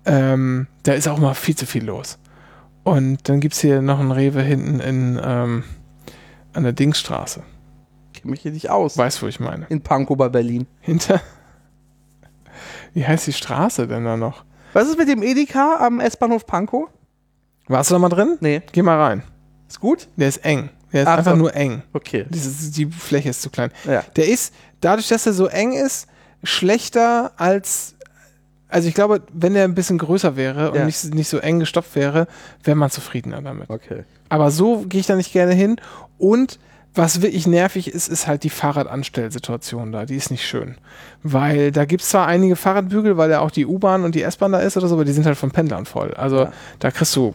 [0.06, 2.18] Ähm, da ist auch mal viel zu viel los.
[2.84, 5.64] Und dann gibt es hier noch einen Rewe hinten in, ähm,
[6.54, 7.44] an der Dingstraße.
[8.14, 8.98] Kenne mich hier nicht aus.
[8.98, 9.66] Weißt du, wo ich meine?
[9.70, 10.68] In Pankow bei Berlin.
[10.80, 11.22] Hinter.
[12.94, 14.44] Wie heißt die Straße denn da noch?
[14.74, 16.90] Was ist mit dem Edeka am S-Bahnhof Pankow?
[17.68, 18.38] Warst du da mal drin?
[18.42, 18.62] Nee.
[18.72, 19.24] Geh mal rein.
[19.70, 20.08] Ist gut?
[20.18, 20.70] Der ist eng.
[20.94, 21.84] Der ist Ach einfach nur eng.
[21.94, 22.26] Okay.
[22.30, 23.72] Dieses, die Fläche ist zu klein.
[23.86, 24.04] Ja.
[24.16, 26.08] Der ist, dadurch, dass er so eng ist,
[26.44, 27.96] schlechter als.
[28.68, 30.86] Also ich glaube, wenn er ein bisschen größer wäre und Ja.
[30.86, 32.28] nicht, nicht so eng gestopft wäre,
[32.64, 33.70] wäre man zufriedener damit.
[33.70, 34.04] Okay.
[34.30, 35.76] Aber so gehe ich da nicht gerne hin.
[36.18, 36.58] Und
[36.94, 40.06] was wirklich nervig ist, ist halt die Fahrradanstellsituation da.
[40.06, 40.76] Die ist nicht schön.
[41.24, 44.52] Weil da gibt es zwar einige Fahrradbügel, weil ja auch die U-Bahn und die S-Bahn
[44.54, 46.14] da ist oder so, aber die sind halt von Pendlern voll.
[46.14, 46.54] Also Ja.
[46.80, 47.34] da kriegst du,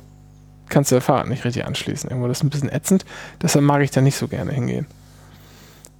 [0.68, 2.10] kannst du das Fahrrad nicht richtig anschließen.
[2.10, 3.04] Irgendwo das ist ein bisschen ätzend.
[3.42, 4.86] Deshalb mag ich da nicht so gerne hingehen.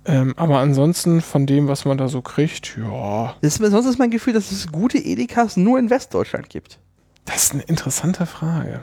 [0.05, 4.11] Ähm, aber ansonsten von dem, was man da so kriegt, ja, ist, sonst ist mein
[4.11, 6.79] Gefühl, dass es gute Edekas nur in Westdeutschland gibt.
[7.25, 8.83] das ist eine interessante Frage.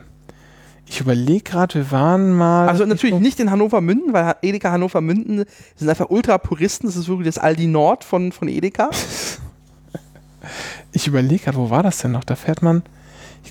[0.86, 2.67] Ich überlege gerade, wir waren mal.
[2.67, 6.88] Also natürlich nicht in Hannover-Münden, weil Edeka Hannover-Münden sind einfach Ultra-Puristen.
[6.88, 8.89] Das ist wirklich das Aldi Nord von, von Edeka.
[10.91, 12.25] Ich überlege gerade, wo war das denn noch?
[12.25, 12.84] Da fährt man,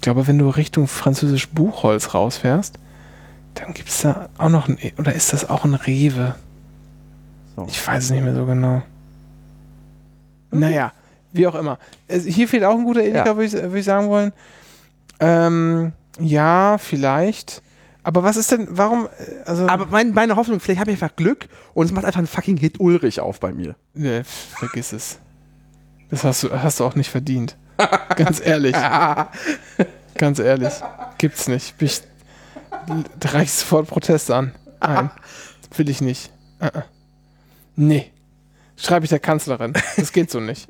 [0.02, 2.78] glaube, wenn du Richtung französisch Buchholz rausfährst,
[3.54, 6.34] dann gibt es da auch noch ein, E- oder ist das auch ein Rewe?
[7.56, 7.66] So.
[7.68, 8.82] Ich weiß es nicht mehr so genau.
[10.50, 10.92] Naja,
[11.32, 11.78] wie auch immer.
[12.08, 13.36] Hier fehlt auch ein guter Edeka, Ja.
[13.36, 14.32] würde ich, würd ich sagen wollen.
[15.20, 17.62] Ähm, ja, vielleicht.
[18.02, 21.14] Aber was ist denn, warum, äh, also, Aber mein, meine Hoffnung, vielleicht habe ich einfach
[21.16, 23.76] Glück und es macht einfach ein fucking Hit Ulrich auf bei mir.
[23.94, 25.18] nee, vergiss es.
[26.10, 27.56] Das hast du, hast du auch nicht verdient.
[28.16, 28.76] Ganz ehrlich.
[30.16, 30.72] Ganz ehrlich.
[31.18, 31.74] Gibt's nicht.
[31.80, 32.00] Ich,
[33.18, 34.54] da reicht sofort Protest an.
[34.80, 35.10] Nein.
[35.76, 36.30] Will ich nicht.
[36.60, 36.82] Uh -uh.
[37.76, 38.10] Nee.
[38.76, 39.72] Schreibe ich der Kanzlerin.
[39.96, 40.68] Das geht so nicht.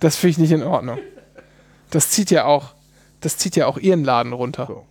[0.00, 0.98] Das finde ich nicht in Ordnung.
[1.90, 2.74] Das zieht ja auch,
[3.20, 4.66] das zieht ja auch ihren Laden runter.
[4.66, 4.86] So.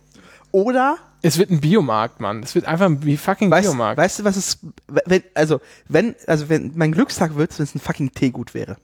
[0.50, 2.42] Oder, Es wird ein Biomarkt, Mann.
[2.42, 3.98] Es wird einfach ein fucking weißt, Biomarkt.
[3.98, 7.80] weißt du, was es, wenn, also, wenn, also, wenn mein Glückstag wird, wenn es ein
[7.80, 8.76] fucking Teegut wäre.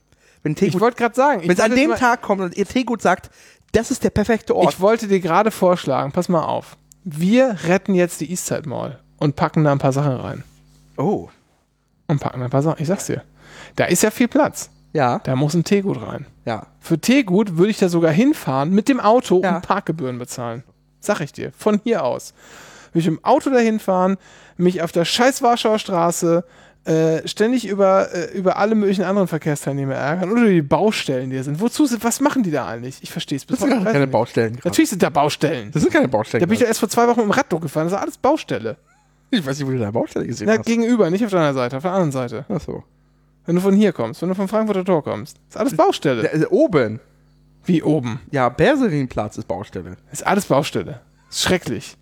[0.44, 2.66] Wenn ich Teegut, wollte gerade sagen, ich wenn es an dem Tag kommt und ihr
[2.66, 3.30] Teegut sagt,
[3.72, 4.74] das ist der perfekte Ort.
[4.74, 6.76] Ich wollte dir gerade vorschlagen, pass mal auf.
[7.02, 10.44] Wir retten jetzt die Eastside Mall und packen da ein paar Sachen rein.
[10.96, 11.28] oh,
[12.06, 12.80] Und packen da ein paar Sachen.
[12.80, 13.22] Ich sag's dir.
[13.76, 14.70] Da ist ja viel Platz.
[14.92, 16.26] ja, Da muss ein Teegut rein.
[16.44, 16.66] ja.
[16.80, 19.56] Für Teegut würde ich da sogar hinfahren mit dem Auto Ja.
[19.56, 20.62] und Parkgebühren bezahlen.
[21.00, 21.50] Sag ich dir.
[21.56, 22.32] Von hier aus.
[22.92, 24.18] Würde ich dem Auto dahin fahren,
[24.58, 26.44] mich auf der scheiß Warschauer Straße
[26.84, 31.36] äh, ständig über, äh, über alle möglichen anderen Verkehrsteilnehmer ärgern oder über die Baustellen, die
[31.36, 31.60] da sind.
[31.60, 32.98] Wozu sind, was machen die da eigentlich?
[33.00, 34.12] Ich verstehe es bis Das sind heute keine nicht.
[34.12, 34.52] Baustellen.
[34.56, 34.68] gerade.
[34.68, 35.70] Natürlich sind da Baustellen.
[35.72, 36.40] Das sind keine Baustellen.
[36.40, 36.68] Da bin ich gerade.
[36.68, 37.88] erst vor zwei Wochen mit dem Rad durchgefahren.
[37.88, 38.76] Das ist alles Baustelle.
[39.30, 40.66] ich weiß nicht, wo du da Baustelle gesehen Na, hast.
[40.66, 42.44] gegenüber, nicht auf deiner Seite, auf der anderen Seite.
[42.48, 42.84] Ach so.
[43.46, 45.38] Wenn du von hier kommst, wenn du vom Frankfurter Tor kommst.
[45.48, 46.24] Ist alles Baustelle.
[46.24, 47.00] Ja, also oben.
[47.66, 48.20] Wie oben.
[48.30, 49.96] Ja, Berserinplatz ist Baustelle.
[50.12, 51.00] Ist alles Baustelle.
[51.30, 51.96] Ist schrecklich.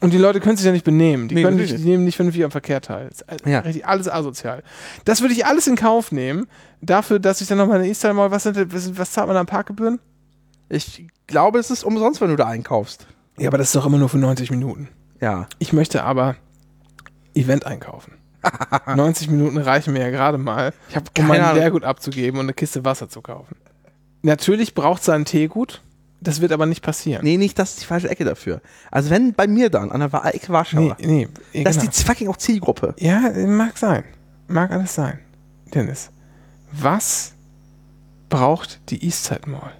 [0.00, 1.28] Und die Leute können sich ja nicht benehmen.
[1.28, 3.10] Die, Nee, können nicht, nehmen nicht vernünftig am Verkehr teil.
[3.46, 3.62] Ja.
[3.84, 4.62] alles asozial.
[5.04, 6.46] Das würde ich alles in Kauf nehmen,
[6.82, 9.46] dafür, dass ich dann noch meine Easter mal, was, sind, was, was zahlt man an
[9.46, 9.98] Parkgebühren?
[10.68, 13.06] Ich glaube, es ist umsonst, wenn du da einkaufst.
[13.38, 14.88] Ja, aber das ist doch immer nur für 90 Minuten.
[15.20, 15.48] Ja.
[15.58, 16.36] Ich möchte aber
[17.34, 18.12] Event einkaufen.
[18.94, 21.54] 90 Minuten reichen mir ja gerade mal, Ich habe um mein.
[21.54, 23.56] Leergut abzugeben und eine Kiste Wasser zu kaufen.
[24.22, 25.82] Natürlich braucht es ein Teegut,
[26.26, 27.22] das wird aber nicht passieren.
[27.22, 28.60] Nee, nicht, das ist die falsche Ecke dafür.
[28.90, 31.90] Also wenn bei mir dann, an der Ecke Warschauer, nee, nee das genau.
[31.90, 32.94] ist die fucking auch Zielgruppe.
[32.98, 34.04] Ja, mag sein.
[34.48, 35.20] Mag alles sein.
[35.72, 36.10] Dennis,
[36.72, 37.34] was
[38.28, 39.72] braucht die Eastside Mall.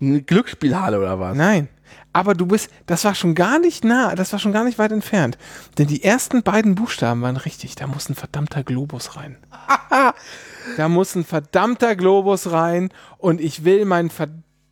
[0.00, 1.36] Eine Glücksspielhalle oder was?
[1.36, 1.68] Nein.
[2.12, 4.90] Aber du bist, das war schon gar nicht nah, das war schon gar nicht weit
[4.90, 5.36] entfernt.
[5.78, 7.74] Denn die ersten beiden Buchstaben waren richtig.
[7.74, 9.36] Da muss ein verdammter Globus rein.
[10.76, 12.88] da muss ein verdammter Globus rein
[13.18, 14.10] und ich will mein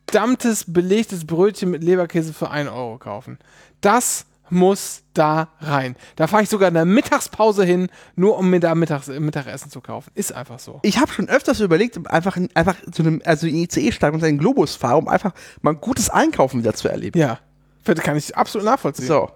[0.07, 3.39] verdammtes belegtes Brötchen mit Leberkäse für 1 Euro kaufen.
[3.81, 5.97] Das muss da rein.
[6.17, 9.81] Da fahre ich sogar in der Mittagspause hin, nur um mir da Mittags Mittagessen zu
[9.81, 10.11] kaufen.
[10.15, 10.81] Ist einfach so.
[10.83, 14.39] Ich habe schon öfters überlegt, einfach, einfach zu einem, also in ICE steigen und einen
[14.39, 15.33] Globus fahren, um einfach
[15.63, 17.19] mal ein gutes Einkaufen wieder zu erleben.
[17.19, 17.39] Ja.
[17.85, 19.07] Das kann ich absolut nachvollziehen.
[19.07, 19.31] So.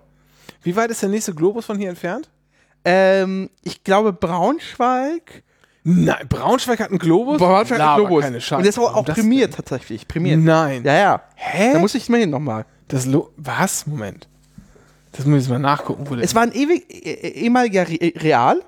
[0.63, 2.31] Wie weit ist der nächste Globus von hier entfernt?
[2.85, 5.43] Ähm, ich glaube Braunschweig.
[5.91, 7.39] Nein, Braunschweig hat einen Globus?
[7.39, 8.25] Braunschweig hat einen Globus.
[8.25, 8.57] Keine Scheiße.
[8.57, 9.57] Und der ist auch, auch prämiert denn?
[9.57, 10.07] tatsächlich.
[10.07, 10.41] Prämiert.
[10.41, 10.85] Nein.
[10.85, 11.23] Ja, ja.
[11.35, 11.73] Hä?
[11.73, 12.67] Da muss ich mal hin nochmal.
[12.89, 13.87] Das Lo Was?
[13.87, 14.29] Moment.
[15.13, 18.61] Das muss ich mal nachgucken, wo Es war ein ewig, eh- ehemaliger Re Real.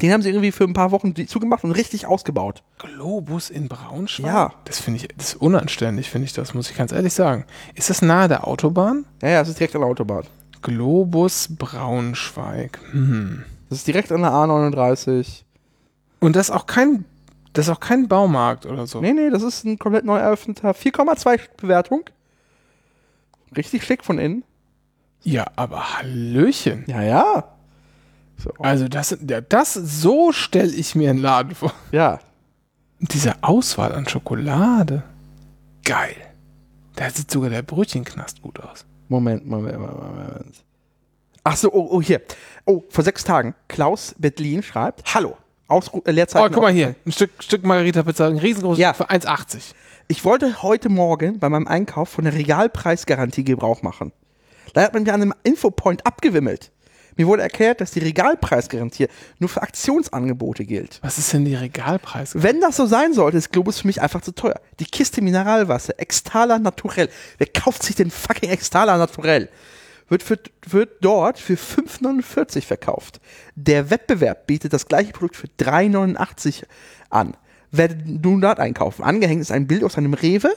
[0.00, 2.62] Den haben sie irgendwie für ein paar Wochen zugemacht und richtig ausgebaut.
[2.78, 4.26] Globus in Braunschweig?
[4.26, 4.52] Ja.
[4.64, 7.44] Das finde ich, das ist unanständig, finde ich das, muss ich ganz ehrlich sagen.
[7.74, 9.04] Ist das nahe der Autobahn?
[9.20, 10.24] Ja, ja, das ist direkt an der Autobahn.
[10.62, 12.78] Globus Braunschweig.
[12.92, 13.44] Hm.
[13.68, 15.42] Das ist direkt an der A39.
[16.22, 17.04] Und das ist auch kein,
[17.52, 19.00] das ist auch kein Baumarkt oder so.
[19.00, 22.04] Nee, nee, das ist ein komplett neu eröffneter 4,2 Bewertung.
[23.56, 24.44] Richtig schick von innen.
[25.24, 26.84] Ja, aber Hallöchen.
[26.86, 27.48] Ja, ja.
[28.38, 28.52] So.
[28.60, 29.16] Also das,
[29.48, 31.72] das, so stelle ich mir einen Laden vor.
[31.90, 32.20] Ja.
[33.00, 35.02] Und diese Auswahl an Schokolade.
[35.84, 36.14] Geil.
[36.94, 38.84] Da sieht sogar der Brötchenknast gut aus.
[39.08, 40.64] Moment, Moment, Moment, Moment.
[41.42, 42.22] Ach so, oh, oh, hier.
[42.64, 43.56] Oh, vor sechs Tagen.
[43.66, 45.36] Klaus Bettlin schreibt, Hallo.
[45.72, 46.94] Ausru äh, Leerzeichen Oh, guck mal hier.
[47.06, 48.92] Ein Stück, Stück Margarita-Pizza, ein riesengroßes Ja.
[48.92, 49.72] für 1,80.
[50.08, 54.12] Ich wollte heute Morgen bei meinem Einkauf von der Regalpreisgarantie Gebrauch machen.
[54.74, 56.70] Da hat man mir an einem Infopoint abgewimmelt.
[57.16, 59.06] Mir wurde erklärt, dass die Regalpreisgarantie
[59.38, 60.98] nur für Aktionsangebote gilt.
[61.02, 62.30] Was ist denn die Regalpreis?
[62.34, 64.58] Wenn das so sein sollte, ist Globus für mich einfach zu teuer.
[64.80, 67.10] Die Kiste Mineralwasser, Extala Naturell.
[67.36, 69.50] Wer kauft sich den fucking Extala Naturell?
[70.08, 70.38] Wird, für,
[70.68, 73.20] wird dort für 5,49 verkauft.
[73.54, 76.64] Der Wettbewerb bietet das gleiche Produkt für 3,89
[77.10, 77.34] an.
[77.70, 79.02] Werde nun dort einkaufen.
[79.02, 80.50] Angehängt ist ein Bild aus einem Rewe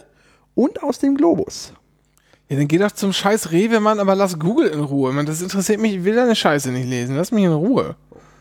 [0.53, 1.73] und aus dem Globus.
[2.49, 5.11] Ja, dann geh doch zum scheiß Rewe, Mann, aber lass Google in Ruhe.
[5.13, 7.15] Mann, das interessiert mich, ich will deine Scheiße nicht lesen.
[7.15, 7.95] Lass mich in Ruhe.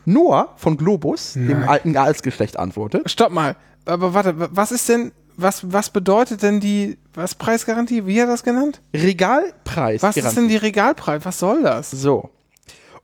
[0.04, 1.68] Noah von Globus, dem Nein.
[1.68, 3.10] alten Adelsgeschlecht, antwortet.
[3.10, 3.56] Stopp mal.
[3.86, 8.06] Aber warte, wa- was ist denn, was, was bedeutet denn die, was Preisgarantie?
[8.06, 8.80] Wie hat er das genannt?
[8.94, 10.02] Regalpreis.
[10.02, 11.24] Was ist denn die Regalpreis?
[11.24, 11.90] Was soll das?
[11.90, 12.30] So.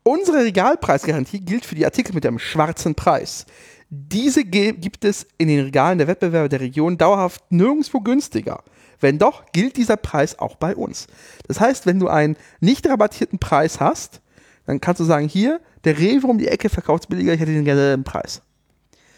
[0.02, 3.44] Unsere Regalpreisgarantie gilt für die Artikel mit einem schwarzen Preis.
[3.90, 8.62] Diese gibt es in den Regalen der Wettbewerber der Region dauerhaft nirgendwo günstiger.
[9.00, 11.06] Wenn doch, gilt dieser Preis auch bei uns.
[11.48, 14.20] Das heißt, wenn du einen nicht rabattierten Preis hast,
[14.66, 17.64] dann kannst du sagen, hier, der Rewe um die Ecke verkauft billiger, ich hätte den
[17.64, 18.42] gerne im Preis.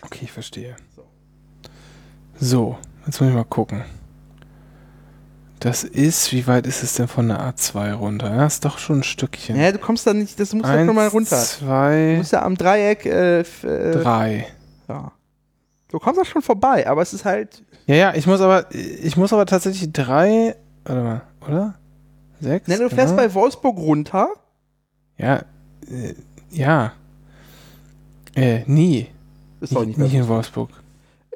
[0.03, 0.77] Okay, ich verstehe.
[2.39, 3.85] So, jetzt muss ich mal gucken.
[5.61, 8.35] Das ist, wie weit ist es denn von der A2 runter?
[8.35, 9.55] Das ist doch schon ein Stückchen.
[9.55, 11.39] Ja, du kommst da nicht, das muss halt nochmal runter.
[11.39, 14.49] Du zwei, musst ja am Dreieck, äh, äh, drei.
[14.89, 15.13] ja.
[15.89, 19.17] Du kommst da schon vorbei, aber es ist halt, Ja, ja, ich muss aber, ich
[19.17, 21.75] muss aber tatsächlich drei, warte mal, oder?
[22.41, 22.67] Sechs?
[22.67, 23.23] ne, du fährst genau.
[23.29, 24.31] bei Wolfsburg runter,
[25.17, 25.45] Ja,
[25.89, 26.15] äh,
[26.51, 26.93] ja.
[28.35, 29.07] Äh, nie.
[29.61, 30.71] ist doch nicht nie in Wolfsburg.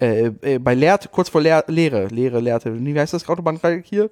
[0.01, 2.85] Äh, äh, bei Leert, kurz vor Leer, Leere, Leere, Leerte.
[2.85, 4.10] Wie heißt das Autobahndreieck hier?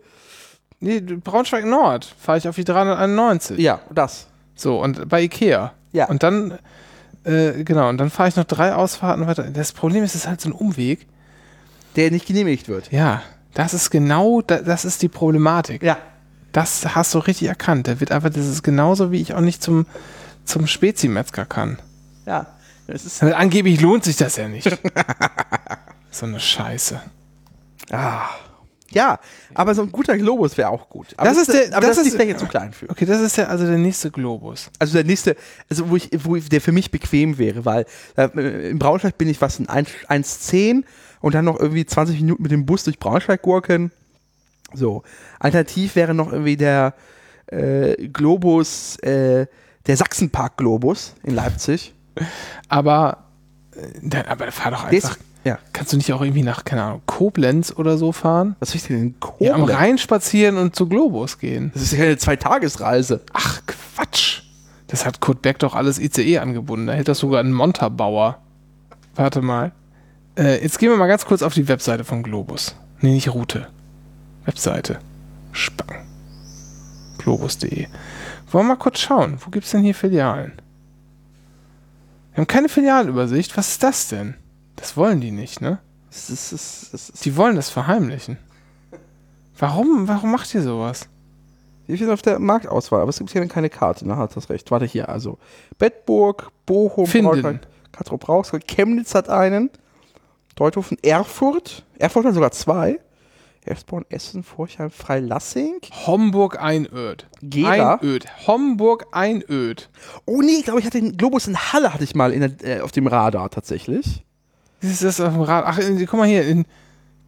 [0.81, 3.59] Nee, Braunschweig Nord fahre ich auf die 391.
[3.59, 4.27] Ja, das.
[4.55, 5.73] So, und bei Ikea.
[5.93, 6.07] Ja.
[6.07, 6.59] Und dann,
[7.25, 9.45] äh, genau, und dann fahre ich noch drei Ausfahrten weiter.
[9.45, 11.07] Das Problem ist, es ist halt so ein Umweg.
[11.97, 12.91] Der nicht genehmigt wird.
[12.91, 13.23] Ja,
[13.55, 15.83] das ist genau, da, das ist die Problematik.
[15.83, 15.97] Ja.
[16.51, 17.87] Das hast du richtig erkannt.
[17.87, 19.87] Der wird einfach, das ist genauso, wie ich auch nicht zum,
[20.45, 21.79] zum Spezi-Metzger kann.
[22.27, 22.47] Ja.
[22.87, 24.69] Es ist, Weil angeblich lohnt sich das ja nicht.
[26.11, 27.01] so eine Scheiße.
[27.91, 28.29] ah.
[28.91, 29.19] Ja,
[29.55, 31.15] aber so ein guter Globus wäre auch gut.
[31.17, 32.89] Aber Das ist der- aber das das, ist ist- die Fläche zu klein für.
[32.89, 34.71] Okay, das ist ja also der nächste Globus.
[34.79, 35.35] Also der nächste,
[35.69, 37.87] also wo ich, wo ich, der für mich bequem wäre, weil
[38.17, 40.85] äh, in Braunschweig bin ich was in 1 1,10
[41.23, 43.91] und dann noch irgendwie 20 Minuten mit dem Bus durch Braunschweig gurken.
[44.75, 45.03] So.
[45.41, 46.95] Alternativ wäre noch irgendwie der
[47.47, 49.47] äh, Globus, äh,
[49.89, 51.94] der Sachsenpark-Globus in Leipzig.
[52.69, 53.19] Aber,
[53.75, 55.17] äh, dann, aber fahr doch einfach.
[55.45, 55.59] ja.
[55.73, 58.57] Kannst du nicht auch irgendwie nach, keine Ahnung, Koblenz oder so fahren?
[58.61, 59.81] Was soll ich denn in Ja, am Koblenz?
[59.81, 61.71] Rhein spazieren und zu Globus gehen.
[61.75, 63.21] Das ist ja eine Zweitagesreise.
[63.33, 64.43] Ach, Quatsch.
[64.87, 66.87] Das hat Kurt Beck doch alles ICE angebunden.
[66.87, 68.39] Da hält das sogar ein Montabauer.
[69.17, 69.73] Warte mal.
[70.39, 72.75] Äh, jetzt gehen wir mal ganz kurz auf die Webseite von Globus.
[73.01, 73.69] Nee, nicht Route.
[74.45, 74.99] Webseite.
[75.53, 75.97] Spacken.
[77.19, 77.87] Globus.de.
[78.51, 79.37] Wollen wir mal kurz schauen.
[79.45, 80.53] Wo gibt es denn hier Filialen?
[82.35, 83.57] Wir haben keine Filialübersicht.
[83.57, 84.35] Was ist das denn?
[84.75, 85.79] Das wollen die nicht, ne?
[86.11, 88.39] Es ist, es ist, ist, Die wollen das verheimlichen.
[89.57, 91.09] Warum, warum macht ihr sowas?
[91.87, 93.03] wie viel auf der Marktauswahl?
[93.03, 94.17] Aber es gibt hier keine Karte, ne?
[94.17, 94.71] Hat das recht.
[94.71, 95.39] Warte hier, also
[95.79, 97.61] Bettburg, Bochum, Finden.
[98.19, 99.71] Brauxel, Chemnitz hat einen,
[100.57, 102.99] Deuthofen, Erfurt, Erfurt hat sogar zwei,
[103.65, 107.27] Erzborn, Essen, Forchheim, Freilassing, Homburg Einöd.
[107.43, 107.95] Gera.
[107.95, 108.27] Einöd.
[108.47, 109.89] Homburg Einöd.
[110.27, 112.79] Oh nee, ich glaube, ich hatte den Globus in Halle, hatte ich mal in der,
[112.79, 114.25] äh, auf dem Radar tatsächlich.
[114.81, 115.65] Das ist das auf dem Rad.
[115.67, 116.67] Ach, in, guck mal hier, in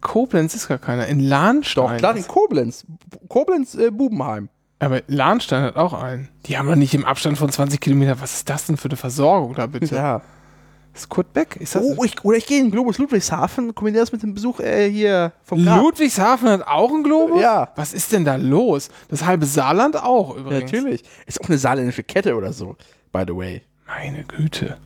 [0.01, 1.07] Koblenz ist gar keiner.
[1.07, 1.97] In Doch, Lahnstein.
[1.97, 2.85] klar, in Koblenz.
[3.27, 4.49] Koblenz, äh, Bubenheim.
[4.79, 6.29] Aber Lahnstein hat auch einen.
[6.45, 8.21] Die haben doch nicht im Abstand von 20 Kilometern.
[8.21, 9.95] Was ist das denn für eine Versorgung da bitte?
[9.95, 10.21] Ja.
[10.97, 11.55] Ist Kurt Beck?
[11.57, 14.59] Ist das Oh, ich, oder ich gehe in Globus Ludwigshafen, kombiniere das mit dem Besuch
[14.59, 15.81] äh, hier vom Grab.
[15.81, 17.39] Ludwigshafen hat auch einen Globus?
[17.39, 17.69] Ja.
[17.75, 18.89] Was ist denn da los?
[19.07, 20.71] Das halbe Saarland auch Ja, übrigens.
[20.71, 21.03] Natürlich.
[21.27, 22.75] Ist auch eine saarländische Kette oder so,
[23.11, 23.61] by the way.
[23.85, 24.77] Meine Güte.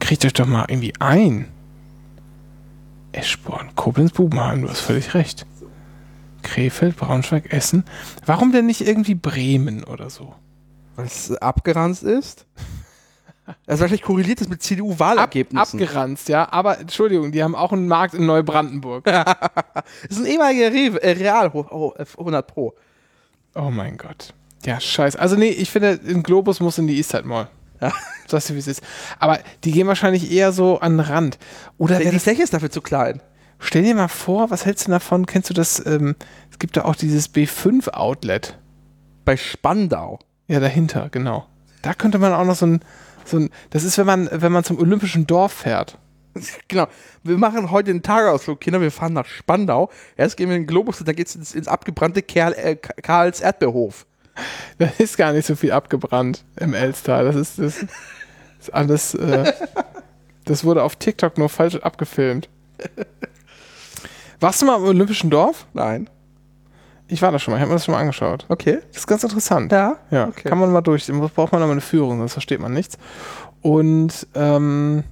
[0.00, 1.48] Kriegt euch doch mal irgendwie ein.
[3.12, 5.46] Eschborn, Koblenz, Bubenheim, du hast völlig recht.
[6.42, 7.84] Krefeld, Braunschweig, Essen.
[8.24, 10.34] Warum denn nicht irgendwie Bremen oder so?
[10.96, 12.44] Weil es abgeranzt ist.
[13.66, 15.80] Also wahrscheinlich korreliert das mit Ab, CDU-Wahlergebnissen.
[15.80, 16.50] abgeranzt, ja.
[16.50, 19.04] Aber Entschuldigung, die haben auch einen Markt in Neubrandenburg.
[19.04, 22.74] das ist ein ehemaliger Rewe, äh, Real oh, äh, 100 Pro.
[23.54, 24.34] Oh mein Gott.
[24.64, 25.18] Ja, scheiße.
[25.18, 27.48] Also nee, ich finde, ein Globus muss in die Eastside Mall.
[27.80, 27.92] Ja.
[28.26, 28.82] Sagst du, wie es ist.
[29.18, 31.38] Aber die gehen wahrscheinlich eher so an den Rand.
[31.78, 33.22] Oder Die Fläche ist dafür zu klein.
[33.58, 35.26] Stell dir mal vor, was hältst du davon?
[35.26, 35.84] Kennst du das?
[35.86, 36.16] Ähm,
[36.50, 38.58] es gibt da auch dieses B5-Outlet.
[39.24, 40.18] Bei Spandau.
[40.46, 41.46] Ja, dahinter, genau.
[41.82, 42.80] Da könnte man auch noch so ein,
[43.28, 43.50] so ein.
[43.70, 45.98] Das ist, wenn man, wenn man zum Olympischen Dorf fährt.
[46.68, 46.86] Genau.
[47.22, 48.80] Wir machen heute einen Tagausflug, Kinder.
[48.80, 49.90] Wir fahren nach Spandau.
[50.16, 53.40] Erst gehen wir in den Globus und dann geht's ins, ins abgebrannte Kerl, äh, Karls
[53.40, 54.06] Erdbeerhof.
[54.78, 57.24] Da ist gar nicht so viel abgebrannt im Elstal.
[57.24, 57.86] Das ist, das
[58.60, 59.14] ist alles.
[59.14, 59.50] Äh,
[60.44, 62.50] das wurde auf TikTok nur falsch abgefilmt.
[64.38, 65.66] Warst du mal im Olympischen Dorf?
[65.72, 66.10] Nein.
[67.08, 68.46] Ich war da schon mal, ich habe mir das schon mal angeschaut.
[68.48, 68.78] Okay.
[68.88, 69.70] Das ist ganz interessant.
[69.72, 69.96] Ja.
[70.10, 70.48] Ja, Okay.
[70.48, 71.06] kann man mal durch.
[71.06, 72.98] Da braucht man aber eine Führung, sonst versteht man nichts.
[73.62, 75.04] Und ähm,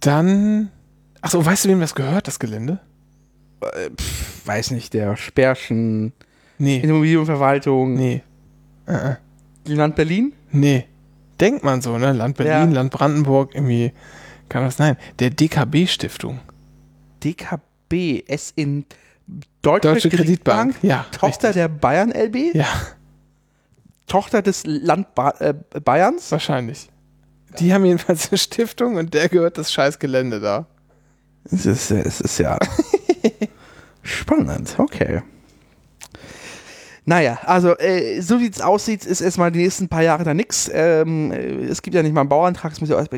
[0.00, 0.70] dann.
[1.20, 2.80] Achso, weißt du, wem das gehört, das Gelände?
[3.62, 6.12] Pff, weiß nicht, der Sperrschen,
[6.58, 6.80] Nee.
[6.80, 8.22] Immobilienverwaltung, Nee.
[8.86, 9.16] Äh, äh.
[9.66, 10.32] Land Berlin.
[10.50, 10.86] Nee.
[11.40, 12.12] Denkt man so, ne?
[12.12, 12.76] Land Berlin, Ja.
[12.80, 13.92] Land Brandenburg, irgendwie.
[14.48, 14.96] Kann das nein?
[15.20, 16.40] Der DKB-Stiftung.
[17.24, 18.84] DKB, S in
[19.62, 20.74] Deutsche, Deutsche Kreditbank.
[20.82, 21.06] Ja.
[21.12, 21.54] Tochter richtig.
[21.54, 22.66] der Bayern LB, Ja,
[24.06, 26.30] Tochter des Land ba äh, Bayerns.
[26.32, 26.88] wahrscheinlich.
[27.58, 30.66] Die haben jedenfalls eine Stiftung und der gehört das scheiß Gelände da.
[31.44, 32.58] Es ist, es ist ja
[34.02, 35.22] spannend, okay.
[37.04, 40.70] Naja, also äh, so wie es aussieht, ist erstmal die nächsten paar Jahre da nichts.
[40.72, 43.08] Ähm, äh, es gibt ja nicht mal einen Bauantrag, es muss ja alles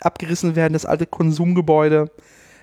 [0.00, 2.10] abgerissen werden, das alte Konsumgebäude.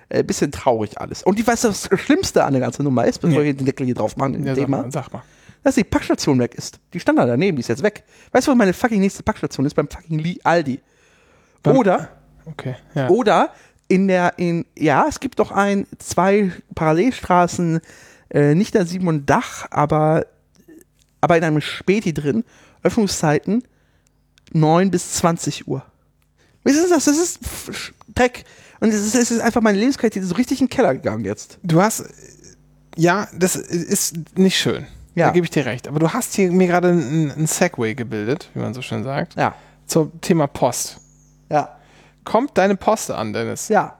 [0.08, 1.22] Äh, bisschen traurig alles.
[1.22, 3.44] Und ich weiß, was das Schlimmste an der ganzen Nummer ist, bevor Nee.
[3.46, 5.22] wir den Deckel hier drauf machen, in Ja, dem sag Thema, mal, sag mal.
[5.62, 6.78] dass die Packstation weg ist.
[6.92, 8.04] Die stand da daneben, die ist jetzt weg.
[8.32, 9.74] Weißt du, wo meine fucking nächste Packstation ist?
[9.74, 10.80] Beim fucking Li- Aldi.
[11.62, 12.10] Beim- Oder
[12.44, 13.08] Okay, ja.
[13.08, 13.50] oder
[13.88, 17.80] in der, in, ja, es gibt doch ein, zwei Parallelstraßen,
[18.30, 20.26] äh, nicht der Sieben und Dach, aber,
[21.22, 22.44] aber in einem Späti drin,
[22.82, 23.64] Öffnungszeiten
[24.52, 25.82] 9 bis 20 Uhr.
[26.64, 27.04] Was ist das?
[27.06, 27.40] Das ist
[28.14, 28.44] Dreck.
[28.84, 31.58] Und es ist, es ist einfach meine Lebensqualität so richtig in den Keller gegangen jetzt.
[31.62, 32.04] Du hast,
[32.96, 34.86] ja, das ist nicht schön.
[35.14, 35.26] Ja.
[35.28, 35.88] Da gebe ich dir recht.
[35.88, 39.36] Aber du hast hier mir gerade einen, einen Segway gebildet, wie man so schön sagt,
[39.36, 39.54] Ja.
[39.86, 40.98] zum Thema Post.
[41.48, 41.78] Ja.
[42.24, 43.68] Kommt deine Post an, Dennis?
[43.68, 43.98] Ja.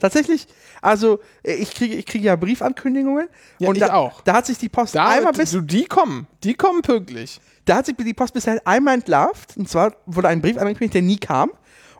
[0.00, 0.46] Tatsächlich,
[0.80, 3.28] also ich kriege, ich kriege ja Briefankündigungen.
[3.58, 4.22] Ja, und ich da, auch.
[4.22, 6.26] Da hat sich die Post Da, einmal bis du, die kommen.
[6.44, 7.40] Die kommen pünktlich.
[7.64, 9.56] Da hat sich die Post bisher einmal entlarvt.
[9.56, 11.50] Und zwar wurde ein Brief angekündigt, der nie kam.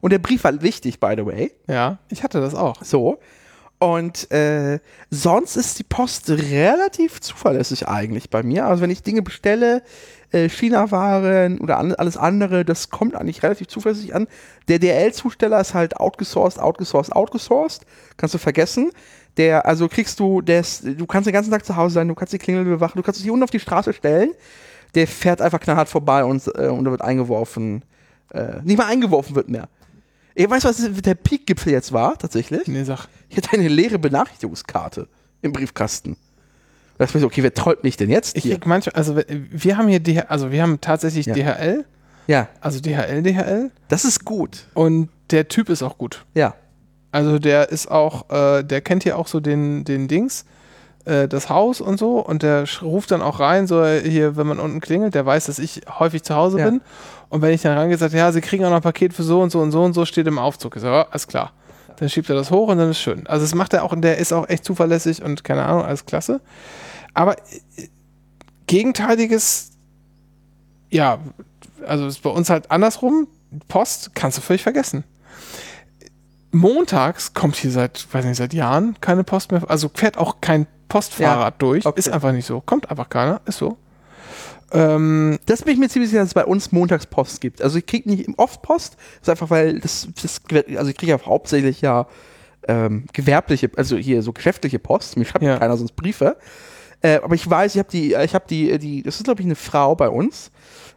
[0.01, 1.53] Und der Brief war wichtig, by the way.
[1.67, 2.83] Ja, ich hatte das auch.
[2.83, 3.19] So.
[3.79, 4.81] Und äh,
[5.11, 8.67] sonst ist die Post relativ zuverlässig eigentlich bei mir.
[8.67, 9.83] Also wenn ich Dinge bestelle,
[10.33, 14.27] äh, China-Waren oder an, alles andere, das kommt eigentlich relativ zuverlässig an.
[14.67, 17.87] Der DL-Zusteller ist halt outgesourced, outgesourced, outgesourced.
[18.17, 18.91] Kannst du vergessen.
[19.37, 22.17] Der, also kriegst du, der ist, du kannst den ganzen Tag zu Hause sein, du
[22.17, 24.33] kannst die Klingel bewachen, du kannst dich hier unten auf die Straße stellen.
[24.97, 27.85] Der fährt einfach knallhart vorbei und, äh, und da wird eingeworfen.
[28.33, 29.69] Äh, nicht mal eingeworfen wird mehr.
[30.39, 32.69] Ich weiß, was der Peak-Gipfel jetzt war, tatsächlich.
[32.69, 33.09] Nee, sag.
[33.29, 35.09] Ich hatte eine leere Benachrichtigungskarte
[35.43, 36.17] im Briefkasten.
[36.97, 38.53] Da dachte ich mir so, okay, wer trollt mich denn jetzt Ich hier?
[38.55, 41.35] krieg manchmal, also wir haben hier DHL, also wir haben tatsächlich Ja.
[41.35, 41.85] DHL,
[42.29, 44.67] Ja, also DHL, DHL das ist gut.
[44.75, 46.25] und der Typ ist auch gut.
[46.35, 46.55] Ja.
[47.11, 50.45] Also der ist auch, äh, der kennt hier auch so den, den Dings,
[51.09, 54.59] äh, das Haus und so und der ruft dann auch rein, so hier, wenn man
[54.61, 56.67] unten klingelt, der weiß, dass ich häufig zu Hause Ja.
[56.67, 56.81] bin
[57.31, 59.41] und wenn ich dann reingehe, sagt, ja, sie kriegen auch noch ein Paket für so
[59.41, 60.77] und so und so und so, steht im Aufzug.
[60.77, 61.53] Ich so, ja, alles klar.
[61.97, 63.27] Dann schiebt er das hoch und dann ist schön.
[63.27, 66.07] Also das macht er auch, und der ist auch echt zuverlässig und keine Ahnung, alles
[66.07, 66.41] klasse.
[67.13, 67.89] Aber äh,
[68.67, 69.71] gegenteiliges,
[70.91, 71.19] ja,
[71.87, 73.27] also ist bei uns halt andersrum.
[73.67, 75.05] Post kannst du völlig vergessen.
[76.51, 79.63] Montags kommt hier seit, weiß nicht, seit Jahren keine Post mehr.
[79.69, 81.85] Also fährt auch kein Postfahrrad Ja, durch.
[81.87, 81.99] okay.
[81.99, 82.61] Ist einfach nicht so.
[82.63, 83.41] Kommt einfach keiner.
[83.47, 83.77] Ist so.
[84.73, 87.63] Ähm, Das bin ich mir ziemlich sicher, dass es bei uns montags Post gibt.
[87.63, 90.41] Also ich kriege nicht oft Post, das ist einfach, weil das, das
[90.77, 92.07] also ich kriege ja hauptsächlich ja
[92.67, 95.59] ähm, gewerbliche, also hier so geschäftliche Post, mir schreibt Ja.
[95.59, 96.37] keiner sonst Briefe.
[97.01, 99.47] Äh, aber ich weiß, ich habe die, ich habe die, die, das ist glaube ich
[99.47, 100.51] eine Frau bei uns,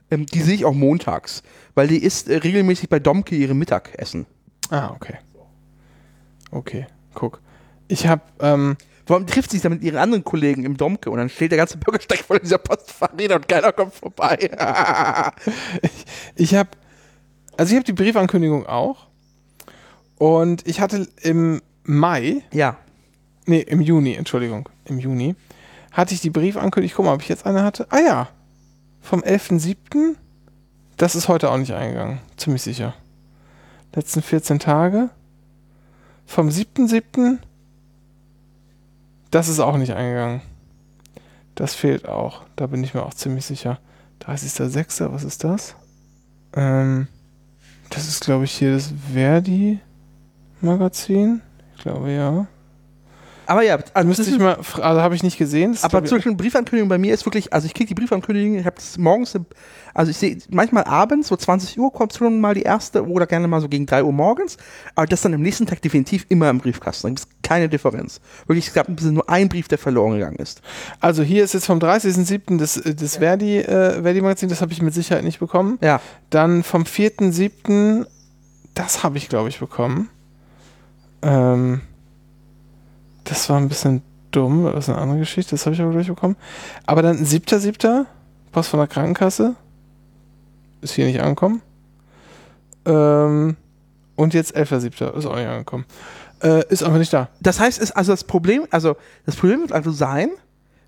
[0.10, 1.44] ähm, die sehe ich auch montags,
[1.76, 4.26] weil die isst äh, regelmäßig bei Domke ihre Mittagessen.
[4.70, 5.16] ah, okay.
[6.52, 7.42] Okay, guck.
[7.88, 8.78] Ich habe, ähm,
[9.12, 11.58] Warum trifft sie sich dann mit ihren anderen Kollegen im Domke und dann steht der
[11.58, 14.50] ganze Bürgersteig voll dieser Postfahrräder und keiner kommt vorbei.
[16.36, 16.70] Ich habe,
[17.58, 19.08] also ich habe die Briefankündigung auch.
[20.18, 22.78] Und ich hatte im Mai, ja.
[23.46, 25.36] nee, im Juni, Entschuldigung, im Juni,
[25.92, 26.86] hatte ich die Briefankündigung.
[26.86, 27.88] Ich guck mal, ob ich jetzt eine hatte.
[27.90, 28.30] Ah ja,
[29.02, 30.16] vom 11.07.
[30.96, 32.94] Das ist heute auch nicht eingegangen, ziemlich sicher.
[33.94, 35.10] Letzten 14 Tage.
[36.32, 37.40] Vom 7.07.
[39.32, 40.40] Das ist auch nicht eingegangen.
[41.56, 42.46] Das fehlt auch.
[42.56, 43.80] Da bin ich mir auch ziemlich sicher.
[44.22, 45.12] 30.06.
[45.12, 45.76] Was ist das?
[46.54, 47.10] Ähm,
[47.90, 51.42] das ist, glaube ich, hier das Verdi-Magazin.
[51.76, 52.48] Ich glaube, ja.
[53.46, 55.78] Aber ja, also Müsste ich mal, also habe ich nicht gesehen.
[55.82, 58.76] Aber ich, zwischen Briefankündigung bei mir ist wirklich, also ich kriege die Briefankündigung, ich habe
[58.76, 59.38] das morgens,
[59.94, 63.48] also ich sehe manchmal abends, so 20 Uhr kommt schon mal die erste oder gerne
[63.48, 64.58] mal so gegen 3 Uhr morgens,
[64.96, 67.08] aber das dann am nächsten Tag definitiv immer im Briefkasten.
[67.08, 68.22] Da gibt es keine Differenz.
[68.48, 70.62] Wirklich, es gab ein bisschen nur ein Brief, der verloren gegangen ist.
[71.00, 72.58] also hier ist jetzt vom 30.07.
[72.58, 75.78] das, äh, das Verdi, äh, Verdi-Magazin, das habe ich mit Sicherheit nicht bekommen.
[75.82, 76.00] Ja.
[76.30, 78.06] Dann vom 4.07.,
[78.74, 80.10] das habe ich, glaube ich, bekommen.
[81.22, 81.82] Ähm,
[83.24, 86.08] das war ein bisschen dumm, das ist eine andere Geschichte, das habe ich aber gleich
[86.08, 86.36] bekommen.
[86.86, 88.06] Aber dann 7.07.,
[88.52, 89.56] Post von der Krankenkasse,
[90.82, 91.62] ist hier nicht angekommen.
[92.86, 93.56] Ähm,
[94.16, 95.86] und jetzt 11.07., ist auch nicht angekommen.
[96.42, 97.30] Äh, ist einfach nicht da.
[97.40, 98.96] Das heißt, ist also das Problem, also
[99.26, 100.32] das Problem wird also sein,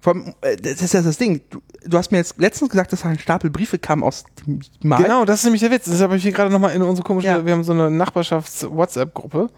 [0.06, 3.06] allem, äh, das ist ja das Ding, du, du hast mir jetzt letztens gesagt, dass
[3.06, 5.02] ein Stapel Briefe kam aus dem Mai.
[5.02, 5.86] Genau, das ist nämlich der Witz.
[5.86, 7.46] Das habe ich hier gerade nochmal in unsere komische, Ja.
[7.46, 9.50] wir haben so eine Nachbarschafts-WhatsApp-Gruppe.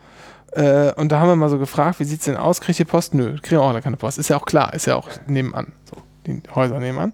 [0.52, 2.62] Äh, und da haben wir mal so gefragt, wie sieht's denn aus?
[2.62, 3.14] Kriegt ihr Post?
[3.14, 4.18] Nö, kriegen auch alle keine Post.
[4.18, 5.74] Ist ja auch klar, ist ja auch nebenan.
[5.90, 7.14] So, die Häuser nebenan.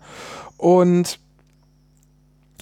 [0.57, 1.19] Und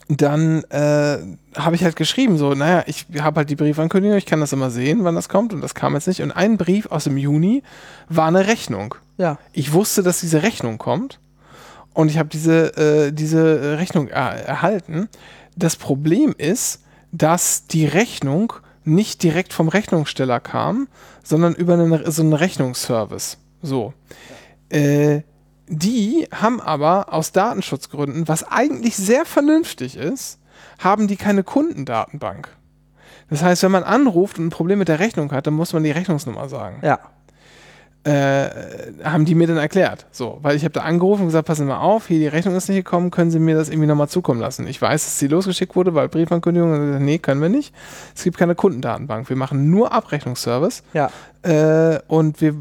[0.10, 1.20] dann äh,
[1.56, 4.72] habe ich halt geschrieben, so, naja, ich habe halt die Briefankündigung, ich kann das immer
[4.72, 6.24] sehen, wann das kommt und das kam jetzt nicht.
[6.24, 7.62] Und ein Brief aus dem Juni
[8.08, 8.96] war eine Rechnung.
[9.18, 9.38] Ja.
[9.54, 11.20] Ich wusste, dass diese Rechnung kommt
[11.94, 15.10] und ich habe diese, äh, diese Rechnung er erhalten.
[15.56, 16.82] Das Problem ist,
[17.12, 18.54] dass die Rechnung
[18.90, 20.88] nicht direkt vom Rechnungssteller kam,
[21.24, 23.38] sondern über einen, so einen Rechnungsservice.
[23.62, 23.94] So.
[24.70, 25.22] Äh,
[25.68, 30.40] die haben aber aus Datenschutzgründen, was eigentlich sehr vernünftig ist,
[30.80, 32.50] haben die keine Kundendatenbank.
[33.30, 35.84] Das heißt, wenn man anruft und ein Problem mit der Rechnung hat, dann muss man
[35.84, 37.00] die Rechnungsnummer sagen Ja.
[38.06, 38.50] Äh,
[39.04, 40.06] haben die mir dann erklärt.
[40.12, 42.56] So, weil ich habe da angerufen und gesagt, passen Sie mal auf, hier die Rechnung
[42.56, 44.68] ist nicht gekommen, können Sie mir das irgendwie nochmal zukommen lassen.
[44.68, 47.74] Ich weiß, dass sie losgeschickt wurde, weil Briefankündigung, nee, können wir nicht.
[48.16, 49.28] Es gibt keine Kundendatenbank.
[49.28, 51.10] Wir machen nur Abrechnungsservice Ja.
[51.44, 52.56] äh, und wir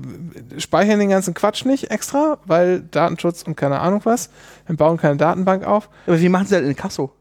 [0.59, 4.31] speichern den ganzen Quatsch nicht extra, weil Datenschutz und keine Ahnung was.
[4.67, 5.89] Wir bauen keine Datenbank auf.
[6.07, 7.13] Aber wie machen sie halt in Kasso?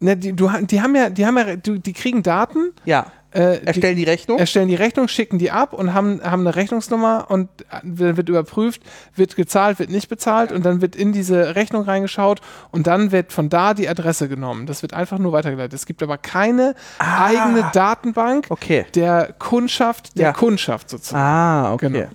[0.00, 3.06] Ne, die, du, die haben ja, die haben ja, du, die kriegen Daten, Ja.
[3.32, 4.38] Äh, die, Erstellen die Rechnung?
[4.38, 8.82] erstellen die Rechnung, schicken die ab und haben, haben eine Rechnungsnummer und dann wird überprüft,
[9.14, 12.40] wird gezahlt, wird nicht bezahlt und dann wird in diese Rechnung reingeschaut
[12.70, 14.66] und dann wird von da die Adresse genommen.
[14.66, 15.74] Das wird einfach nur weitergeleitet.
[15.74, 17.26] Es gibt aber keine Ah.
[17.26, 18.86] eigene Datenbank Okay.
[18.94, 20.32] der Kundschaft, der Ja.
[20.32, 21.22] Kundschaft sozusagen.
[21.22, 21.90] Ah, okay.
[21.90, 22.08] Genau.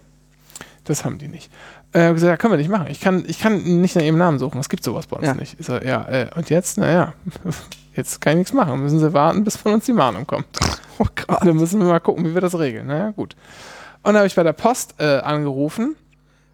[0.85, 1.49] Das haben die nicht.
[1.93, 2.87] Äh, gesagt, ja, können wir nicht machen.
[2.89, 4.59] Ich kann, ich kann nicht nach ihrem Namen suchen.
[4.59, 5.33] Es gibt sowas bei uns Ja.
[5.35, 5.55] nicht.
[5.59, 7.13] Ich sag, ja, äh, und jetzt, naja,
[7.95, 8.81] jetzt kann ich nichts machen.
[8.81, 10.47] Müssen sie warten, bis von uns die Mahnung kommt.
[10.99, 11.39] Oh Gott.
[11.45, 12.87] Dann müssen wir mal gucken, wie wir das regeln.
[12.87, 13.35] Naja, gut.
[14.03, 15.95] Und dann habe ich bei der Post äh, angerufen.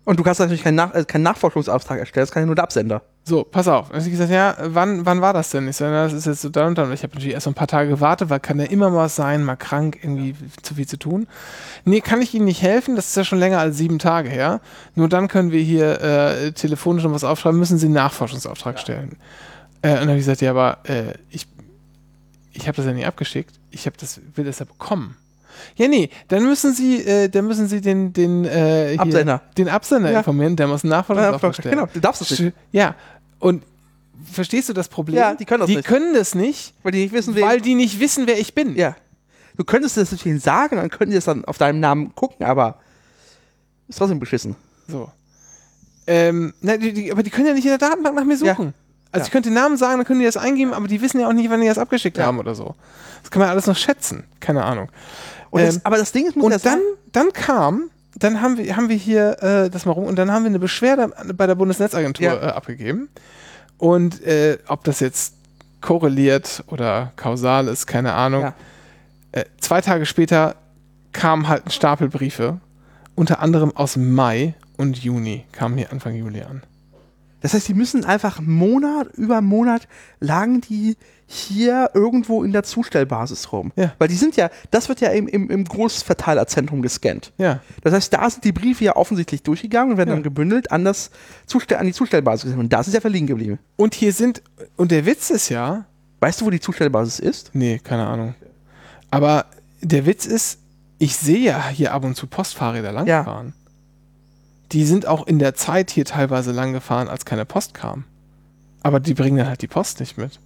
[0.09, 2.63] Und du kannst natürlich keinen, Nach äh, keinen Nachforschungsauftrag erstellen, das kann ja nur der
[2.63, 3.03] Absender.
[3.25, 3.89] So, pass auf.
[3.89, 5.67] Dann habe ich gesagt, ja, wann, wann war das denn?
[5.67, 6.91] Ich sage, das ist jetzt so dann und dann.
[6.91, 9.15] Ich habe natürlich erst so ein paar Tage gewartet, weil kann ja immer mal was
[9.15, 10.33] sein, mal krank, irgendwie
[10.63, 11.27] zu viel zu tun.
[11.85, 12.95] Nee, kann ich Ihnen nicht helfen.
[12.95, 14.61] Das ist ja schon länger als sieben Tage her.
[14.95, 19.15] Nur dann können wir hier äh, telefonisch noch was aufschreiben, müssen Sie einen Nachforschungsauftrag stellen.
[19.83, 21.45] Äh, und dann habe ich gesagt, ja, aber äh, ich,
[22.53, 23.59] ich habe das ja nie abgeschickt.
[23.69, 25.17] Ich habe das, will das ja bekommen.
[25.75, 29.41] Ja, nee, dann müssen Sie, äh, dann müssen Sie den, den, äh, hier, Absender.
[29.57, 30.17] den Absender Ja.
[30.19, 31.75] informieren, der muss einen Nachforschungsauftrag stellen.
[31.75, 32.53] genau, du darfst es nicht.
[32.71, 32.95] Ja,
[33.39, 33.63] und
[34.31, 35.17] verstehst du das Problem?
[35.17, 35.87] Ja, die können das die nicht.
[35.87, 37.45] können das nicht, Weil die nicht wissen, wer.
[37.47, 38.75] weil die nicht wissen, wer ich bin.
[38.75, 38.95] ja.
[39.57, 42.79] Du könntest das natürlich sagen, dann könnten die das dann auf deinem Namen gucken, aber
[43.89, 44.55] ist trotzdem beschissen.
[44.87, 45.11] So.
[46.07, 48.55] Ähm, na, die, die, aber die können ja nicht in der Datenbank nach mir Ja.
[48.55, 48.73] suchen.
[49.11, 49.25] Also Ja.
[49.25, 51.33] ich könnte den Namen sagen, dann können die das eingeben, aber die wissen ja auch
[51.33, 52.27] nicht, wann die das abgeschickt Ja.
[52.27, 52.75] haben oder so.
[53.21, 54.23] Das kann man alles noch schätzen.
[54.39, 54.87] Keine Ahnung.
[55.51, 58.41] Und Ähm, das, aber das Ding ist, muss Und ja dann, sagen, dann kam, dann
[58.41, 61.11] haben wir, haben wir hier äh, das mal rum und dann haben wir eine Beschwerde
[61.33, 62.35] bei der Bundesnetzagentur Ja.
[62.35, 63.09] äh, abgegeben.
[63.77, 65.33] Und äh, ob das jetzt
[65.81, 68.41] korreliert oder kausal ist, keine Ahnung.
[68.41, 68.53] Ja.
[69.31, 70.55] Äh, zwei Tage später
[71.13, 72.59] kamen halt ein Stapel Briefe,
[73.15, 76.63] unter anderem aus Mai und Juni, kamen hier Anfang Juli an.
[77.41, 79.87] Das heißt, die müssen einfach Monat über Monat
[80.19, 80.97] lagen die
[81.31, 83.71] hier irgendwo in der Zustellbasis rum.
[83.75, 83.93] Ja.
[83.99, 87.31] Weil die sind ja, das wird ja im, im, im Großverteilerzentrum gescannt.
[87.37, 87.59] Ja.
[87.83, 90.15] Das heißt, da sind die Briefe ja offensichtlich durchgegangen und werden Ja.
[90.15, 91.11] dann gebündelt an, das
[91.45, 92.63] Zustell an die Zustellbasis gesendet.
[92.65, 93.59] Und das ist ja verliehen geblieben.
[93.75, 94.41] Und hier sind,
[94.75, 95.85] und der Witz ist ja,
[96.21, 97.51] Weißt du, wo die Zustellbasis ist?
[97.53, 98.35] nee, keine Ahnung.
[99.09, 99.45] Aber
[99.81, 100.59] der Witz ist,
[100.97, 103.53] ich sehe ja hier ab und zu Postfahrräder langfahren.
[104.71, 108.03] Die sind auch in der Zeit hier teilweise lang gefahren, als keine Post kam.
[108.83, 110.39] Aber die bringen dann halt die Post nicht mit.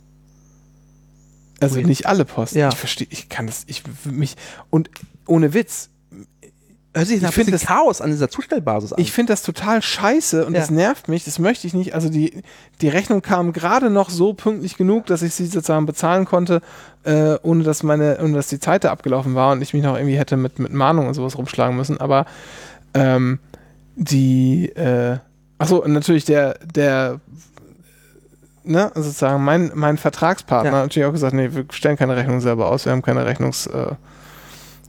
[1.60, 1.84] Also Ui.
[1.86, 2.56] nicht alle Post.
[2.56, 2.70] Ja.
[2.70, 4.36] Ich verstehe, ich kann das, ich mich,
[4.70, 4.90] und
[5.28, 5.90] ohne Witz,
[6.96, 9.02] Hört sich Ich nach ein find bisschen das- Chaos an dieser Zustellbasis an.
[9.02, 10.60] Ich finde das total scheiße und Ja.
[10.60, 11.96] das nervt mich, das möchte ich nicht.
[11.96, 12.44] Also die,
[12.82, 16.62] die Rechnung kam gerade noch so pünktlich genug, dass ich sie sozusagen bezahlen konnte,
[17.04, 19.96] äh, ohne dass meine, ohne dass die Zeit da abgelaufen war und ich mich noch
[19.98, 22.00] irgendwie hätte mit, mit Mahnung und sowas rumschlagen müssen.
[22.00, 22.28] Aber
[22.94, 23.40] ähm,
[23.96, 25.18] die, äh,
[25.58, 27.20] achso, natürlich der, der,
[28.64, 30.78] ne, sozusagen mein, mein Vertragspartner Ja.
[30.78, 33.68] hat natürlich auch gesagt, nee, wir stellen keine Rechnung selber aus, wir haben keine Rechnungs,
[33.68, 33.98] äh, wir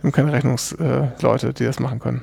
[0.03, 2.23] haben keine Rechnungsleute, äh, die das machen können.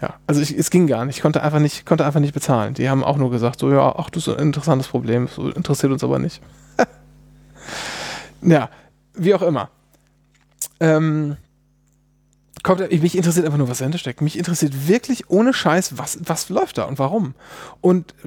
[0.00, 1.16] Ja, also ich, es ging gar nicht.
[1.18, 2.74] Ich konnte einfach nicht, konnte einfach nicht bezahlen.
[2.74, 5.92] Die haben auch nur gesagt, so ja, ach, das ist ein interessantes Problem, so interessiert
[5.92, 6.42] uns aber nicht.
[8.42, 8.68] ja,
[9.14, 9.70] wie auch immer.
[10.80, 11.36] Ähm,
[12.62, 14.20] kommt, mich interessiert einfach nur, was dahinter steckt.
[14.20, 17.34] Mich interessiert wirklich ohne Scheiß, was, was läuft da und warum.
[17.80, 18.26] Und äh,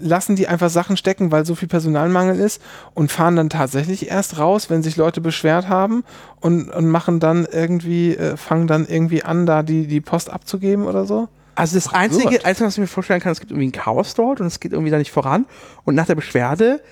[0.00, 2.62] lassen die einfach Sachen stecken, weil so viel Personalmangel ist
[2.94, 6.04] und fahren dann tatsächlich erst raus, wenn sich Leute beschwert haben
[6.40, 10.86] und, und machen dann irgendwie, äh, fangen dann irgendwie an, da die, die Post abzugeben
[10.86, 11.28] oder so.
[11.54, 12.02] Also das absurd.
[12.02, 14.60] Einzige, Einzige, was ich mir vorstellen kann, es gibt irgendwie ein Chaos dort und es
[14.60, 15.46] geht irgendwie da nicht voran.
[15.84, 16.82] Und nach der Beschwerde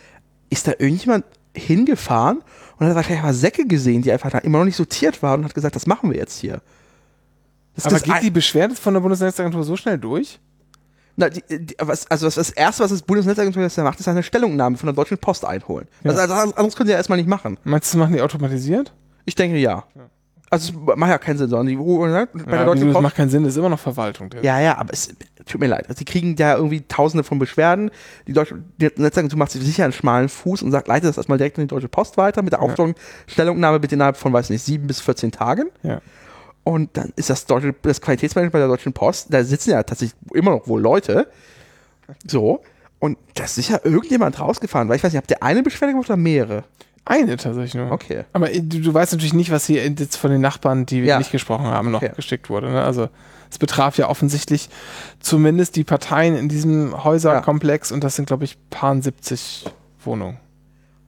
[0.51, 1.25] ist da irgendjemand
[1.55, 2.43] hingefahren
[2.79, 5.47] und hat wahrscheinlich mal Säcke gesehen, die einfach da immer noch nicht sortiert waren und
[5.47, 6.61] hat gesagt, das machen wir jetzt hier.
[7.75, 10.39] Das Aber das geht die Beschwerde von der Bundesnetzagentur so schnell durch?
[11.17, 14.23] Na, die, die, was, also das, das Erste, was das Bundesnetzagentur jetzt macht, ist eine
[14.23, 15.87] Stellungnahme von der Deutschen Post einholen.
[16.05, 16.11] Ja.
[16.11, 17.59] Also, also anderes können sie ja erstmal nicht machen.
[17.65, 18.93] Meinst du, das machen die automatisiert?
[19.25, 19.85] Ich denke ja.
[20.53, 23.03] Also es macht ja keinen Sinn, sondern die ne, bei der ja, Deutschen das Post
[23.03, 24.29] macht keinen Sinn, das ist immer noch Verwaltung.
[24.29, 25.15] Der Ja, ja, aber es
[25.47, 25.89] tut mir leid.
[25.89, 27.91] Also die kriegen da irgendwie tausende von Beschwerden.
[28.27, 31.39] Die deutsche die Netzagentur macht sich sicher einen schmalen Fuß und sagt, leite das erstmal
[31.39, 32.95] direkt an die Deutsche Post weiter mit der Aufforderung,
[33.27, 35.71] Stellungnahme bitte innerhalb von, weiß nicht, sieben bis 14 Tagen.
[35.83, 36.03] Ja.
[36.65, 40.17] Und dann ist das deutsche, das Qualitätsmanagement bei der Deutschen Post, da sitzen ja tatsächlich
[40.33, 41.29] immer noch wohl Leute.
[42.27, 42.61] So.
[42.99, 46.09] Und da ist sicher irgendjemand rausgefahren, weil ich weiß nicht, habt ihr eine Beschwerde gemacht
[46.09, 46.65] oder mehrere?
[47.05, 47.91] Eine tatsächlich nur.
[47.91, 48.25] Okay.
[48.33, 51.19] Aber äh, du, du weißt natürlich nicht, was hier jetzt von den Nachbarn, die Ja.
[51.19, 52.13] nicht gesprochen haben, noch Okay.
[52.15, 52.71] geschickt wurde.
[52.71, 52.81] Ne?
[52.85, 53.09] Also
[53.51, 54.69] es betraf ja offensichtlich
[55.19, 59.65] zumindest die Parteien in diesem Häuserkomplex und das sind, glaube ich, paar 70
[60.05, 60.39] Wohnungen.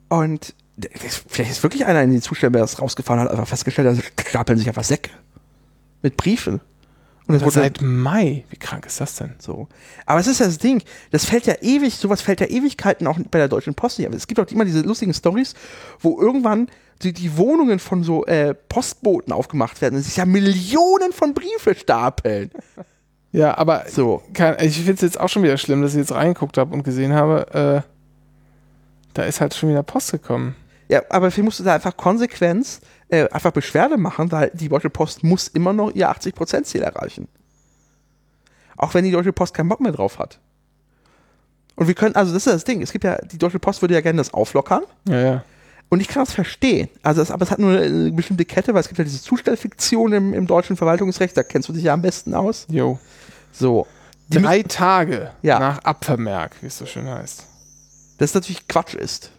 [0.09, 4.23] Und das- vielleicht ist wirklich einer in die Zustellbasis rausgefahren und hat einfach festgestellt, da
[4.29, 5.11] stapeln sich einfach Säcke.
[6.05, 6.61] Mit Briefen.
[7.25, 8.45] Und das wurde seit Mai.
[8.51, 9.33] Wie krank ist das denn?
[9.39, 9.67] So.
[10.05, 13.17] Aber es ist ja das Ding, das fällt ja ewig, sowas fällt ja Ewigkeiten auch
[13.31, 14.07] bei der Deutschen Post nicht.
[14.07, 15.55] Aber es gibt auch immer diese lustigen Stories,
[15.99, 16.67] wo irgendwann
[17.01, 21.73] die, die Wohnungen von so äh, Postboten aufgemacht werden und sich ja Millionen von Briefe
[21.73, 22.51] stapeln.
[23.31, 24.21] Ja, aber So.
[24.33, 26.83] kann, ich finde es jetzt auch schon wieder schlimm, dass ich jetzt reingeguckt habe und
[26.83, 27.89] gesehen habe, äh,
[29.15, 30.55] da ist halt schon wieder Post gekommen.
[30.87, 32.81] Ja, aber vielleicht musst du da einfach Konsequenz
[33.15, 37.27] äh, einfach Beschwerde machen, weil die Deutsche Post muss immer noch ihr 80%-Ziel erreichen.
[38.77, 40.39] Auch wenn die Deutsche Post keinen Bock mehr drauf hat.
[41.75, 43.93] Und wir können, also das ist das Ding, es gibt ja, die Deutsche Post würde
[43.93, 44.83] ja gerne das auflockern.
[45.07, 45.43] Ja, ja.
[45.89, 46.89] Und ich kann das verstehen.
[47.03, 50.13] Also das, aber es hat nur eine bestimmte Kette, weil es gibt ja diese Zustellfiktion
[50.13, 52.65] im, im deutschen Verwaltungsrecht, da kennst du dich ja am besten aus.
[52.69, 52.99] Jo.
[53.51, 53.85] So.
[54.27, 55.59] Die Drei Tage Ja.
[55.59, 57.45] nach Abvermerk, wie es so schön heißt.
[58.17, 59.29] Das natürlich Quatsch ist.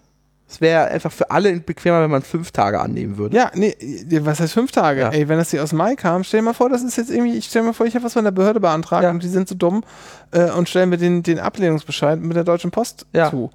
[0.49, 3.37] Es wäre einfach für alle bequemer, wenn man fünf Tage annehmen würde.
[3.37, 3.75] Ja, nee,
[4.21, 5.01] was heißt fünf Tage?
[5.01, 5.09] Ja.
[5.11, 7.37] Ey, wenn das hier aus Mai kam, stell dir mal vor, das ist jetzt irgendwie,
[7.37, 9.11] ich stell mir vor, ich habe was von der Behörde beantragt Ja.
[9.11, 9.83] und die sind so dumm
[10.31, 13.29] äh, und stellen mir den, den Ablehnungsbescheid mit der Deutschen Post Ja.
[13.31, 13.51] zu.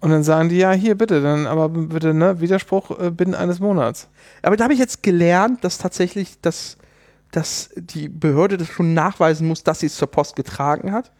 [0.00, 3.58] Und dann sagen die, ja, hier bitte, dann aber bitte, ne, Widerspruch äh, binnen eines
[3.58, 4.06] Monats.
[4.42, 6.76] Aber da habe ich jetzt gelernt, dass tatsächlich das,
[7.32, 11.10] dass die Behörde das schon nachweisen muss, dass sie es zur Post getragen hat.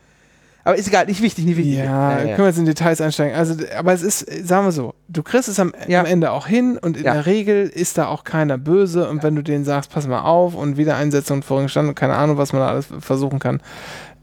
[0.65, 1.77] Aber ist egal, nicht wichtig, nicht wichtig.
[1.77, 3.35] Ja, können wir jetzt in Details einsteigen.
[3.35, 6.01] Also, aber es ist, sagen wir so, du kriegst es am, Ja.
[6.01, 7.15] am Ende auch hin und in Ja.
[7.15, 10.55] der Regel ist da auch keiner böse und wenn du denen sagst, pass mal auf
[10.55, 13.61] und Wiedereinsetzung und vorigen Stand und keine Ahnung, was man da alles versuchen kann,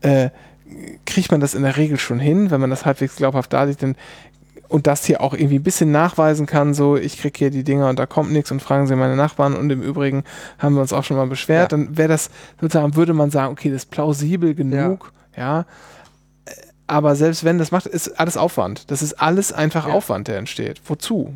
[0.02, 0.30] äh,
[1.06, 3.95] kriegt man das in der Regel schon hin, wenn man das halbwegs glaubhaft darlegt, denn
[4.68, 7.88] und das hier auch irgendwie ein bisschen nachweisen kann, so ich krieg hier die Dinger
[7.88, 10.24] und da kommt nichts und fragen sie meine Nachbarn und im Übrigen
[10.57, 11.78] haben wir uns auch schon mal beschwert, Ja.
[11.78, 12.30] dann wäre das
[12.60, 15.66] sozusagen, würde man sagen, okay, das ist plausibel genug, ja.
[16.88, 18.91] Aber selbst wenn das macht, ist alles Aufwand.
[18.91, 19.94] Das ist alles einfach Ja.
[19.94, 20.82] Aufwand, der entsteht.
[20.86, 21.34] Wozu?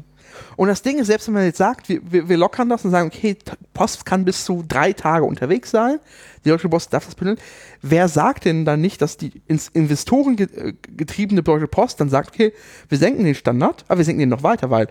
[0.56, 2.92] Und das Ding ist, selbst wenn man jetzt sagt, wir, wir, wir lockern das und
[2.92, 3.38] sagen, okay,
[3.74, 6.00] Post kann bis zu drei Tage unterwegs sein,
[6.46, 7.38] die Deutsche Post darf das bündeln,
[7.82, 12.30] wer sagt denn dann nicht, dass die ins Investoren äh, getriebene Deutsche Post dann sagt,
[12.30, 12.54] okay,
[12.88, 14.88] wir senken den Standard, aber wir senken den noch weiter, weil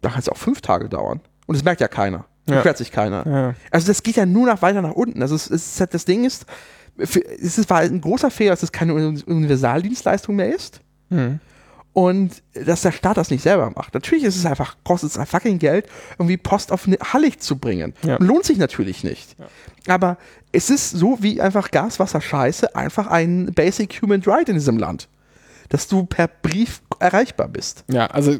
[0.00, 1.20] da kann es auch fünf Tage dauern.
[1.46, 2.24] Und das merkt ja keiner.
[2.48, 2.56] Ja.
[2.56, 3.26] Beschwert sich keiner.
[3.26, 3.54] Ja.
[3.70, 5.22] Also das geht ja nur noch weiter nach unten.
[5.22, 6.46] Also es, es ist halt, das Ding ist,
[6.96, 7.16] es
[7.58, 11.40] ist, war ein großer Fehler, dass es keine Uni- Universaldienstleistung mehr ist Hm.
[11.92, 13.94] und dass der Staat das nicht selber macht.
[13.94, 15.86] Natürlich ist es einfach, kostet es ein fucking Geld,
[16.18, 17.94] irgendwie Post auf eine Hallig zu bringen.
[18.04, 18.16] Ja.
[18.20, 19.36] Lohnt sich natürlich nicht.
[19.86, 20.16] Aber
[20.52, 24.78] es ist so wie einfach Gas, Wasser, Scheiße, einfach ein Basic Human Right in diesem
[24.78, 25.08] Land.
[25.68, 27.84] Dass du per Brief erreichbar bist.
[27.90, 28.36] Ja, also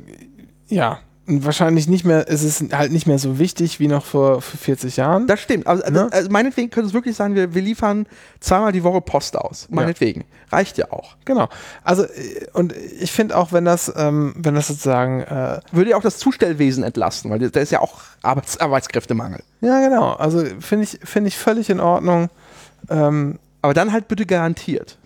[0.69, 1.01] ja.
[1.25, 4.97] Wahrscheinlich nicht mehr, es ist halt nicht mehr so wichtig wie noch vor, vor 40
[4.97, 5.29] Jahren.
[5.29, 5.69] Das stimmt.
[5.69, 6.09] Also, Ne?
[6.11, 8.07] also meinetwegen könnte es wirklich sein, wir, wir liefern
[8.41, 9.69] zweimal die Woche Post aus.
[9.71, 10.25] Meinetwegen.
[10.51, 11.15] Reicht ja auch.
[11.25, 11.49] Genau.
[11.85, 15.97] Also, äh, und ich finde auch, wenn das, ähm, wenn das sozusagen, äh, Würde ja
[15.97, 19.43] auch das Zustellwesen entlasten, weil da ist ja auch Arbeits Arbeitskräftemangel.
[19.61, 22.31] ja genau, also finde ich, finde ich völlig in Ordnung.
[22.91, 24.99] Ähm, Aber dann halt bitte garantiert.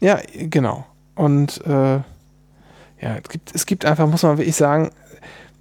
[0.00, 0.86] Ja, genau.
[1.16, 1.94] Und äh,
[3.00, 4.90] ja, es gibt, es gibt einfach, muss man wirklich sagen,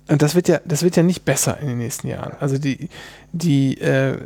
[0.10, 2.34] und das wird ja, das wird ja nicht besser in den nächsten Jahren.
[2.40, 2.90] Also die,
[3.32, 4.18] die äh,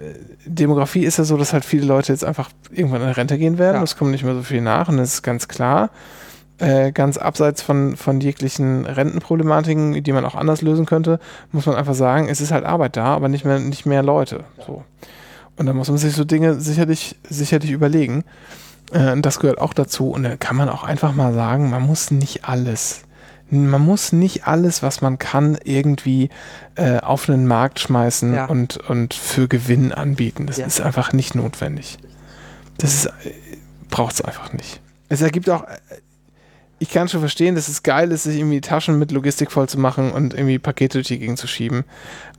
[0.46, 3.78] Demografie ist ja so, dass halt viele Leute jetzt einfach irgendwann in Rente gehen werden.
[3.78, 3.84] Ja.
[3.84, 5.92] Es kommt nicht mehr so viel nach und das ist ganz klar.
[6.60, 11.20] Äh, ganz abseits von, von jeglichen Rentenproblematiken, die man auch anders lösen könnte,
[11.52, 14.44] muss man einfach sagen, es ist halt Arbeit da, aber nicht mehr, nicht mehr Leute.
[14.66, 14.84] So.
[15.58, 18.24] Und da muss man sich so Dinge sicherlich, sicherlich überlegen.
[18.92, 20.10] Äh, und das gehört auch dazu.
[20.10, 23.04] Und da kann man auch einfach mal sagen, man muss nicht alles,
[23.50, 26.30] man muss nicht alles, was man kann, irgendwie
[26.76, 28.46] äh, auf einen Markt schmeißen Ja.
[28.46, 30.48] und, und für Gewinn anbieten.
[30.48, 30.66] Das Ja.
[30.66, 31.98] ist einfach nicht notwendig.
[32.78, 33.10] Das ist,
[33.90, 34.82] braucht es einfach nicht.
[35.10, 35.78] Es ergibt auch, äh,
[36.80, 39.80] ich kann schon verstehen, dass es geil ist, sich irgendwie Taschen mit Logistik voll zu
[39.80, 41.86] machen und irgendwie Pakete durch die Gegend zu schieben.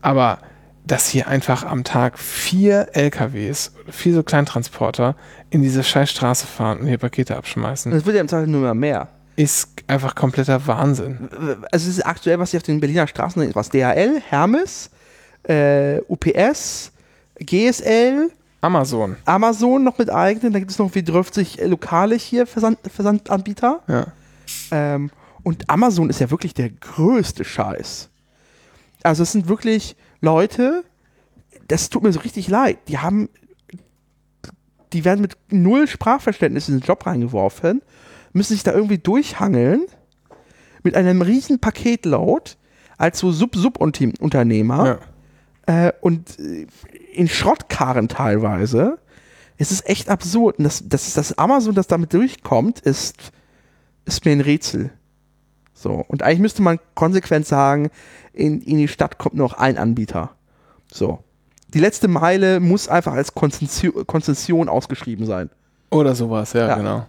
[0.01, 0.39] Aber
[0.87, 5.17] dass hier einfach am Tag vier LKWs, vier so Kleintransporter
[5.51, 8.61] in diese scheiß Straße fahren und hier Pakete abschmeißen, es wird ja im Zweifel nur
[8.61, 9.09] immer mehr.
[9.39, 11.29] Ist einfach kompletter Wahnsinn.
[11.71, 14.91] Also es ist aktuell, was ich auf den Berliner Straßen sehe, was DHL, Hermes,
[15.45, 16.91] äh, UPS,
[17.39, 19.17] GSL, Amazon.
[19.27, 23.81] Amazon noch mit eigenen, da gibt es noch wie 30 lokale hier Versand, Versandanbieter.
[23.87, 24.07] Ja.
[24.73, 25.11] Ähm,
[25.45, 28.09] und Amazon ist ja wirklich der größte Scheiß.
[29.05, 30.83] Also es sind wirklich Leute,
[31.69, 32.79] das tut mir so richtig leid.
[32.89, 33.29] Die haben,
[34.93, 37.83] die werden mit null Sprachverständnis in den Job reingeworfen,
[38.39, 39.83] müssen sich da irgendwie durchhangeln
[40.83, 42.53] mit einem riesen Paketload
[42.97, 45.01] als so Sub-Sub-Unternehmer
[45.67, 45.89] ja.
[45.89, 46.67] äh, und äh,
[47.13, 48.99] in Schrottkarren teilweise.
[49.59, 50.59] Es ist echt absurd.
[50.59, 53.17] Und das, das, das Amazon, das damit durchkommt, ist,
[54.05, 54.91] ist mir ein Rätsel.
[55.75, 56.05] So.
[56.09, 57.91] Und eigentlich müsste man konsequent sagen,
[58.33, 60.31] in, in die Stadt kommt nur noch ein Anbieter.
[60.93, 61.23] So.
[61.75, 65.51] Die letzte Meile muss einfach als Konzession, Konzession ausgeschrieben sein.
[65.91, 66.77] Oder sowas, ja, Ja.
[66.77, 67.07] genau.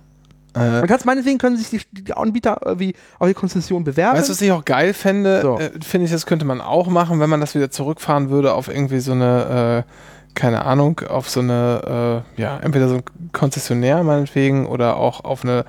[0.56, 4.18] Äh, Man kann es meinetwegen können sich die, die Anbieter irgendwie auf die Konzession bewerben.
[4.18, 5.42] Weißt du, was ich auch geil fände?
[5.42, 5.60] So.
[5.60, 8.68] Äh, Finde ich, das könnte man auch machen, wenn man das wieder zurückfahren würde auf
[8.68, 9.92] irgendwie so eine, äh,
[10.36, 15.44] keine Ahnung, auf so eine, äh, ja, entweder so ein Konzessionär meinetwegen oder auch auf
[15.44, 15.66] eine,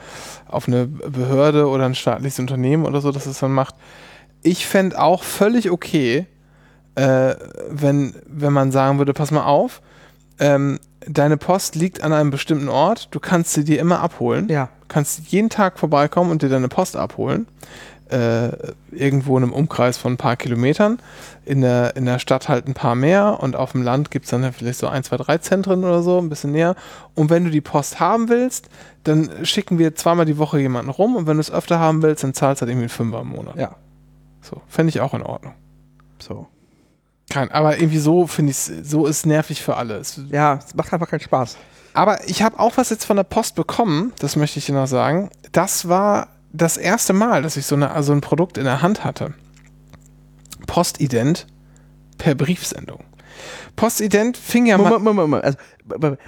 [0.46, 3.74] auf eine Behörde oder ein staatliches Unternehmen oder so, dass es dann macht.
[4.42, 6.26] Ich fände auch völlig okay,
[6.94, 7.34] äh,
[7.68, 9.82] wenn, wenn man sagen würde, pass mal auf,
[10.38, 14.68] ähm, deine Post liegt an einem bestimmten Ort, du kannst sie dir immer abholen ja.
[14.88, 17.46] kannst jeden Tag vorbeikommen und dir deine Post abholen.
[18.10, 18.50] Äh,
[18.90, 20.98] irgendwo in einem Umkreis von ein paar Kilometern.
[21.44, 24.32] In der, in der Stadt halt ein paar mehr und auf dem Land gibt es
[24.32, 26.74] dann vielleicht so ein, zwei, drei Zentren oder so, ein bisschen näher.
[27.14, 28.68] Und wenn du die Post haben willst,
[29.04, 32.24] dann schicken wir zweimal die Woche jemanden rum und wenn du es öfter haben willst,
[32.24, 33.56] dann zahlst du halt irgendwie einen Fünfer im Monat.
[33.56, 33.76] Ja.
[34.42, 35.54] So, fände ich auch in Ordnung.
[36.18, 36.48] So.
[37.30, 39.94] Kein, aber irgendwie so finde ich so ist nervig für alle.
[39.96, 41.56] Es, Ja, es macht einfach keinen Spaß.
[41.94, 44.86] Aber ich habe auch was jetzt von der Post bekommen, das möchte ich dir noch
[44.86, 45.30] sagen.
[45.52, 49.02] Das war das erste Mal, dass ich so, eine, so ein Produkt in der Hand
[49.04, 49.32] hatte.
[50.66, 51.46] Postident
[52.18, 53.04] per Briefsendung.
[53.76, 54.98] Postident fing ja mal.
[54.98, 55.42] Moment.
[55.44, 55.56] Also,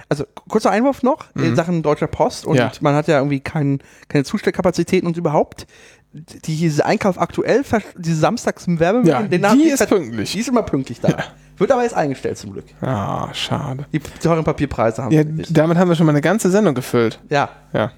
[0.09, 2.59] also kurzer Einwurf noch in Sachen Deutscher Post und Mhm.
[2.59, 2.71] Ja.
[2.81, 5.67] man hat ja irgendwie kein, keine Zustellkapazitäten und überhaupt
[6.13, 7.63] die, diese Einkauf aktuell,
[7.97, 10.31] diese Samstags im Werbemedien, Ja, den die haben ist pünktlich.
[10.31, 11.09] Die ist immer pünktlich da.
[11.09, 11.17] Ja.
[11.57, 12.65] Wird aber jetzt eingestellt zum Glück.
[12.81, 13.85] Ah, schade.
[13.91, 17.19] Die teuren Papierpreise haben Ja, damit haben wir schon mal eine ganze Sendung gefüllt.
[17.29, 17.49] Ja.
[17.73, 17.91] Ja.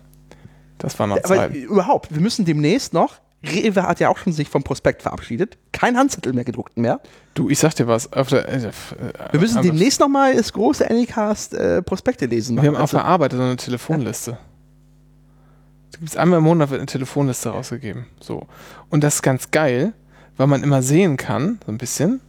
[0.77, 1.55] Das war noch Aber Zeit.
[1.55, 3.15] überhaupt, wir müssen demnächst noch,
[3.45, 6.99] Rewe hat ja auch schon sich vom Prospekt verabschiedet, kein Handzettel mehr gedruckt mehr.
[7.33, 8.11] Du, ich sag dir was.
[8.11, 8.71] Auf der, äh,
[9.31, 12.55] Wir müssen aber- demnächst noch mal das große Anycast äh, Prospekte lesen.
[12.61, 14.37] Wir haben auf Also, der Arbeit so eine Telefonliste.
[15.99, 18.05] Gibt es einmal im Monat wird eine Telefonliste rausgegeben.
[18.19, 18.47] So.
[18.89, 19.93] Und das ist ganz geil,
[20.37, 22.21] weil man immer sehen kann, so ein bisschen,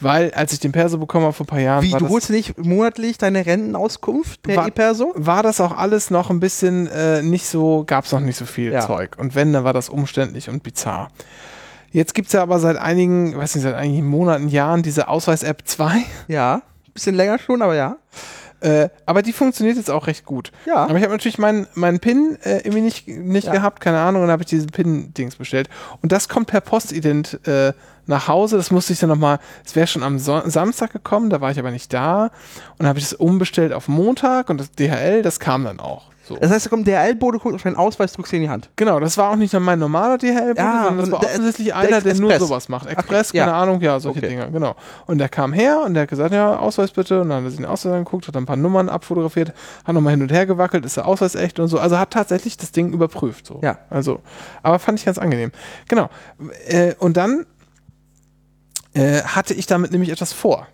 [0.00, 2.58] Weil als ich den Perso bekommen habe vor ein paar Jahren, Wie, du holst nicht
[2.58, 5.12] monatlich deine Rentenauskunft per E-Perso?
[5.16, 8.44] war das auch alles noch ein bisschen äh, nicht so, gab es noch nicht so
[8.46, 8.86] viel Ja.
[8.86, 9.16] Zeug.
[9.18, 11.10] Und wenn, dann war das umständlich und bizarr.
[11.90, 15.62] Jetzt gibt es ja aber seit einigen, weiß nicht, seit einigen Monaten, Jahren diese Ausweis-App
[15.64, 16.02] 2.
[16.28, 16.62] Ja.
[16.92, 17.96] Bisschen länger schon, aber ja.
[18.60, 20.50] Äh, aber die funktioniert jetzt auch recht gut.
[20.66, 20.76] Ja.
[20.86, 23.52] Aber ich habe natürlich meinen meinen PIN äh, irgendwie nicht, nicht Ja.
[23.52, 25.68] gehabt, keine Ahnung, und habe ich diesen PIN-Dings bestellt.
[26.02, 27.72] Und das kommt per Postident äh,
[28.06, 28.56] nach Hause.
[28.56, 31.58] Das musste ich dann nochmal, es wäre schon am so Samstag gekommen, da war ich
[31.58, 32.30] aber nicht da.
[32.78, 36.06] Und habe ich das umbestellt auf Montag und das DHL, das kam dann auch.
[36.28, 36.36] So.
[36.36, 38.68] Das heißt, da kommt der L-Bote, guckt auf deinen Ausweis, drückst dir in die Hand.
[38.76, 41.76] Genau, das war auch nicht nur mein normaler DHL, Ja, sondern das war offensichtlich der
[41.76, 42.48] einer, der nur Express.
[42.48, 42.86] sowas macht.
[42.86, 43.44] Express, Okay, ja.
[43.46, 44.28] keine Ahnung, ja, solche Okay.
[44.28, 44.74] Dinge, genau.
[45.06, 47.22] Und der kam her und der hat gesagt, ja, Ausweis bitte.
[47.22, 49.52] Und dann hat er sich den Ausweis angeguckt, hat ein paar Nummern abfotografiert,
[49.84, 51.78] hat nochmal hin und her gewackelt, ist der Ausweis echt und so.
[51.78, 53.46] Also hat tatsächlich das Ding überprüft.
[53.46, 53.60] So.
[53.62, 53.78] Ja.
[53.88, 54.20] Also,
[54.62, 55.50] aber fand ich ganz angenehm.
[55.88, 56.10] Genau.
[56.66, 57.46] Äh, und dann
[58.94, 60.66] äh, hatte ich damit nämlich etwas vor.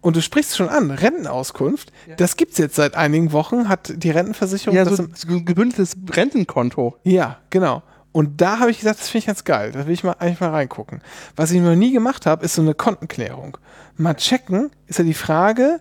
[0.00, 4.76] Und du sprichst schon an, Rentenauskunft, das gibt's jetzt seit einigen Wochen, hat die Rentenversicherung
[4.76, 6.96] Ja, das so im- so ein gebündeltes Rentenkonto.
[7.04, 7.82] ja, genau.
[8.12, 9.72] Und da habe ich gesagt, das finde ich ganz geil.
[9.72, 11.00] Da will ich mal eigentlich mal reingucken.
[11.34, 13.58] Was ich noch nie gemacht habe, ist so eine Kontenklärung.
[13.96, 15.80] Mal checken, ist ja die Frage,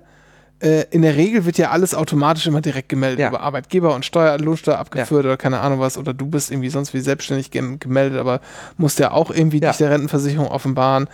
[0.60, 3.30] äh, in der Regel wird ja alles automatisch immer direkt gemeldet Ja.
[3.30, 5.96] über Arbeitgeber und Steuer, Lohnsteuer abgeführt oder keine Ahnung was.
[5.96, 8.40] Oder du bist irgendwie sonst wie selbstständig gem- gemeldet, aber
[8.78, 9.70] musst ja auch irgendwie Ja.
[9.70, 11.10] dich der Rentenversicherung offenbaren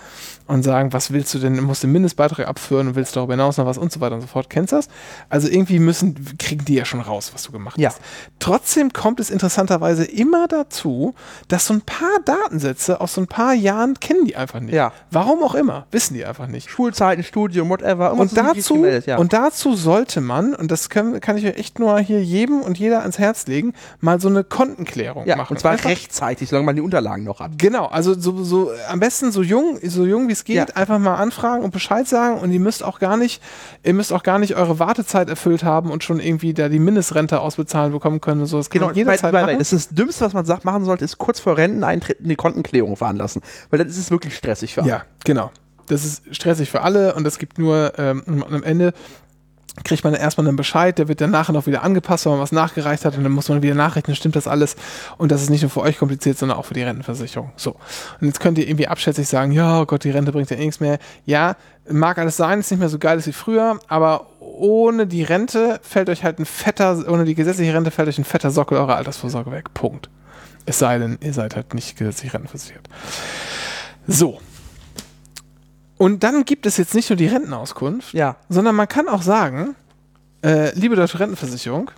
[0.50, 3.68] und sagen, was willst du denn, musst den Mindestbeitrag abführen und willst darüber hinaus noch
[3.68, 4.50] was und so weiter und so fort.
[4.50, 4.90] Kennst du das?
[5.30, 7.90] Also irgendwie müssen, kriegen die ja schon raus, was du gemacht Ja.
[7.90, 8.02] hast.
[8.40, 11.14] Trotzdem kommt es interessanterweise immer dazu,
[11.50, 14.74] dass so ein paar Datensätze aus so ein paar Jahren kennen die einfach nicht.
[14.74, 14.92] Ja.
[15.12, 16.70] Warum auch immer, wissen die einfach nicht.
[16.72, 18.14] Schulzeiten, Studium, whatever.
[18.14, 19.18] Und dazu, ja.
[19.20, 23.02] und dazu sollte man, und das können, kann ich echt nur hier jedem und jeder
[23.02, 25.54] ans Herz legen, mal so eine Kontenklärung ja, machen.
[25.54, 27.52] und zwar Einfach- rechtzeitig, solange man die Unterlagen noch hat.
[27.60, 30.66] Genau, also so, so am besten so jung, so jung wie es geht, Ja.
[30.76, 33.42] einfach mal anfragen und Bescheid sagen und ihr müsst auch gar nicht,
[33.84, 37.40] ihr müsst auch gar nicht eure Wartezeit erfüllt haben und schon irgendwie da die Mindestrente
[37.40, 38.58] ausbezahlen bekommen können und so.
[38.58, 39.60] Das Genau, jederzeit weil, machen.
[39.60, 42.96] das ist das Dümmste, was man sagt, machen sollte, ist kurz vor Renteneintritt eine Kontenklärung
[42.98, 43.42] veranlassen.
[43.70, 44.90] Weil dann ist es wirklich stressig für alle.
[44.90, 45.52] Ja, genau.
[45.88, 48.94] Das ist stressig für alle und es gibt nur ähm, am Ende
[49.84, 52.52] kriegt man erstmal einen Bescheid, der wird dann nachher noch wieder angepasst, wenn man was
[52.52, 54.76] nachgereicht hat und dann muss man wieder nachrechnen, stimmt das alles
[55.18, 57.52] und das ist nicht nur für euch kompliziert, sondern auch für die Rentenversicherung.
[57.56, 57.76] So.
[58.20, 60.66] Und jetzt könnt ihr irgendwie abschätzig sagen, ja, oh Gott, die Rente bringt ja eh
[60.66, 61.00] nichts mehr.
[61.26, 61.56] Ja,
[61.90, 66.10] mag alles sein, ist nicht mehr so geil wie früher, aber ohne die Rente fällt
[66.10, 69.52] euch halt ein fetter, ohne die gesetzliche Rente fällt euch ein fetter Sockel eurer Altersvorsorge
[69.52, 69.74] weg.
[69.74, 70.10] Punkt.
[70.66, 72.88] Es sei denn, ihr seid halt nicht gesetzlich rentenversichert.
[74.08, 74.40] So.
[76.00, 78.38] Und dann gibt es jetzt nicht nur die Rentenauskunft, Ja.
[78.50, 79.76] sondern man kann auch sagen,
[80.42, 81.92] Äh, liebe Deutsche Rentenversicherung,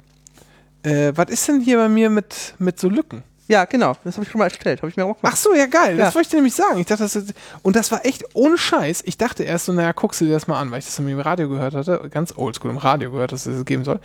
[0.82, 3.22] äh, was ist denn hier bei mir mit, mit so Lücken?
[3.48, 3.96] Ja, genau.
[4.04, 4.80] Das habe ich schon mal erstellt.
[4.82, 5.96] Habe ich mir auch Ach so, ja geil.
[5.98, 6.16] Das Ja.
[6.16, 6.80] wollte ich dir nämlich sagen.
[6.80, 9.04] Ich dachte, das ist, und das war echt ohne Scheiß.
[9.06, 11.20] Ich dachte erst so, naja, guckst du dir das mal an, weil ich das im
[11.20, 14.00] Radio gehört hatte, ganz oldschool im Radio gehört, dass es das geben soll.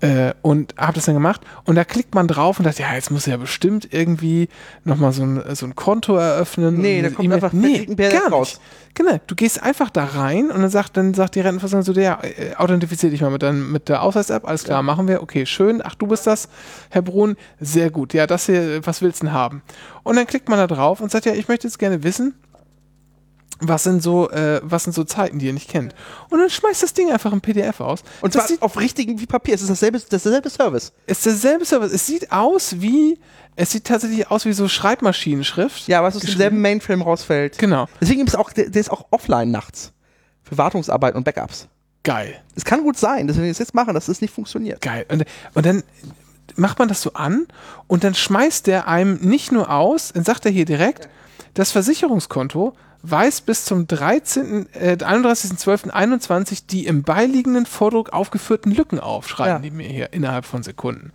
[0.00, 1.40] Äh, und habe das dann gemacht.
[1.64, 4.48] Und da klickt man drauf und dachte, ja, jetzt muss er ja bestimmt irgendwie
[4.84, 6.76] nochmal so ein, so ein Konto eröffnen.
[6.78, 8.54] Nee, da kommt E-Mail- einfach nee, ein raus.
[8.54, 8.60] nicht.
[8.96, 12.18] Genau, du gehst einfach da rein und dann sagt, dann sagt die Rentenversicherung so, ja,
[12.22, 15.82] äh, authentifizier dich mal mit, dein, mit der Ausweis-App, alles klar, machen wir, okay, schön,
[15.84, 16.48] ach, du bist das,
[16.88, 19.60] Herr Brun, sehr gut, ja, das hier, was willst du denn haben?
[20.02, 22.36] Und dann klickt man da drauf und sagt, ja, ich möchte jetzt gerne wissen,
[23.60, 25.94] was sind so, äh, was sind so Zeiten, die ihr nicht kennt.
[26.28, 28.02] Und dann schmeißt das Ding einfach im PDF aus.
[28.20, 29.54] Und das zwar sieht, auf richtigen wie Papier.
[29.54, 30.92] Es ist dasselbe, das ist derselbe Service.
[31.06, 31.92] ist derselbe Service.
[31.92, 33.18] Es sieht aus wie,
[33.54, 35.88] es sieht tatsächlich aus wie so Schreibmaschinenschrift.
[35.88, 37.58] Ja, was aus demselben Mainframe rausfällt.
[37.58, 37.86] Genau.
[38.00, 39.92] Deswegen gibt es auch, der, der ist auch offline nachts.
[40.42, 41.68] Für Wartungsarbeit und Backups.
[42.04, 42.40] Geil.
[42.54, 44.80] Es kann gut sein, dass wir das jetzt machen, dass das nicht funktioniert.
[44.80, 45.06] Geil.
[45.08, 45.24] Und,
[45.54, 45.82] und dann
[46.54, 47.46] macht man das so an
[47.88, 51.08] und dann schmeißt der einem nicht nur aus, dann sagt er hier direkt,
[51.54, 52.74] das Versicherungskonto
[53.10, 59.58] weist bis zum 13., äh, 31.12.21 die im beiliegenden Vordruck aufgeführten Lücken auf, schreiben Ja.
[59.58, 61.12] die mir hier innerhalb von Sekunden.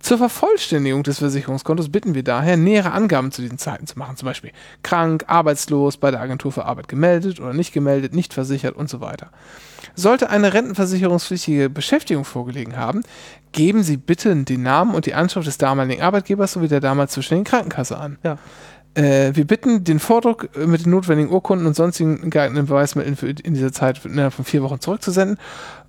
[0.00, 4.26] Zur Vervollständigung des Versicherungskontos bitten wir daher, nähere Angaben zu diesen Zeiten zu machen, zum
[4.26, 4.52] Beispiel
[4.82, 9.00] krank, arbeitslos, bei der Agentur für Arbeit gemeldet oder nicht gemeldet, nicht versichert und so
[9.00, 9.30] weiter.
[9.94, 13.02] Sollte eine rentenversicherungspflichtige Beschäftigung vorgelegen haben,
[13.52, 17.50] geben Sie bitte den Namen und die Anschrift des damaligen Arbeitgebers sowie der damals zuständigen
[17.50, 18.18] Krankenkasse an.
[18.22, 18.38] Ja.
[18.94, 23.28] Äh, wir bitten, den Vordruck äh, mit den notwendigen Urkunden und sonstigen geeigneten Beweismitteln für
[23.28, 25.38] in dieser Zeit innerhalb von vier Wochen zurückzusenden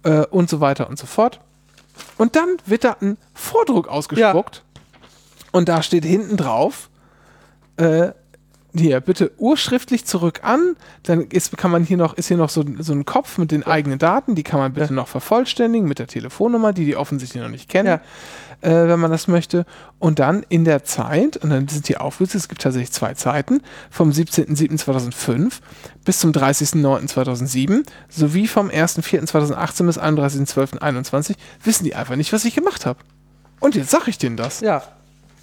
[0.04, 1.40] äh, und so weiter und so fort.
[2.18, 4.64] Und dann wird da ein Vordruck ausgespuckt.
[5.52, 6.90] Und da steht hinten drauf,
[7.78, 8.12] äh,
[8.74, 10.78] hier, bitte urschriftlich zurück an.
[11.04, 13.66] Dann ist, kann man hier noch, ist hier noch so, so ein Kopf mit den
[13.66, 17.50] eigenen Daten, die kann man bitte noch vervollständigen mit der Telefonnummer, die die offensichtlich noch
[17.50, 18.00] nicht kennen,
[18.62, 19.66] äh, wenn man das möchte.
[20.00, 23.62] Und dann in der Zeit, und dann sind die aufgelistet, es gibt tatsächlich zwei Zeiten,
[23.90, 25.60] vom 17.07.2005
[26.06, 32.86] bis zum 30.09.2007 sowie vom 1.04.2018 bis 31.12.21 wissen die einfach nicht, was ich gemacht
[32.86, 33.00] habe.
[33.60, 34.62] Und jetzt sage ich denen das.
[34.62, 34.84] Ja.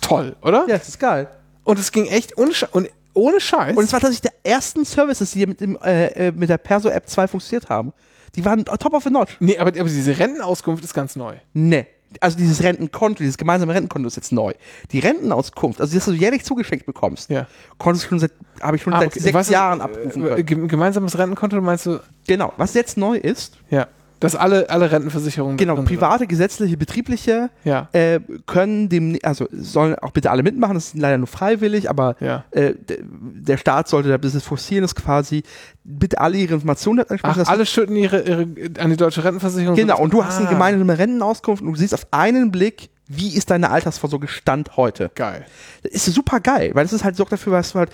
[0.01, 0.67] Toll, oder?
[0.69, 1.29] Ja, das ist geil.
[1.65, 3.77] Und es ging echt ohne, und ohne Scheiß.
[3.77, 7.09] Und es war tatsächlich der ersten Services, die mit, dem, äh, äh, mit der Perso-App
[7.09, 7.93] 2 funktioniert haben.
[8.35, 9.37] Die waren top of the notch.
[9.41, 11.37] nee, aber, aber diese Rentenauskunft ist ganz neu.
[11.53, 11.87] Nee.
[12.21, 14.53] Also dieses Rentenkonto, dieses gemeinsame Rentenkonto ist jetzt neu.
[14.93, 17.47] Die Rentenauskunft, also das du jährlich zugeschenkt bekommst, Ja.
[17.77, 18.33] konntest du schon seit,
[18.63, 19.21] habe ich schon Ah, seit okay.
[19.21, 22.01] sechs Was Jahren abrufen Äh, gemeinsames Rentenkonto, meinst du?
[22.27, 22.53] Genau.
[22.57, 23.89] Was jetzt neu ist, Ja.
[24.21, 25.57] Dass alle, alle Rentenversicherungen.
[25.57, 25.97] genau, drin sind.
[25.99, 27.89] private, gesetzliche, betriebliche Ja.
[27.93, 32.17] äh, können dem, also sollen auch bitte alle mitmachen, das ist leider nur freiwillig, aber
[32.21, 32.45] Ja.
[32.51, 35.43] äh, der Staat sollte da Business forcieren, ist quasi,
[35.85, 37.39] bitte alle ihre Informationen Ach, ansprechen.
[37.39, 38.47] dass- alle schütten ihre, ihre
[38.81, 39.77] an die deutsche Rentenversicherung.
[39.77, 43.35] Genau, und du hast eine Ah, gemeinsame Rentenauskunft und du siehst auf einen Blick, wie
[43.35, 45.11] ist deine Altersvorsorge Stand heute.
[45.15, 45.47] Geil.
[45.83, 47.91] Das ist super geil, weil das ist halt sorgt dafür, was halt,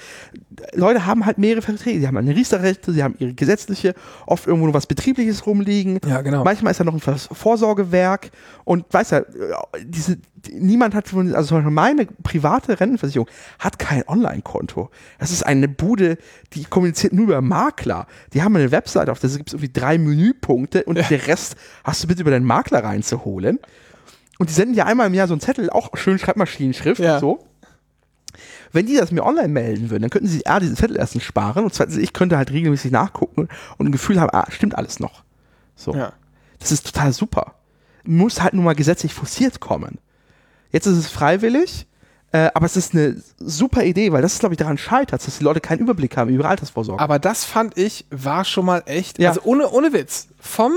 [0.75, 2.01] Leute haben halt mehrere Verträge.
[2.01, 3.95] Sie haben eine Riester-Rente, sie haben ihre gesetzliche,
[4.27, 6.01] oft irgendwo noch was Betriebliches rumliegen.
[6.07, 6.43] Ja, genau.
[6.43, 8.31] Manchmal ist da noch ein Vorsorgewerk
[8.65, 9.27] und weißt du,
[9.85, 10.19] diese,
[10.51, 13.29] niemand hat, also zum Beispiel meine private Rentenversicherung
[13.61, 14.91] hat kein Online-Konto.
[15.21, 16.19] Das ist eine Bude,
[16.55, 18.09] die kommuniziert nur über Makler.
[18.33, 21.55] Die haben eine Webseite, auf der gibt es irgendwie drei Menüpunkte und der Rest
[21.85, 23.61] hast du bitte über deinen Makler reinzuholen.
[24.39, 27.21] Und die senden ja einmal im Jahr so einen Zettel, auch schön Schreibmaschinenschrift Ja.
[27.21, 27.47] so.
[28.73, 31.63] Wenn die das mir online melden würden, dann könnten sie A, diesen Zettel erstens sparen
[31.65, 33.49] und zweitens, ich könnte halt regelmäßig nachgucken
[33.79, 35.23] und ein Gefühl haben, ah, stimmt alles noch.
[35.77, 35.95] So.
[35.95, 36.13] Ja.
[36.59, 37.55] Das ist total super.
[38.03, 39.99] Muss halt nur mal gesetzlich forciert kommen.
[40.73, 41.87] Jetzt ist es freiwillig,
[42.33, 45.39] äh, aber es ist eine super Idee, weil das ist, glaube ich, daran scheitert, dass
[45.39, 47.01] die Leute keinen Überblick haben über ihre Altersvorsorge.
[47.01, 49.29] Aber das fand ich, war schon mal echt, Ja.
[49.29, 50.73] also ohne, ohne Witz, vom,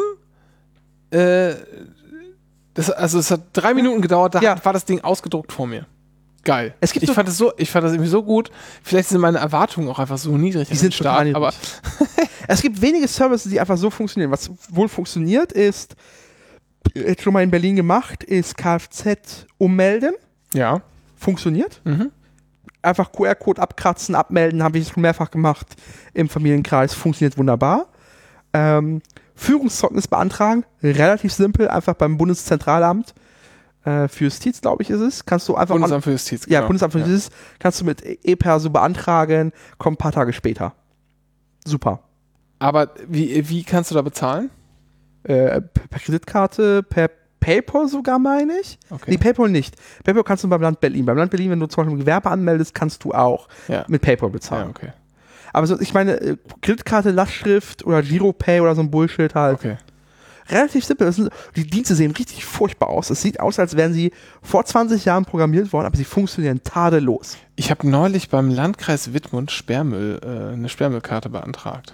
[1.09, 1.55] äh,
[2.77, 4.55] das, also es hat drei Minuten gedauert, da Ja.
[4.63, 5.85] war das Ding ausgedruckt vor mir.
[6.43, 6.73] Geil.
[6.79, 8.49] Es gibt ich so- fand das so, ich fand das irgendwie so gut.
[8.81, 10.69] Vielleicht sind meine Erwartungen auch einfach so niedrig.
[10.69, 11.53] Die sind stark, total aber
[12.47, 14.31] Es gibt wenige Services, die einfach so funktionieren.
[14.31, 15.95] Was wohl funktioniert, ist,
[16.93, 20.13] jetzt schon mal in Berlin gemacht, ist Kfz ummelden.
[20.53, 20.81] ja.
[21.19, 21.81] Funktioniert.
[21.83, 22.11] Mhm.
[22.83, 25.65] Einfach QR-Code abkratzen, abmelden, habe ich schon mehrfach gemacht
[26.13, 26.93] im Familienkreis.
[26.93, 27.87] Funktioniert wunderbar.
[28.53, 29.01] Ähm,
[29.37, 33.13] Führungszeugnis beantragen, relativ simpel, einfach beim Bundeszentralamt
[33.85, 35.25] äh, für Justiz, glaube ich, ist es.
[35.25, 36.45] Kannst du einfach Bundesamt für Justiz.
[36.47, 36.67] ja, genau.
[36.67, 40.73] Bundesamt für Justiz kannst du mit E-Perso beantragen, kommt ein paar Tage später.
[41.65, 41.99] Super.
[42.59, 44.49] Aber wie, wie kannst du da bezahlen?
[45.23, 47.09] Äh, per Kreditkarte, per
[47.39, 48.79] PayPal sogar, meine ich.
[48.89, 49.11] Okay.
[49.11, 49.75] Nee, PayPal nicht.
[50.03, 51.05] PayPal kannst du beim Land Berlin.
[51.05, 53.85] Beim Land Berlin, wenn du zum Beispiel Gewerbe anmeldest, kannst du auch Ja.
[53.87, 54.69] mit PayPal Ja, bezahlen.
[54.71, 54.89] okay.
[55.53, 59.57] Aber so, ich meine, äh, Kreditkarte, Lastschrift oder Giropay oder so ein Bullshit halt.
[59.57, 59.77] Okay.
[60.49, 61.11] relativ simpel.
[61.11, 63.09] Sind, die Dienste sehen richtig furchtbar aus.
[63.09, 64.11] Es sieht aus, als wären sie
[64.41, 67.37] vor 20 Jahren programmiert worden, aber sie funktionieren tadellos.
[67.55, 71.93] Ich habe neulich beim Landkreis Wittmund Sperrmüll, äh, eine Sperrmüllkarte beantragt.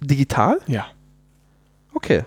[0.00, 0.58] Digital?
[0.66, 0.86] Ja.
[1.94, 2.24] Okay.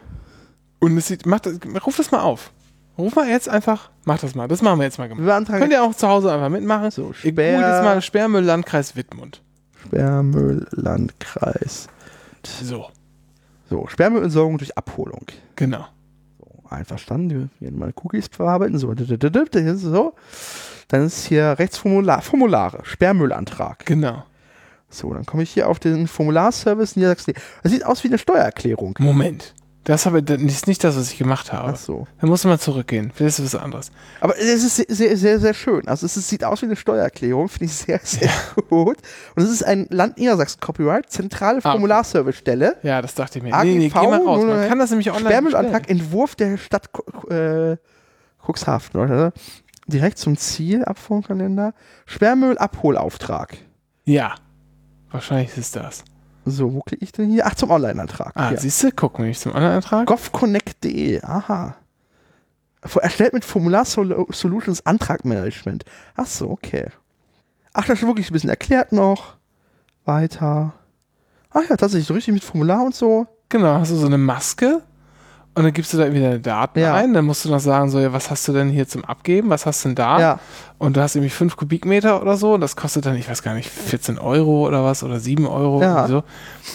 [0.80, 2.52] Und es sieht, mach das, ruf das mal auf.
[2.98, 4.48] Ruf mal jetzt einfach, mach das mal.
[4.48, 6.92] Das machen wir jetzt mal beantragen Könnt ihr auch zu Hause einfach mitmachen.
[6.92, 9.42] so Ihr googelt jetzt Sperr, mal Sperrmüll Landkreis Wittmund.
[9.86, 11.88] Sperrmülllandkreis.
[12.44, 12.88] So,
[13.70, 15.26] So, Sperrmüllentsorgung durch Abholung.
[15.56, 15.86] genau.
[16.40, 17.50] So, einverstanden.
[17.60, 18.78] Wir werden mal Cookies verarbeiten.
[18.78, 20.14] So, so.
[20.88, 23.86] Dann ist hier rechts Formular, Formulare, Sperrmüllantrag.
[23.86, 24.24] Genau.
[24.90, 27.34] So, dann komme ich hier auf den Formularservice Niedersachsen.
[27.64, 28.98] Das sieht aus wie eine Steuererklärung.
[29.00, 29.54] Moment.
[29.84, 31.72] Das, habe, das ist nicht das, was ich gemacht habe.
[31.74, 32.08] Ach so.
[32.20, 33.12] Da musst du mal zurückgehen.
[33.16, 33.92] Vielleicht ist es was anderes.
[34.20, 35.88] Aber es ist sehr, sehr, sehr, schön.
[35.88, 38.30] Also es ist, sieht aus wie eine Steuererklärung, finde ich sehr, sehr
[38.70, 38.98] gut.
[39.36, 41.72] Und es ist ein Land Niedersachsen Copyright, zentrale Ah.
[41.72, 42.78] Formularservicestelle.
[42.84, 43.54] Ja, das dachte ich mir.
[43.56, 44.44] AGV, nee, nee, geh mal raus.
[44.46, 45.90] Man kann das nämlich online Sperrmüllantrag.
[45.90, 46.90] Entwurf der Stadt
[47.32, 47.78] äh,
[48.46, 49.34] Cuxhaven, oder?
[49.88, 51.74] Direkt zum Ziel, Abfuhrkalender.
[52.06, 53.58] Sperrmüllabholauftrag.
[54.06, 54.36] Ja.
[55.10, 56.04] Wahrscheinlich ist das.
[56.46, 57.46] So, wo klicke ich denn hier?
[57.46, 58.32] Ach, zum Online-Antrag.
[58.36, 58.92] Ah, siehst du?
[58.92, 60.08] Guck mal nicht zum anderen Antrag.
[60.08, 61.76] govconnect.de, aha.
[63.02, 65.86] Erstellt mit Formular Sol Solutions Antragmanagement.
[66.16, 66.88] Ach so, okay.
[67.74, 69.36] Ach, das ist wirklich ein bisschen erklärt noch.
[70.04, 70.74] Weiter.
[71.52, 73.28] Ach ja, tatsächlich so richtig mit Formular und so.
[73.50, 74.82] Genau, hast du so eine Maske
[75.54, 76.94] und dann gibst du da irgendwie deine Daten Ja.
[76.96, 77.14] ein.
[77.14, 79.50] Dann musst du noch sagen, so, ja, was hast du denn hier zum Abgeben?
[79.50, 80.20] Was hast du denn da?
[80.20, 80.40] Ja.
[80.78, 82.54] Und du hast irgendwie 5 Kubikmeter oder so.
[82.54, 85.82] Und das kostet dann, ich weiß gar nicht, 14 Euro oder was oder 7 Euro
[85.82, 86.08] Ja.
[86.08, 86.24] so.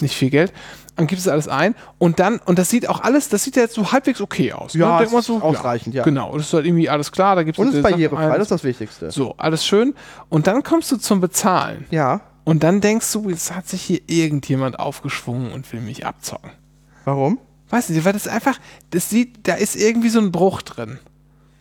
[0.01, 0.53] Nicht viel Geld.
[0.95, 3.61] Dann gibst du alles ein und dann, und das sieht auch alles, das sieht ja
[3.61, 4.73] jetzt so halbwegs okay aus.
[4.73, 5.07] Ja, ne?
[5.11, 6.03] Mal ist so, ausreichend, ja.
[6.03, 7.35] Genau, das ist halt irgendwie alles klar.
[7.35, 9.11] Da gibst Und es ist barrierefrei, das ist das Wichtigste.
[9.11, 9.93] So, alles schön.
[10.29, 11.85] Und dann kommst du zum Bezahlen.
[11.91, 12.21] Ja.
[12.45, 16.49] Und dann denkst du, jetzt hat sich hier irgendjemand aufgeschwungen und will mich abzocken.
[17.05, 17.37] Warum?
[17.69, 18.59] Weißt du, weil das einfach,
[18.91, 20.99] das sieht, da ist irgendwie so ein Bruch drin.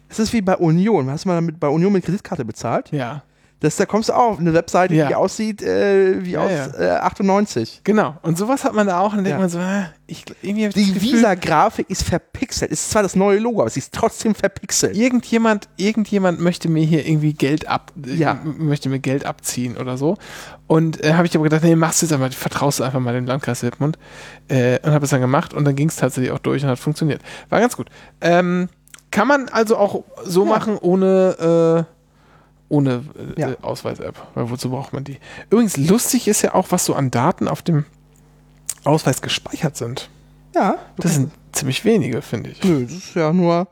[0.09, 1.11] Es ist wie bei Union.
[1.11, 2.93] Hast du mal damit bei Union mit Kreditkarte bezahlt?
[2.93, 3.25] Ja,
[3.61, 5.09] Das, da kommst du auch auf eine Webseite, Ja.
[5.09, 6.97] die aussieht äh, wie Ja, aus ja.
[6.97, 7.81] Äh, 98.
[7.85, 8.15] genau.
[8.21, 9.41] Und sowas hat man da auch und dann denkt Ja.
[9.41, 12.71] man so, äh, ich, irgendwie Die Visa-Grafik ist verpixelt.
[12.71, 14.95] Es ist zwar das neue Logo, aber sie ist trotzdem verpixelt.
[14.95, 18.33] irgendjemand, irgendjemand möchte mir hier irgendwie Geld ab, Ja.
[18.33, 20.17] m- möchte mir Geld abziehen oder so.
[20.67, 23.15] Und äh, habe ich aber gedacht, nee, machst du jetzt einfach, vertraust du einfach mal
[23.15, 23.99] dem Landkreis Wittmund.
[24.49, 26.79] Äh, und habe es dann gemacht und dann ging es tatsächlich auch durch und hat
[26.79, 27.23] funktioniert.
[27.49, 27.89] War ganz gut.
[28.21, 28.69] Ähm,
[29.11, 30.51] kann man also auch so Ja.
[30.51, 31.96] machen ohne, äh,
[32.69, 33.05] ohne
[33.37, 33.57] äh, Ja.
[33.63, 34.15] Ausweis-App.
[34.35, 35.19] Weil wozu braucht man die?
[35.51, 37.85] Übrigens, lustig ist ja auch, was so an Daten auf dem
[38.85, 40.09] Ausweis gespeichert sind.
[40.55, 40.77] Ja.
[40.97, 42.63] Das sind ziemlich wenige, finde ich.
[42.65, 43.69] Nö, das ist ja nur.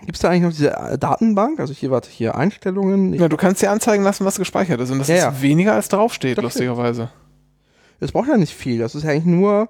[0.00, 1.60] Gibt es da eigentlich noch diese äh, Datenbank?
[1.60, 3.12] Also hier, warte, hier Einstellungen.
[3.12, 4.90] Ja, du kannst dir anzeigen lassen, was gespeichert ist.
[4.90, 5.42] Und das Ja, ist ja.
[5.42, 7.10] weniger als draufsteht, Das lustigerweise.
[8.00, 8.78] Das braucht ja nicht viel.
[8.78, 9.68] Das ist ja eigentlich nur.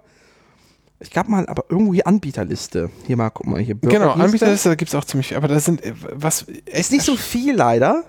[1.01, 2.91] Ich gab mal, aber irgendwo hier Anbieterliste.
[3.07, 4.11] Hier mal, guck mal, hier Genau.
[4.13, 7.57] Anbieterliste, da gibt es auch ziemlich, aber da sind, äh, was, Ist nicht so viel
[7.57, 8.05] leider.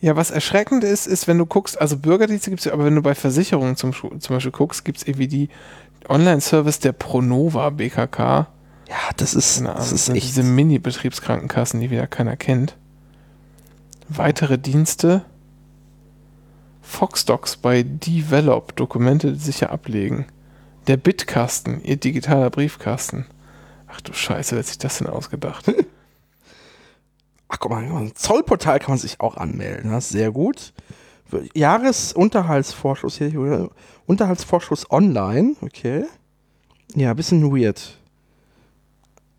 [0.00, 2.94] Ja, was erschreckend ist, ist, wenn du guckst, also Bürgerdienste gibt es ja, aber wenn
[2.94, 5.48] du bei Versicherungen zum, zum Beispiel guckst, gibt es irgendwie die
[6.08, 8.46] Online-Service der Pronova BKK.
[8.88, 10.28] Ja, das ist, Ahnung, das ist sind echt.
[10.28, 12.76] diese Mini-Betriebskrankenkassen, die wieder keiner kennt.
[14.08, 15.24] Weitere Dienste.
[16.80, 20.26] Foxdocs bei Develop, Dokumente sicher ablegen.
[20.86, 23.26] Der Bitkasten, ihr digitaler Briefkasten.
[23.88, 25.70] Ach du Scheiße, wer hat sich das denn ausgedacht?
[27.48, 29.90] Ach guck mal, ein Zollportal kann man sich auch anmelden.
[29.90, 30.72] Das ist sehr gut.
[31.54, 33.70] Jahresunterhaltsvorschuss hier,
[34.06, 36.04] Unterhaltsvorschuss online, okay.
[36.94, 37.98] Ja, bisschen weird.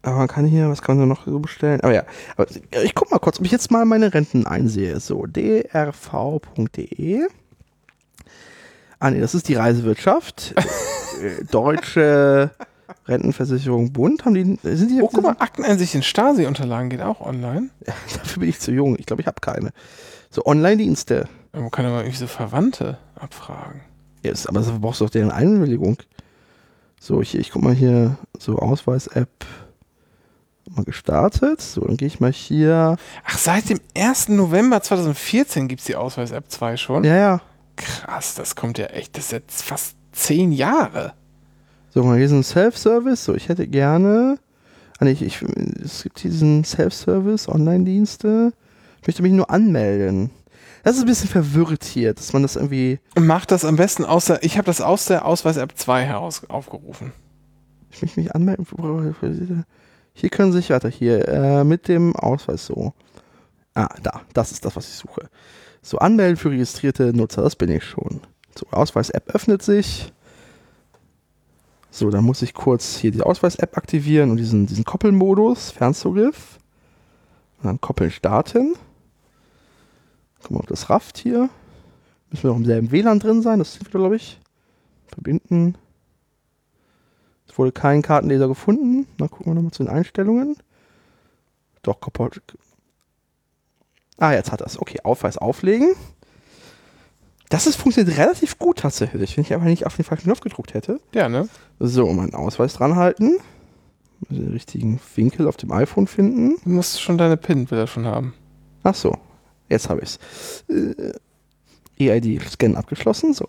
[0.02, 1.82] Aber man kann hier, was kann man da noch so bestellen?
[1.82, 2.04] Aber ja,
[2.38, 2.48] aber
[2.84, 5.00] ich guck mal kurz, ob ich jetzt mal meine Renten einsehe.
[5.00, 5.68] So, drv.de.
[9.00, 10.56] Ah nee, das ist die Reisenwirtschaft.
[11.20, 12.52] Äh, Deutsche
[13.10, 14.26] Rentenversicherung Bund.
[14.26, 17.70] Haben die, sind die Oh, guck mal, Akteneinsicht in Stasi-Unterlagen geht auch online.
[17.86, 18.96] Dafür bin ich zu jung.
[18.98, 19.72] Ich glaube, ich habe keine.
[20.30, 21.28] So Online-Dienste.
[21.54, 23.82] Ja, Man kann aber irgendwie so Verwandte abfragen.
[24.24, 25.98] Yes, aber dafür brauchst du doch deren Einwilligung.
[27.00, 29.30] So, ich, ich guck mal hier, so Ausweis-App
[30.70, 31.62] mal gestartet.
[31.62, 32.98] So, dann gehe ich mal hier.
[33.26, 34.30] Ach, seit dem 1.
[34.30, 37.04] November 2014 gibt es die Ausweis-App 2 schon.
[37.04, 37.42] Ja, ja.
[37.76, 41.14] Krass, das kommt ja echt, das ist jetzt fast zehn Jahre.
[41.92, 43.26] So, hier ist ein Self-Service.
[43.26, 44.38] So, ich hätte gerne.
[45.00, 45.42] Ah, nee, ich, ich,
[45.84, 48.54] es gibt diesen Self-Service, Online-Dienste.
[49.02, 50.30] Ich möchte mich nur anmelden.
[50.84, 53.00] Das ist ein bisschen verwirrt hier, dass man das irgendwie.
[53.18, 57.12] Macht das am besten aus der, ich habe das aus der Ausweis-App 2 heraus aufgerufen.
[57.92, 58.68] Ich möchte mich anmelden.
[60.14, 62.94] Hier können Sie sich weiter hier äh, mit dem Ausweis so.
[63.74, 65.30] Ah, da, das ist das, was ich suche.
[65.82, 68.22] So, anmelden für registrierte Nutzer, das bin ich schon.
[68.58, 70.14] So, Ausweis-App öffnet sich.
[71.92, 76.60] So, dann muss ich kurz hier die Ausweis-App aktivieren und diesen, diesen Koppelmodus, Fernzugriff.
[77.58, 78.76] Und dann Koppeln starten.
[80.42, 81.50] Gucken wir, ob das rafft hier.
[82.30, 84.40] Müssen wir noch im selben WLAN drin sein, das sind wir, glaube ich.
[85.08, 85.76] Verbinden.
[87.48, 89.08] Es wurde kein Kartenleser gefunden.
[89.18, 90.56] Dann gucken wir nochmal zu den Einstellungen.
[91.82, 92.30] Doch, Koppel.
[94.18, 94.80] Ah, jetzt hat es.
[94.80, 95.96] Okay, Aufweis auflegen.
[97.50, 100.76] Das ist, funktioniert relativ gut tatsächlich, wenn ich einfach nicht auf den falschen Knopf gedruckt
[100.76, 101.00] hätte.
[101.14, 101.50] Ja, ne?
[101.80, 103.38] So, meinen Ausweis dran halten.
[104.30, 106.58] Den richtigen Winkel auf dem iPhone finden.
[106.64, 108.36] Du musst schon deine PIN will er schon haben.
[108.84, 109.18] Ach so,
[109.68, 110.64] jetzt habe ich es.
[110.70, 111.14] Äh,
[112.00, 113.34] EID-Scan abgeschlossen.
[113.34, 113.48] So,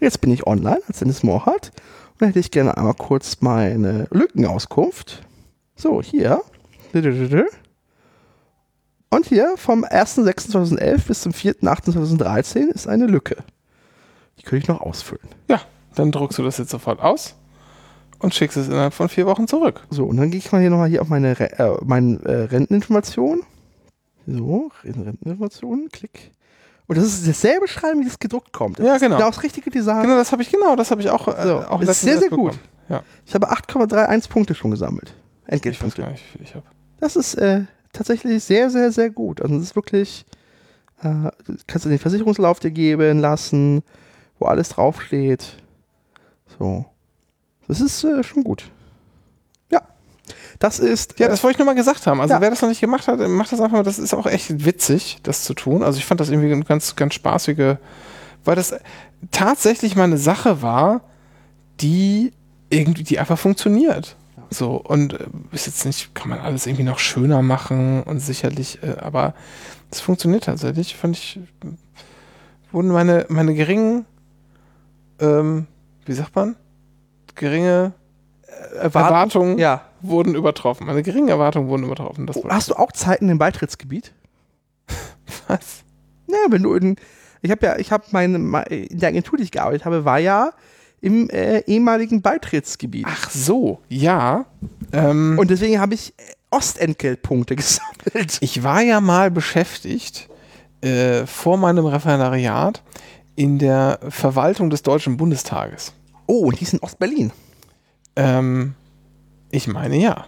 [0.00, 1.70] jetzt bin ich online als Dennis Mohrhardt.
[2.12, 5.22] Und dann hätte ich gerne einmal kurz meine Lückenauskunft.
[5.76, 6.40] So, hier.
[9.16, 13.36] Und hier vom 1.6.2011 bis zum 4.8.2013 ist eine Lücke.
[14.38, 15.26] Die könnte ich noch ausfüllen.
[15.48, 15.62] Ja,
[15.94, 17.34] dann druckst du das jetzt sofort aus
[18.18, 19.86] und schickst es innerhalb von vier Wochen zurück.
[19.88, 22.42] So, und dann gehe ich mal hier nochmal hier auf meine, Re äh, meine äh,
[22.42, 23.40] Renteninformation.
[24.26, 26.32] So, Renteninformationen, klick.
[26.86, 28.80] Und das ist dasselbe Schreiben, wie das gedruckt kommt.
[28.80, 29.16] Das Ja, genau.
[29.16, 30.02] Genau das richtige Design.
[30.02, 32.18] Genau, das habe ich genau, das habe ich auch, äh, So, auch das ist sehr,
[32.18, 32.58] sehr gut.
[32.90, 35.08] Ja, Ich habe 8,31 Punkte schon gesammelt.
[35.08, 36.02] ich weiß Entgeltpunkte.
[36.02, 36.66] gar nicht, wie viel ich habe.
[37.00, 37.64] Das ist äh,
[37.96, 39.40] tatsächlich sehr, sehr, sehr gut.
[39.40, 40.24] Also das ist wirklich,
[41.02, 41.30] äh,
[41.66, 43.82] kannst du den Versicherungslauf dir geben lassen,
[44.38, 45.56] wo alles draufsteht.
[46.58, 46.84] So.
[47.68, 48.70] Das ist äh, schon gut.
[49.70, 49.82] Ja.
[50.58, 51.18] Das ist.
[51.18, 52.20] Ja, äh, das wollte ich nur mal gesagt haben.
[52.20, 52.40] Also Ja.
[52.40, 53.82] wer das noch nicht gemacht hat, macht das einfach mal.
[53.82, 55.82] Das ist auch echt witzig, das zu tun.
[55.82, 57.76] Also ich fand das irgendwie eine ganz, ganz spaßige,
[58.44, 58.74] weil das
[59.32, 61.00] tatsächlich mal eine Sache war,
[61.80, 62.32] die
[62.70, 64.16] irgendwie, die einfach funktioniert.
[64.50, 68.82] So, und äh, ist jetzt nicht, kann man alles irgendwie noch schöner machen und sicherlich,
[68.82, 69.34] äh, aber
[69.90, 70.94] es funktioniert tatsächlich.
[70.96, 71.40] Fand ich,
[72.72, 74.04] wurden meine, meine geringen,
[75.20, 75.66] ähm,
[76.04, 76.56] wie sagt man?
[77.34, 77.92] Geringe
[78.80, 79.82] Erwartung- Erwartungen ja.
[80.00, 80.86] wurden übertroffen.
[80.86, 82.26] Meine geringen Erwartungen wurden übertroffen.
[82.26, 84.12] Das Oh, hast du auch Zeiten im Beitrittsgebiet?
[85.48, 85.82] was?
[86.28, 86.96] Ja, wenn du in,
[87.42, 90.18] ich habe ja, ich habe meine, me- in der Agentur, die ich gearbeitet habe, war
[90.18, 90.52] ja
[91.00, 93.06] im äh, ehemaligen Beitrittsgebiet.
[93.08, 94.46] Ach so, ja.
[94.92, 98.38] Ähm, Und deswegen habe ich äh, Ostentgeltpunkte gesammelt.
[98.40, 100.28] ich war ja mal beschäftigt
[100.80, 102.82] äh, vor meinem Referendariat
[103.34, 105.92] in der Verwaltung des Deutschen Bundestages.
[106.26, 107.32] Oh, und die ist in Ostberlin.
[108.16, 108.74] Ähm,
[109.50, 110.26] ich meine ja.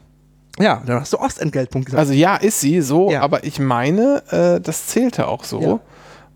[0.61, 2.09] Ja, dann hast du Ostentgeltpunkte gesammelt.
[2.09, 3.23] Also ja, ist sie so, Ja.
[3.23, 5.61] aber ich meine, äh, das zählte auch so.
[5.61, 5.81] Ja.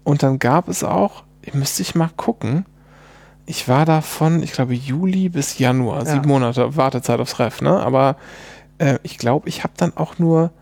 [0.04, 2.64] Und dann gab es auch, müsste ich mal gucken,
[3.47, 6.12] ich war da von, ich glaube, Juli bis Januar, Ja.
[6.12, 7.78] sieben Monate Wartezeit aufs Ref, ne?
[7.81, 8.16] Aber
[8.78, 10.52] äh, ich glaube, ich habe dann auch nur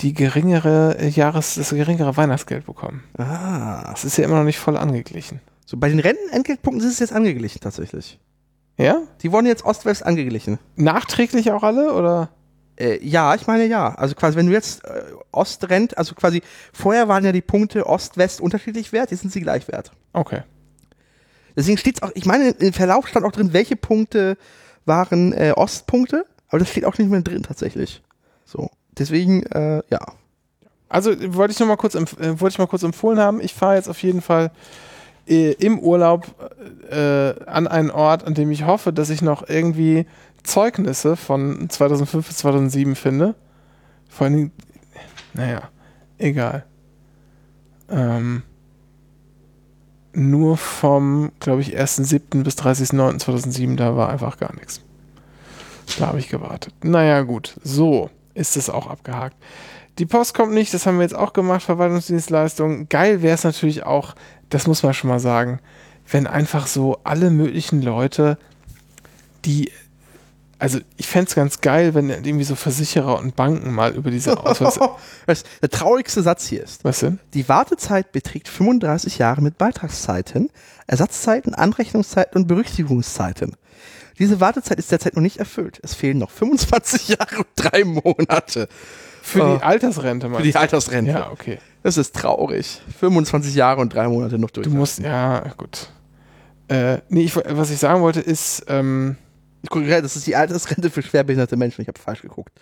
[0.00, 3.02] die geringere äh, Jahres, das geringere Weihnachtsgeld bekommen.
[3.18, 3.90] ah.
[3.90, 5.40] Das ist ja immer noch nicht voll angeglichen.
[5.66, 8.18] So, bei den Rentenentgeltpunkten ist es jetzt angeglichen tatsächlich.
[8.78, 9.02] Ja?
[9.22, 10.58] Die wurden jetzt Ost-West angeglichen.
[10.76, 12.30] Nachträglich auch alle oder?
[12.78, 13.92] Äh, ja, ich meine ja.
[13.96, 15.02] Also quasi, wenn du jetzt äh,
[15.32, 16.42] Ostrent, also quasi,
[16.72, 19.90] vorher waren ja die Punkte Ost-West unterschiedlich wert, jetzt sind sie gleich wert.
[20.12, 20.42] Okay.
[21.56, 24.36] Deswegen steht auch, ich meine, im Verlauf stand auch drin, welche Punkte
[24.84, 28.02] waren äh, Ostpunkte, aber das steht auch nicht mehr drin tatsächlich.
[28.44, 28.70] So.
[28.98, 30.00] Deswegen, äh, ja.
[30.88, 33.40] Also wollte ich noch mal kurz, äh, wollte ich mal kurz empfohlen haben.
[33.40, 34.50] Ich fahre jetzt auf jeden Fall
[35.26, 36.26] äh, im Urlaub
[36.90, 40.06] äh, an einen Ort, an dem ich hoffe, dass ich noch irgendwie
[40.42, 43.34] Zeugnisse von 2005 bis 2007 finde.
[44.08, 44.52] Vor allen Dingen,
[45.34, 45.68] naja,
[46.16, 46.64] egal.
[47.90, 48.42] Ähm,
[50.18, 52.42] nur vom, glaube ich, 1.7.
[52.42, 54.80] bis 30.09.2007, da war einfach gar nichts.
[55.98, 56.74] Da habe ich gewartet.
[56.82, 59.36] Naja, gut, so ist es auch abgehakt.
[59.98, 62.88] Die Post kommt nicht, das haben wir jetzt auch gemacht, Verwaltungsdienstleistung.
[62.88, 64.14] Geil wäre es natürlich auch,
[64.48, 65.60] das muss man schon mal sagen,
[66.10, 68.38] wenn einfach so alle möglichen Leute,
[69.44, 69.72] die,
[70.58, 74.38] also ich fände es ganz geil, wenn irgendwie so Versicherer und Banken mal über diese
[74.44, 74.78] Ausweis.
[75.26, 76.84] Das, der traurigste Satz hier ist.
[76.84, 77.18] Was denn?
[77.34, 80.50] Die Wartezeit beträgt 35 Jahre mit Beitragszeiten,
[80.86, 83.56] Ersatzzeiten, Anrechnungszeiten und Berücksichtigungszeiten.
[84.18, 85.78] Diese Wartezeit ist derzeit noch nicht erfüllt.
[85.82, 88.68] Es fehlen noch 25 Jahre und drei Monate
[89.22, 89.56] Für Oh.
[89.58, 90.58] die Altersrente für meinst die du?
[90.60, 91.10] Altersrente.
[91.12, 91.58] Ja, okay.
[91.84, 92.80] Das ist traurig.
[92.98, 94.66] 25 Jahre und drei Monate noch durch.
[94.66, 95.90] Du musst, ja, gut.
[96.68, 99.16] Äh, nee, ich, was ich sagen wollte ist, ähm,
[99.62, 101.82] Ich gucke gerade, das ist die Altersrente für schwerbehinderte Menschen.
[101.82, 102.52] Ich habe falsch geguckt.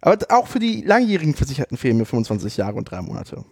[0.00, 3.44] Aber auch für die langjährigen Versicherten fehlen mir 25 Jahre und drei Monate.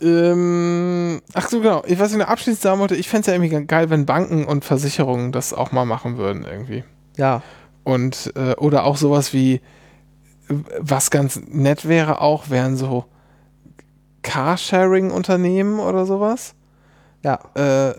[0.00, 1.82] Ähm, ach so, genau.
[1.86, 4.44] Ich, was ich noch abschließend sagen wollte, ich fände es ja irgendwie geil, wenn Banken
[4.44, 6.84] und Versicherungen das auch mal machen würden irgendwie.
[7.16, 7.42] Ja.
[7.84, 9.60] Und, äh, oder auch sowas wie,
[10.78, 13.04] was ganz nett wäre auch, wären so
[14.22, 16.54] Carsharing-Unternehmen oder sowas.
[17.22, 17.38] Ja.
[17.54, 17.94] Äh,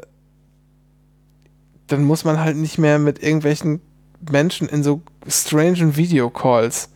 [1.88, 3.82] dann muss man halt nicht mehr mit irgendwelchen
[4.30, 6.90] Menschen in so strangen Videocalls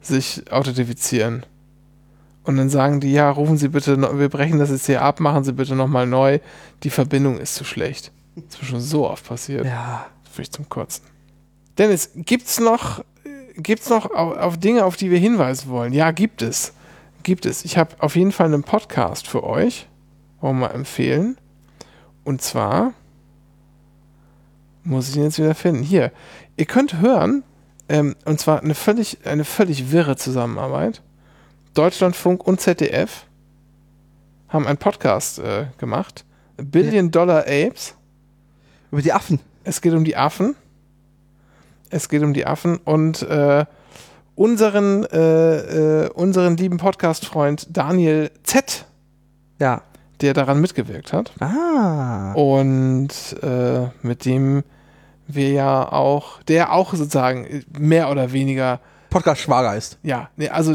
[0.00, 1.44] sich authentifizieren.
[2.44, 5.20] Und dann sagen die, ja, rufen Sie bitte, noch, wir brechen das jetzt hier ab,
[5.20, 6.38] machen Sie bitte nochmal neu.
[6.82, 8.10] Die Verbindung ist zu schlecht.
[8.36, 9.66] Das ist schon so oft passiert.
[9.66, 10.06] Ja.
[10.30, 11.04] Für ich zum Kotzen.
[11.76, 13.04] Dennis, gibt's noch,
[13.56, 15.92] gibt's noch auf, auf Dinge, auf die wir hinweisen wollen?
[15.92, 16.72] Ja, gibt es.
[17.22, 17.64] Gibt es.
[17.64, 19.86] Ich habe auf jeden Fall einen Podcast für euch.
[20.40, 21.36] Wollen wir mal empfehlen.
[22.24, 22.94] Und zwar
[24.84, 25.82] muss ich ihn jetzt wieder finden.
[25.82, 26.12] Hier,
[26.56, 27.42] ihr könnt hören,
[27.88, 31.02] ähm, und zwar eine völlig, eine völlig wirre Zusammenarbeit.
[31.74, 33.24] Deutschlandfunk und ZDF
[34.48, 36.24] haben einen Podcast äh, gemacht.
[36.56, 37.94] Billion Dollar Apes.
[38.90, 39.40] Über die Affen.
[39.64, 40.54] Es geht um die Affen.
[41.90, 43.64] Es geht um die Affen und äh,
[44.34, 48.86] unseren, äh, äh, unseren lieben Podcast-Freund Daniel Z,
[49.58, 49.82] Ja.
[50.20, 51.32] Der daran mitgewirkt hat.
[51.40, 52.32] Ah.
[52.32, 53.10] Und
[53.42, 54.64] äh, mit dem
[55.26, 58.80] wir ja auch, der auch sozusagen mehr oder weniger,
[59.10, 59.98] Podcast Schwageist.
[60.02, 60.74] ja, nee, also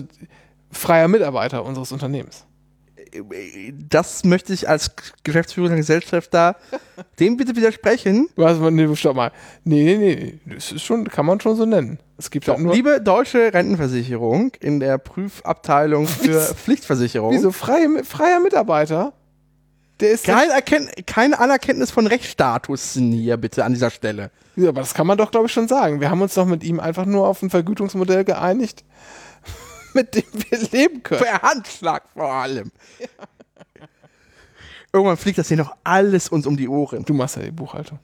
[0.72, 2.46] freier Mitarbeiter unseres Unternehmens.
[3.90, 4.92] Das möchte ich als
[5.24, 6.56] geschäftsführender Gesellschafter
[7.20, 8.28] dem bitte widersprechen.
[8.36, 9.32] Was, nee, stopp mal.
[9.64, 12.00] Nee, nee, nee, das ist schon, kann man schon so nennen.
[12.18, 17.34] Es gibt halt nur, Liebe deutsche Rentenversicherung in der Prüfabteilung für Pflichtversicherung.
[17.34, 19.14] wieso freie, freier Mitarbeiter?
[20.04, 24.32] Der ist Kein Erken keine Anerkenntnis von Rechtsstatus hier bitte an dieser Stelle.
[24.58, 26.02] Ja, aber das kann man doch, glaube ich, schon sagen.
[26.02, 28.84] Wir haben uns doch mit ihm einfach nur auf ein Vergütungsmodell geeinigt,
[29.94, 31.22] mit dem wir leben können.
[31.22, 32.74] Per Handschlag vor allem.
[34.92, 37.06] Irgendwann fliegt das hier noch alles uns um die Ohren.
[37.06, 37.98] Du machst ja die Buchhaltung.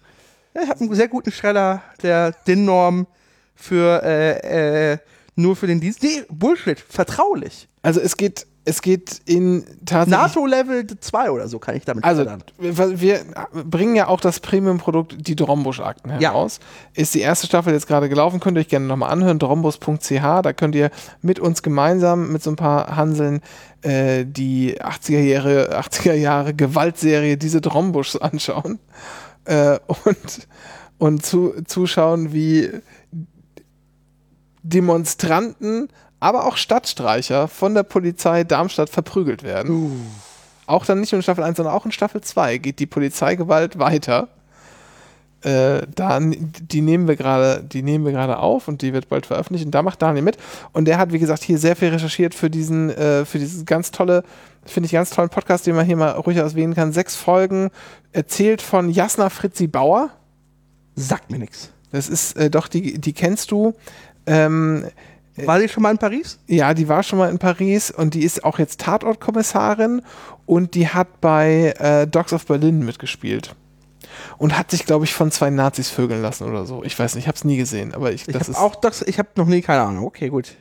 [0.54, 3.08] Ja, ich habe einen sehr guten Schredder, der DIN-Norm
[3.56, 4.98] für äh, äh,
[5.36, 6.02] nur für den Dienst.
[6.02, 7.68] Nee, Bullshit, vertraulich.
[7.82, 10.36] Also es geht, es geht in tatsächlich.
[10.36, 12.44] NATO-Level 2 oder so kann ich damit Also schreddern.
[12.60, 13.22] wir,
[13.66, 16.32] bringen ja auch das Premium-Produkt, die Drombusch-Akten Ja.
[16.32, 16.60] heraus.
[16.94, 20.12] Ist die erste Staffel jetzt gerade gelaufen, könnt ihr euch gerne nochmal anhören, drombus.ch,
[20.44, 20.92] da könnt ihr
[21.22, 23.42] mit uns gemeinsam, mit so ein paar Hanseln,
[23.82, 28.78] äh, die 80er Jahre, 80er Jahre Gewaltserie diese Drombuschs anschauen
[29.46, 30.48] äh, und,
[31.00, 32.70] und zu, zuschauen, wie
[34.64, 39.70] Demonstranten, aber auch Stadtstreicher von der Polizei Darmstadt verprügelt werden.
[40.66, 43.80] Auch dann nicht nur in Staffel 1, sondern auch in Staffel 2 geht die Polizeigewalt
[43.80, 44.28] weiter.
[45.42, 49.26] Äh, da, die nehmen wir gerade, die nehmen wir gerade auf und die wird bald
[49.26, 50.38] veröffentlicht und da macht Daniel mit
[50.74, 53.92] und der hat wie gesagt hier sehr viel recherchiert für diesen, äh, für diesen ganz
[53.92, 54.26] tolle,
[54.66, 56.92] finde ich ganz tollen Podcast, den man hier mal ruhig auswählen kann.
[56.92, 57.70] Sechs Folgen
[58.12, 60.10] erzählt von Jasna Fritzi Bauer.
[60.96, 61.72] Sagt mir nichts.
[61.94, 63.76] Das ist äh, doch die, die kennst du.
[64.26, 64.86] Ähm,
[65.48, 66.40] War die schon mal in Paris?
[66.48, 70.02] ja, die war schon mal in Paris und die ist auch jetzt Tatortkommissarin
[70.46, 73.56] und die hat bei äh, Dogs of Berlin mitgespielt.
[74.38, 76.84] Und hat sich, glaube ich, von zwei Nazis vögeln lassen oder so.
[76.84, 78.58] Ich weiß nicht, ich habe es nie gesehen, aber ich, Ich das habe ist.
[78.58, 80.06] auch das, ich habe noch nie keine Ahnung.
[80.06, 80.56] Okay, gut.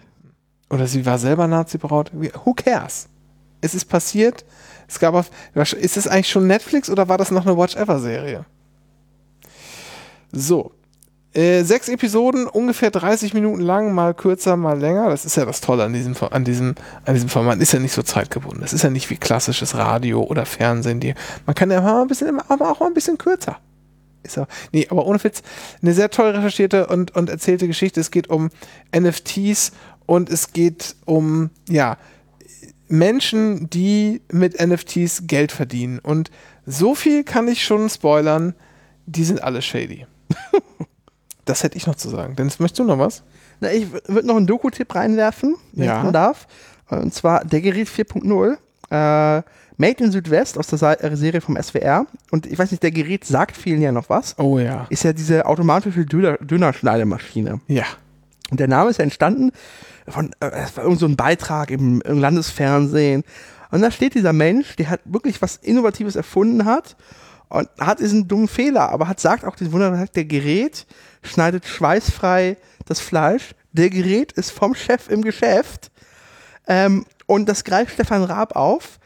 [0.71, 2.13] Oder sie war selber Nazi-Braut.
[2.45, 3.09] Who cares?
[3.61, 4.45] Es ist passiert.
[4.87, 5.31] Es gab auf.
[5.55, 8.45] Ist es eigentlich schon Netflix oder war das noch eine Watch-Ever-Serie?
[10.33, 10.73] So.
[11.35, 15.11] Äh, sechs Episoden, ungefähr 30 Minuten lang, mal kürzer, mal länger.
[15.11, 16.75] Das ist ja das Tolle an diesem, an diesem,
[17.05, 17.59] an diesem Format.
[17.61, 18.63] Ist ja nicht so zeitgebunden.
[18.63, 21.01] Das ist ja nicht wie klassisches Radio oder Fernsehen.
[21.01, 21.15] Die,
[21.45, 23.59] man kann ja mal ein bisschen, aber auch mal ein bisschen kürzer.
[24.23, 25.43] Ist ja, nee, aber ohne Witz,
[25.83, 28.01] eine sehr toll recherchierte und, und erzählte Geschichte.
[28.01, 28.49] Es geht um
[28.97, 29.73] NFTs
[30.07, 31.99] und es geht um, ja,
[32.89, 35.99] Menschen, die mit NFTs Geld verdienen.
[35.99, 36.31] Und
[36.67, 38.55] so viel kann ich schon spoilern,
[39.07, 40.07] die sind alle shady.
[41.49, 42.37] das hätte ich noch zu sagen.
[42.37, 43.23] Dennis, möchtest du noch was?
[43.61, 45.99] Na, ich würde noch einen Doku-Tipp reinwerfen, wenn Ja.
[45.99, 46.47] ich mal darf.
[46.91, 48.57] Und zwar der Gerät 4.0.
[48.91, 49.43] Äh,
[49.81, 52.07] Made in Südwest aus der äh, Serie vom SWR.
[52.33, 54.37] Und ich weiß nicht, der Gerät sagt vielen ja noch was.
[54.39, 54.87] Oh ja.
[54.91, 57.61] Ist ja diese automatische Döner- Dönerschneidemaschine.
[57.69, 57.85] Ja.
[58.51, 59.53] Und der Name ist ja entstanden
[60.09, 63.23] von, äh, es war irgend so ein Beitrag im, im Landesfernsehen.
[63.71, 66.97] Und da steht dieser Mensch, der hat wirklich was Innovatives erfunden hat
[67.51, 70.87] und hat diesen dummen Fehler, aber hat sagt auch diesen wunderbaren, der Gerät
[71.23, 73.55] schneidet schweißfrei das Fleisch.
[73.73, 75.91] Der Gerät ist vom Chef im Geschäft.
[76.67, 78.99] Ähm, und das greift Stefan Raab auf.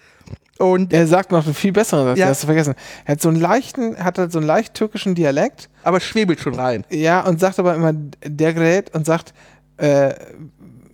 [0.59, 2.27] Und, Er sagt noch einen viel besseren Satz, Ja.
[2.27, 2.75] hast du vergessen.
[3.05, 5.69] Er hat so einen leichten, hat halt so einen leicht türkischen Dialekt.
[5.83, 6.85] aber schwebelt schon rein.
[6.91, 9.35] Ja, und sagt aber immer der Gerät und sagt,
[9.79, 10.15] äh,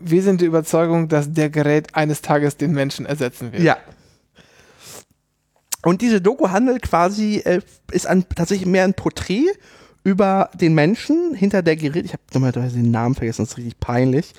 [0.01, 3.63] wir sind der Überzeugung, dass der Gerät eines Tages den Menschen ersetzen wird.
[3.63, 3.77] Ja.
[5.85, 7.61] Und diese Doku handelt quasi, äh,
[7.93, 9.47] ist ein, tatsächlich mehr ein Porträt
[10.05, 13.81] über den Menschen hinter der Gerät, ich habe nochmal den Namen vergessen, das ist richtig
[13.81, 14.33] peinlich.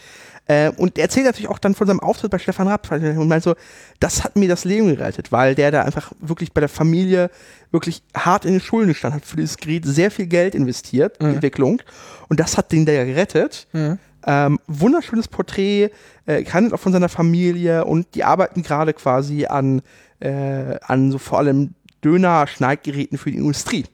[0.48, 3.44] Äh, und er erzählt natürlich auch dann von seinem Auftritt bei Stefan Rapp und meint
[3.44, 3.54] so,
[4.00, 7.30] das hat mir das Leben gerettet, weil der da einfach wirklich bei der Familie
[7.70, 11.28] wirklich hart in den Schulden stand, hat für dieses Gerät sehr viel Geld investiert, in
[11.28, 11.34] Mhm.
[11.36, 11.82] Entwicklung.
[12.30, 13.68] Und das hat den da ja gerettet.
[13.74, 14.00] Mhm.
[14.26, 15.92] Ähm, wunderschönes Porträt,
[16.26, 19.84] äh, handelt auch von seiner Familie und die arbeiten gerade quasi an,
[20.20, 23.86] äh, an so vor allem Döner-Schneidgeräten für die Industrie.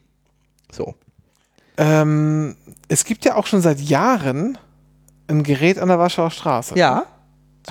[0.72, 0.96] So.
[1.77, 2.56] Ähm,
[2.88, 4.57] es gibt ja auch schon seit Jahren
[5.27, 6.77] ein Gerät an der Warschauer Straße.
[6.77, 7.06] Ja.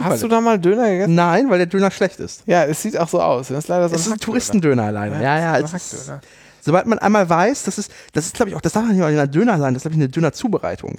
[0.00, 1.14] Hast du da mal Döner gegessen?
[1.14, 2.42] Nein, weil der Döner schlecht ist.
[2.46, 3.48] Ja, es sieht auch so aus.
[3.48, 4.18] Das ist leider so Es ist ein.
[4.18, 5.22] Touristendöner alleine.
[5.22, 5.60] Ja, ja.
[5.60, 6.20] das Es ist ein
[6.64, 9.06] sobald man einmal weiß, das ist, das ist, glaube ich, auch, das darf nicht nur
[9.06, 10.98] ein Döner sein, das ist, glaube ich, eine Dönerzubereitung.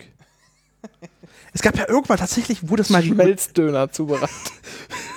[1.53, 4.29] es gab ja irgendwann tatsächlich, wurde es mal Schmelzdöner zubereitet.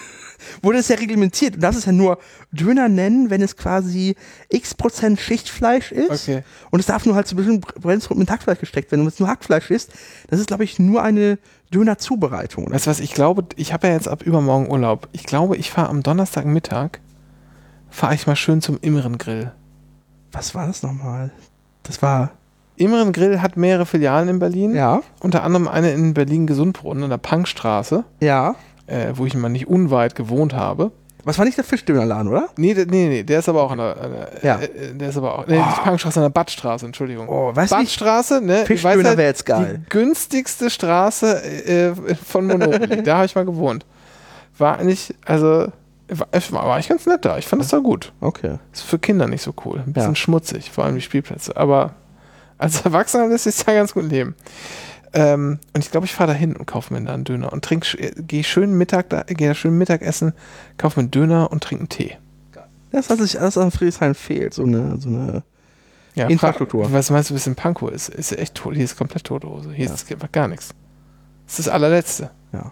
[0.62, 1.54] wurde es ja reglementiert.
[1.54, 2.18] Und das ist ja nur
[2.52, 4.16] Döner nennen, wenn es quasi
[4.48, 6.28] x Prozent Schichtfleisch ist.
[6.28, 6.42] Okay.
[6.70, 9.02] Und es darf nur halt so ein bisschen Brennungsgrund mit Hackfleisch gesteckt werden.
[9.02, 9.92] Und wenn es nur Hackfleisch ist,
[10.28, 11.38] das ist, glaube ich, nur eine
[11.72, 12.70] Dönerzubereitung.
[12.72, 15.08] Weißt du was, ich glaube, ich habe ja jetzt ab übermorgen Urlaub.
[15.12, 17.00] Ich glaube, ich fahre am Donnerstagmittag,
[17.90, 19.52] fahre ich mal schön zum Immeren Grill.
[20.32, 21.30] Was war das nochmal?
[21.82, 22.32] Das war,
[22.76, 24.74] Immeren Grill hat mehrere Filialen in Berlin.
[24.74, 28.54] ja, Unter anderem eine in Berlin-Gesundbrunnen, in der Punkstraße, ja.
[28.88, 30.90] Äh, wo ich mal nicht unweit gewohnt habe.
[31.24, 32.48] Was war nicht der Fischdönerladen, oder?
[32.56, 34.60] Nee, nee, nee, der ist aber auch an der, an der Ja.
[34.60, 37.28] äh, der ist aber auch, nee, die Punkstraße an der Badstraße, Entschuldigung.
[37.28, 38.62] Oh, weißt du, Badstraße, ne?
[38.62, 39.80] ich Fischdöner halt, wär jetzt geil.
[39.84, 43.84] Die günstigste Straße äh, von Monopoly, da habe ich mal gewohnt.
[44.56, 45.66] War eigentlich, also,
[46.08, 47.36] war, war eigentlich ganz nett da.
[47.36, 48.12] Ich fand das da gut.
[48.20, 48.56] Okay.
[48.72, 49.82] Ist für Kinder nicht so cool.
[49.86, 50.16] Ein bisschen Ja.
[50.16, 51.56] schmutzig, vor allem die Spielplätze.
[51.56, 51.92] Aber
[52.56, 54.34] als Erwachsener lässt sich da ganz gut leben.
[55.14, 57.64] Ähm, und ich glaube, ich fahre da hin und kaufe mir da einen Döner und
[57.64, 57.86] trink,
[58.18, 60.32] gehe schön Mittag da, gehe da schön Mittagessen,
[60.76, 62.16] kaufe mir einen Döner und trinke einen Tee.
[62.90, 65.42] Das, was sich alles an Friedrichshain fehlt, so eine, so eine
[66.14, 66.84] Ja, Infrastruktur.
[66.86, 68.08] fra- Was meinst du, bis in Pankow ist?
[68.08, 68.74] Ist echt tot.
[68.74, 69.72] Hier ist komplett tote Hose.
[69.72, 70.70] Hier ist einfach gar nichts.
[71.46, 72.30] Das ist das allerletzte.
[72.52, 72.70] Ja.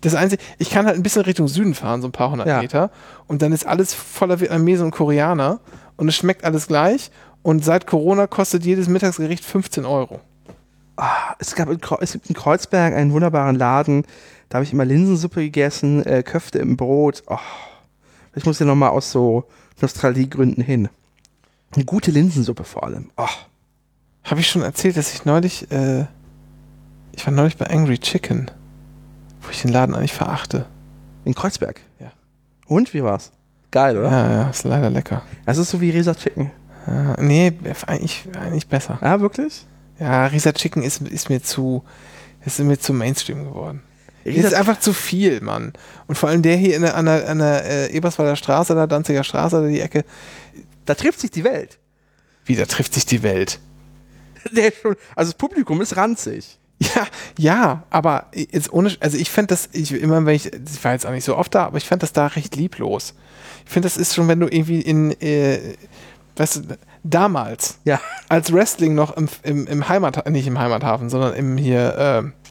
[0.00, 2.60] Das Einzige, ich kann halt ein bisschen Richtung Süden fahren, so ein paar hundert Ja.
[2.62, 2.90] Meter.
[3.28, 5.60] Und dann ist alles voller Vietnamesen und Koreaner.
[5.96, 7.12] Und es schmeckt alles gleich.
[7.42, 10.20] Und seit Corona kostet jedes Mittagsgericht 15 Euro.
[10.96, 14.04] Ah, es, gab in, es gibt in Kreuzberg einen wunderbaren Laden,
[14.48, 17.24] da habe ich immer Linsensuppe gegessen, äh, Köfte im Brot.
[17.26, 17.38] Oh,
[18.36, 19.44] ich muss ja nochmal aus so
[19.80, 20.88] Nostalgiegründen hin.
[21.74, 23.10] Eine gute Linsensuppe vor allem.
[23.16, 23.26] Oh,
[24.24, 26.04] Habe ich schon erzählt, dass ich neulich, äh,
[27.12, 28.50] ich war neulich bei Angry Chicken,
[29.42, 30.66] wo ich den Laden eigentlich verachte.
[31.24, 31.80] in Kreuzberg.
[31.98, 32.12] Ja.
[32.66, 33.32] Und, wie war's?
[33.70, 34.10] Geil, oder?
[34.10, 35.22] Ja, ja, ist leider lecker.
[35.46, 36.52] Das ist so wie Resa Chicken.
[36.86, 37.52] Ja, nee,
[37.86, 38.98] eigentlich, eigentlich besser.
[39.02, 39.66] Ja, wirklich?
[39.98, 41.84] Ja, Risa Chicken ist, ist mir zu,
[42.44, 43.82] ist mir zu Mainstream geworden.
[44.24, 45.72] Das Resa ist einfach zu viel, Mann.
[46.06, 48.86] Und vor allem der hier in der, an der, an der äh, Eberswalder Straße, da
[48.86, 50.04] Danziger Straße, da die Ecke,
[50.86, 51.78] da trifft sich die Welt.
[52.44, 53.60] wieder trifft sich die Welt.
[54.52, 56.58] Der schon, also das Publikum ist ranzig.
[56.78, 57.06] Ja,
[57.38, 61.06] ja, aber jetzt ohne, also ich fände das, ich, immer wenn ich, ich war jetzt
[61.06, 63.14] auch nicht so oft da, aber ich fand das da recht lieblos.
[63.64, 65.76] Ich finde, das ist schon, wenn du irgendwie in, äh,
[66.36, 68.00] weißt du, damals, Ja.
[68.28, 72.48] als Wrestling noch im, im, im Heimat, nicht im Heimathafen, sondern im hier, äh,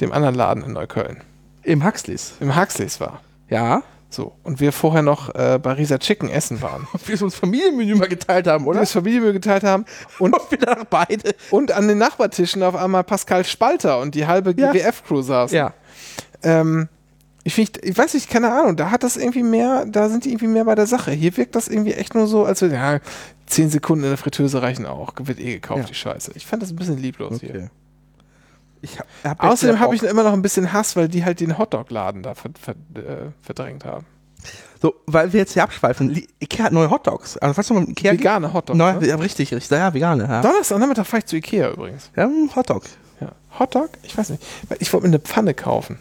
[0.00, 1.22] dem anderen Laden in Neukölln,
[1.62, 2.34] Im Huxleys.
[2.40, 3.20] im Huxleys war.
[3.48, 3.82] Ja.
[4.08, 6.86] So, und wir vorher noch äh, bei Risa Chicken essen waren.
[6.94, 8.80] Ob wir uns Familienmenü mal geteilt haben, Und oder?
[8.80, 9.84] das Familienmüll geteilt haben
[10.20, 11.34] und, Und wir danach beide.
[11.50, 14.70] und an den Nachbartischen auf einmal Pascal Spalter und die halbe Ja.
[14.72, 15.56] GWF-Crew saßen.
[15.56, 15.72] Ja.
[16.42, 16.88] Ähm,
[17.46, 20.30] ich, find, ich weiß nicht, keine Ahnung, da hat das irgendwie mehr, da sind die
[20.30, 21.12] irgendwie mehr bei der Sache.
[21.12, 22.98] Hier wirkt das irgendwie echt nur so, als würde, ja,
[23.46, 25.86] zehn Sekunden in der Fritteuse reichen auch, wird eh gekauft, Ja.
[25.86, 26.32] die Scheiße.
[26.34, 27.50] Ich fand das ein bisschen lieblos hier.
[27.50, 27.68] Okay.
[28.82, 31.56] Ich hab, hab Außerdem habe ich immer noch ein bisschen Hass, weil die halt den
[31.56, 34.06] Hotdog-Laden da ver ver äh, verdrängt haben.
[34.82, 36.20] So, weil wir jetzt hier abschweifen.
[36.40, 37.36] Ikea hat neue Hotdogs.
[37.38, 38.76] Also, du, mal, Ikea Vegane Hotdogs.
[38.76, 39.06] Neu, ne?
[39.06, 39.78] ja, richtig, richtig.
[39.78, 40.24] Ja, vegane.
[40.24, 40.42] Ja.
[40.42, 42.10] Donnerstag Nachmittag fahre ich zu Ikea übrigens.
[42.16, 42.82] Ja, Hotdog.
[43.20, 43.30] Ja.
[43.56, 43.90] Hotdog?
[44.02, 44.42] Ich weiß nicht.
[44.80, 45.98] Ich wollte mir eine Pfanne kaufen.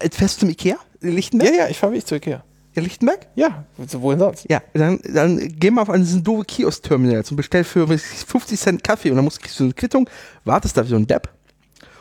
[0.00, 0.76] Äh, Fährst du zum Ikea?
[1.00, 1.50] In Lichtenberg?
[1.50, 2.42] Ja, ja, ich fahre wirklich zu Ikea.
[2.74, 3.26] In Lichtenberg?
[3.34, 4.46] Ja, wohin sonst?
[4.48, 8.84] Ja, dann, dann geh mal auf einen diesen doofe Kiosk-Terminal und bestell für 50 Cent
[8.84, 10.08] Kaffee und dann musst, kriegst du eine Quittung,
[10.44, 11.28] wartest da wie so ein Depp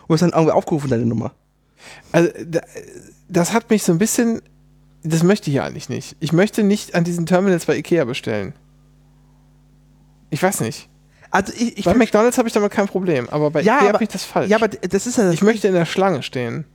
[0.03, 1.33] und wirst dann irgendwie aufgerufen, deine Nummer.
[2.11, 2.61] Also, da,
[3.29, 4.41] das hat mich so ein bisschen.
[5.01, 6.17] Das möchte ich ja eigentlich nicht.
[6.19, 8.53] Ich möchte nicht an diesen Terminals bei Ikea bestellen.
[10.29, 10.89] Ich weiß nicht.
[11.31, 14.03] Also ich, ich bei McDonalds habe ich damit kein Problem, aber bei Ja, Ikea habe
[14.03, 14.49] ich das falsch.
[14.49, 16.65] ja, aber das ist ja das ich möchte in der Schlange stehen.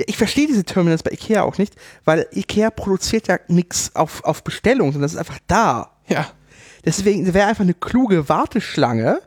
[0.00, 1.74] Ja, ich verstehe diese Terminals bei Ikea auch nicht,
[2.06, 5.90] weil Ikea produziert ja nichts auf, auf Bestellung, sondern das ist einfach da.
[6.08, 6.26] Ja.
[6.86, 9.20] Deswegen wäre einfach eine kluge Warteschlange,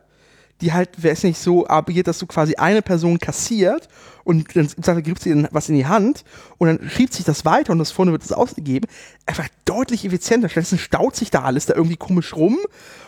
[0.61, 3.87] die halt, wäre es nicht so agiert, dass du quasi eine Person kassiert
[4.23, 6.23] und dann gibst dir was in die Hand
[6.57, 8.89] und dann schiebt sich das weiter und das vorne wird es ausgegeben.
[9.27, 10.49] Einfach deutlich effizienter.
[10.49, 12.57] Stattdessen staut sich da alles da irgendwie komisch rum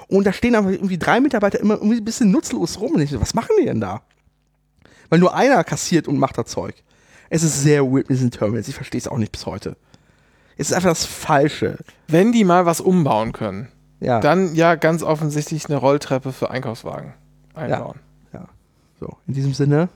[0.08, 2.92] Und da stehen aber irgendwie drei Mitarbeiter immer irgendwie ein bisschen nutzlos rum.
[2.92, 4.04] Und ich so, was machen die denn da?
[5.10, 6.76] Weil nur einer kassiert und macht das Zeug.
[7.30, 8.68] Es ist sehr weird mit diesen Terminals.
[8.68, 9.76] Ich verstehe es auch nicht bis heute.
[10.58, 11.78] Es ist einfach das Falsche.
[12.08, 13.68] Wenn die mal was umbauen können,
[14.00, 14.20] Ja.
[14.20, 17.14] dann ja ganz offensichtlich eine Rolltreppe für Einkaufswagen
[17.54, 18.00] einbauen.
[19.00, 19.90] so, in diesem Sinne.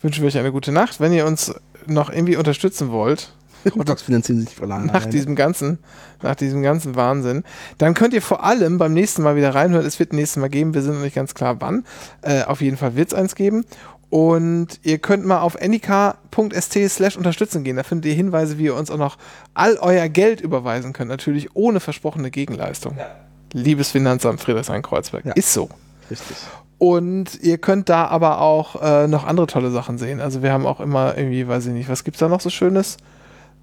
[0.00, 1.00] Wünschen wir euch eine gute Nacht.
[1.00, 1.54] Wenn ihr uns
[1.86, 3.32] noch irgendwie unterstützen wollt,
[4.04, 4.86] finanzieren sich verlangen.
[4.86, 5.78] nach diesem ganzen,
[6.22, 7.44] nach diesem ganzen Wahnsinn,
[7.78, 9.86] dann könnt ihr vor allem beim nächsten Mal wieder reinhören.
[9.86, 10.74] Es wird nächstes Mal geben.
[10.74, 11.84] Wir sind noch nicht ganz klar wann.
[12.22, 13.64] Äh, auf jeden Fall wird es eins geben.
[14.12, 17.76] Und ihr könnt mal auf anyk.st slash unterstützen gehen.
[17.76, 19.16] Da findet ihr Hinweise, wie ihr uns auch noch
[19.54, 21.08] all euer Geld überweisen könnt.
[21.08, 22.98] Natürlich ohne versprochene Gegenleistung.
[23.54, 25.24] Liebes Finanzamt Friedrichshain-Kreuzberg.
[25.24, 25.32] Ja.
[25.32, 25.70] Ist so.
[26.10, 26.36] Richtig.
[26.76, 30.20] Und ihr könnt da aber auch äh, noch andere tolle Sachen sehen.
[30.20, 32.98] Also wir haben auch immer irgendwie, weiß ich nicht, was gibt's da noch so Schönes?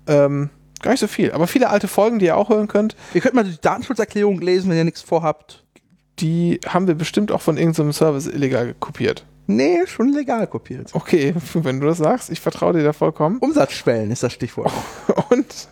[0.07, 0.49] Ähm,
[0.81, 1.31] gar nicht so viel.
[1.31, 4.71] Aber viele alte Folgen, die ihr auch hören könnt, Ihr könnt mal die Datenschutzerklärung lesen,
[4.71, 5.63] wenn ihr nichts vorhabt.
[6.19, 9.25] die haben wir bestimmt auch von irgendeinem Service illegal kopiert.
[9.51, 10.91] Nee, schon legal kopiert.
[10.93, 13.39] Okay, wenn du das sagst, ich vertraue dir da vollkommen.
[13.39, 14.71] Umsatzschwellen ist das Stichwort.
[15.31, 15.67] Und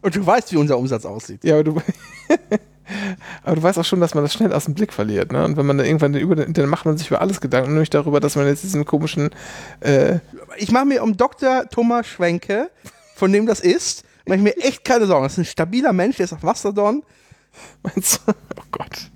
[0.00, 1.44] Und du weißt, wie unser Umsatz aussieht.
[1.44, 1.76] ja, aber du,
[3.44, 5.32] aber du weißt auch schon, dass man das schnell aus dem Blick verliert.
[5.32, 5.44] Ne?
[5.44, 7.90] Und wenn man da irgendwann über den Internet macht man sich über alles Gedanken, nämlich
[7.90, 9.28] darüber, dass man jetzt diesen komischen
[9.80, 10.20] äh,
[10.56, 11.68] Ich mache mir um Dr.
[11.68, 12.70] Thomas Schwenke,
[13.16, 15.24] von dem das ist, mache ich mir echt keine Sorgen.
[15.24, 17.02] Das ist ein stabiler Mensch, der ist auf Mastodon.
[17.82, 18.32] meinst du?
[18.56, 19.10] Oh Gott.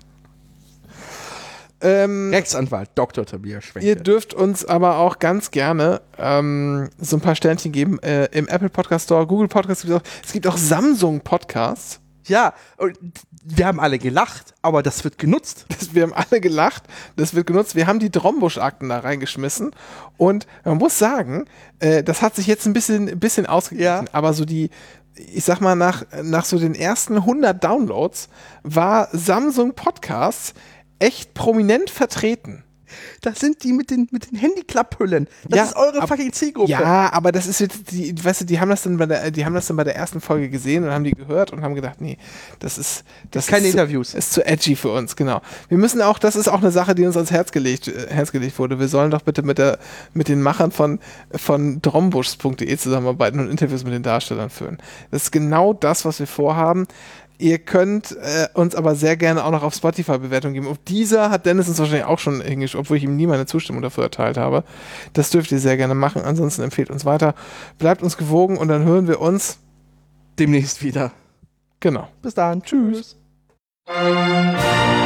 [1.81, 3.25] Ähm, Rechtsanwalt, Dr.
[3.25, 3.87] Tobias Schwenke.
[3.87, 8.47] Ihr dürft uns aber auch ganz gerne ähm, so ein paar Sternchen geben äh, im
[8.47, 10.03] Apple Podcast Store, Google Podcast gibt es auch.
[10.25, 11.99] Es gibt auch Samsung Podcasts.
[12.27, 12.97] ja, und
[13.43, 15.65] wir haben alle gelacht, aber das wird genutzt.
[15.69, 16.83] Das, wir haben alle gelacht,
[17.15, 17.75] das wird genutzt.
[17.75, 19.71] Wir haben die Drombusch-Akten da reingeschmissen
[20.17, 21.45] und man muss sagen,
[21.79, 24.03] äh, das hat sich jetzt ein bisschen, bisschen ausgeglichen, Ja.
[24.11, 24.69] aber so die,
[25.15, 28.27] ich sag mal, nach, nach so den ersten 100 Downloads
[28.63, 30.53] war Samsung Podcasts
[30.99, 32.63] echt prominent vertreten.
[33.21, 35.27] Das sind die mit den, mit den Handyklapphüllen.
[35.47, 36.71] Das Ja, ist eure ab- fucking Zielgruppe.
[36.71, 39.45] Ja, aber das ist jetzt, die, weißt du, die haben das dann bei der, die
[39.45, 42.01] haben das dann bei der ersten Folge gesehen und haben die gehört und haben gedacht,
[42.01, 42.17] nee,
[42.57, 44.09] das ist, das Keine ist Interviews.
[44.11, 45.39] Zu, ist zu edgy für uns, genau.
[45.67, 48.31] Wir müssen auch, das ist auch eine Sache, die uns ans Herz gelegt, äh, Herz
[48.31, 48.79] gelegt wurde.
[48.79, 49.77] Wir sollen doch bitte mit der,
[50.15, 50.97] mit den Machern von,
[51.35, 54.79] von drombusch.de zusammenarbeiten und Interviews mit den Darstellern führen.
[55.11, 56.87] Das ist genau das, was wir vorhaben.
[57.41, 60.67] Ihr könnt äh, uns aber sehr gerne auch noch auf Spotify Bewertung geben.
[60.67, 63.81] Auf dieser hat Dennis uns wahrscheinlich auch schon hingeschrieben, obwohl ich ihm nie meine Zustimmung
[63.81, 64.65] dafür erteilt habe.
[65.13, 66.21] Das dürft ihr sehr gerne machen.
[66.21, 67.35] Ansonsten empfehlt uns weiter.
[67.77, 69.59] Bleibt uns gewogen und dann hören wir uns.
[70.37, 71.13] Demnächst wieder.
[71.79, 72.09] Genau.
[72.21, 72.61] Bis dann.
[72.61, 73.15] Tschüss.
[73.87, 74.98] Tschüss.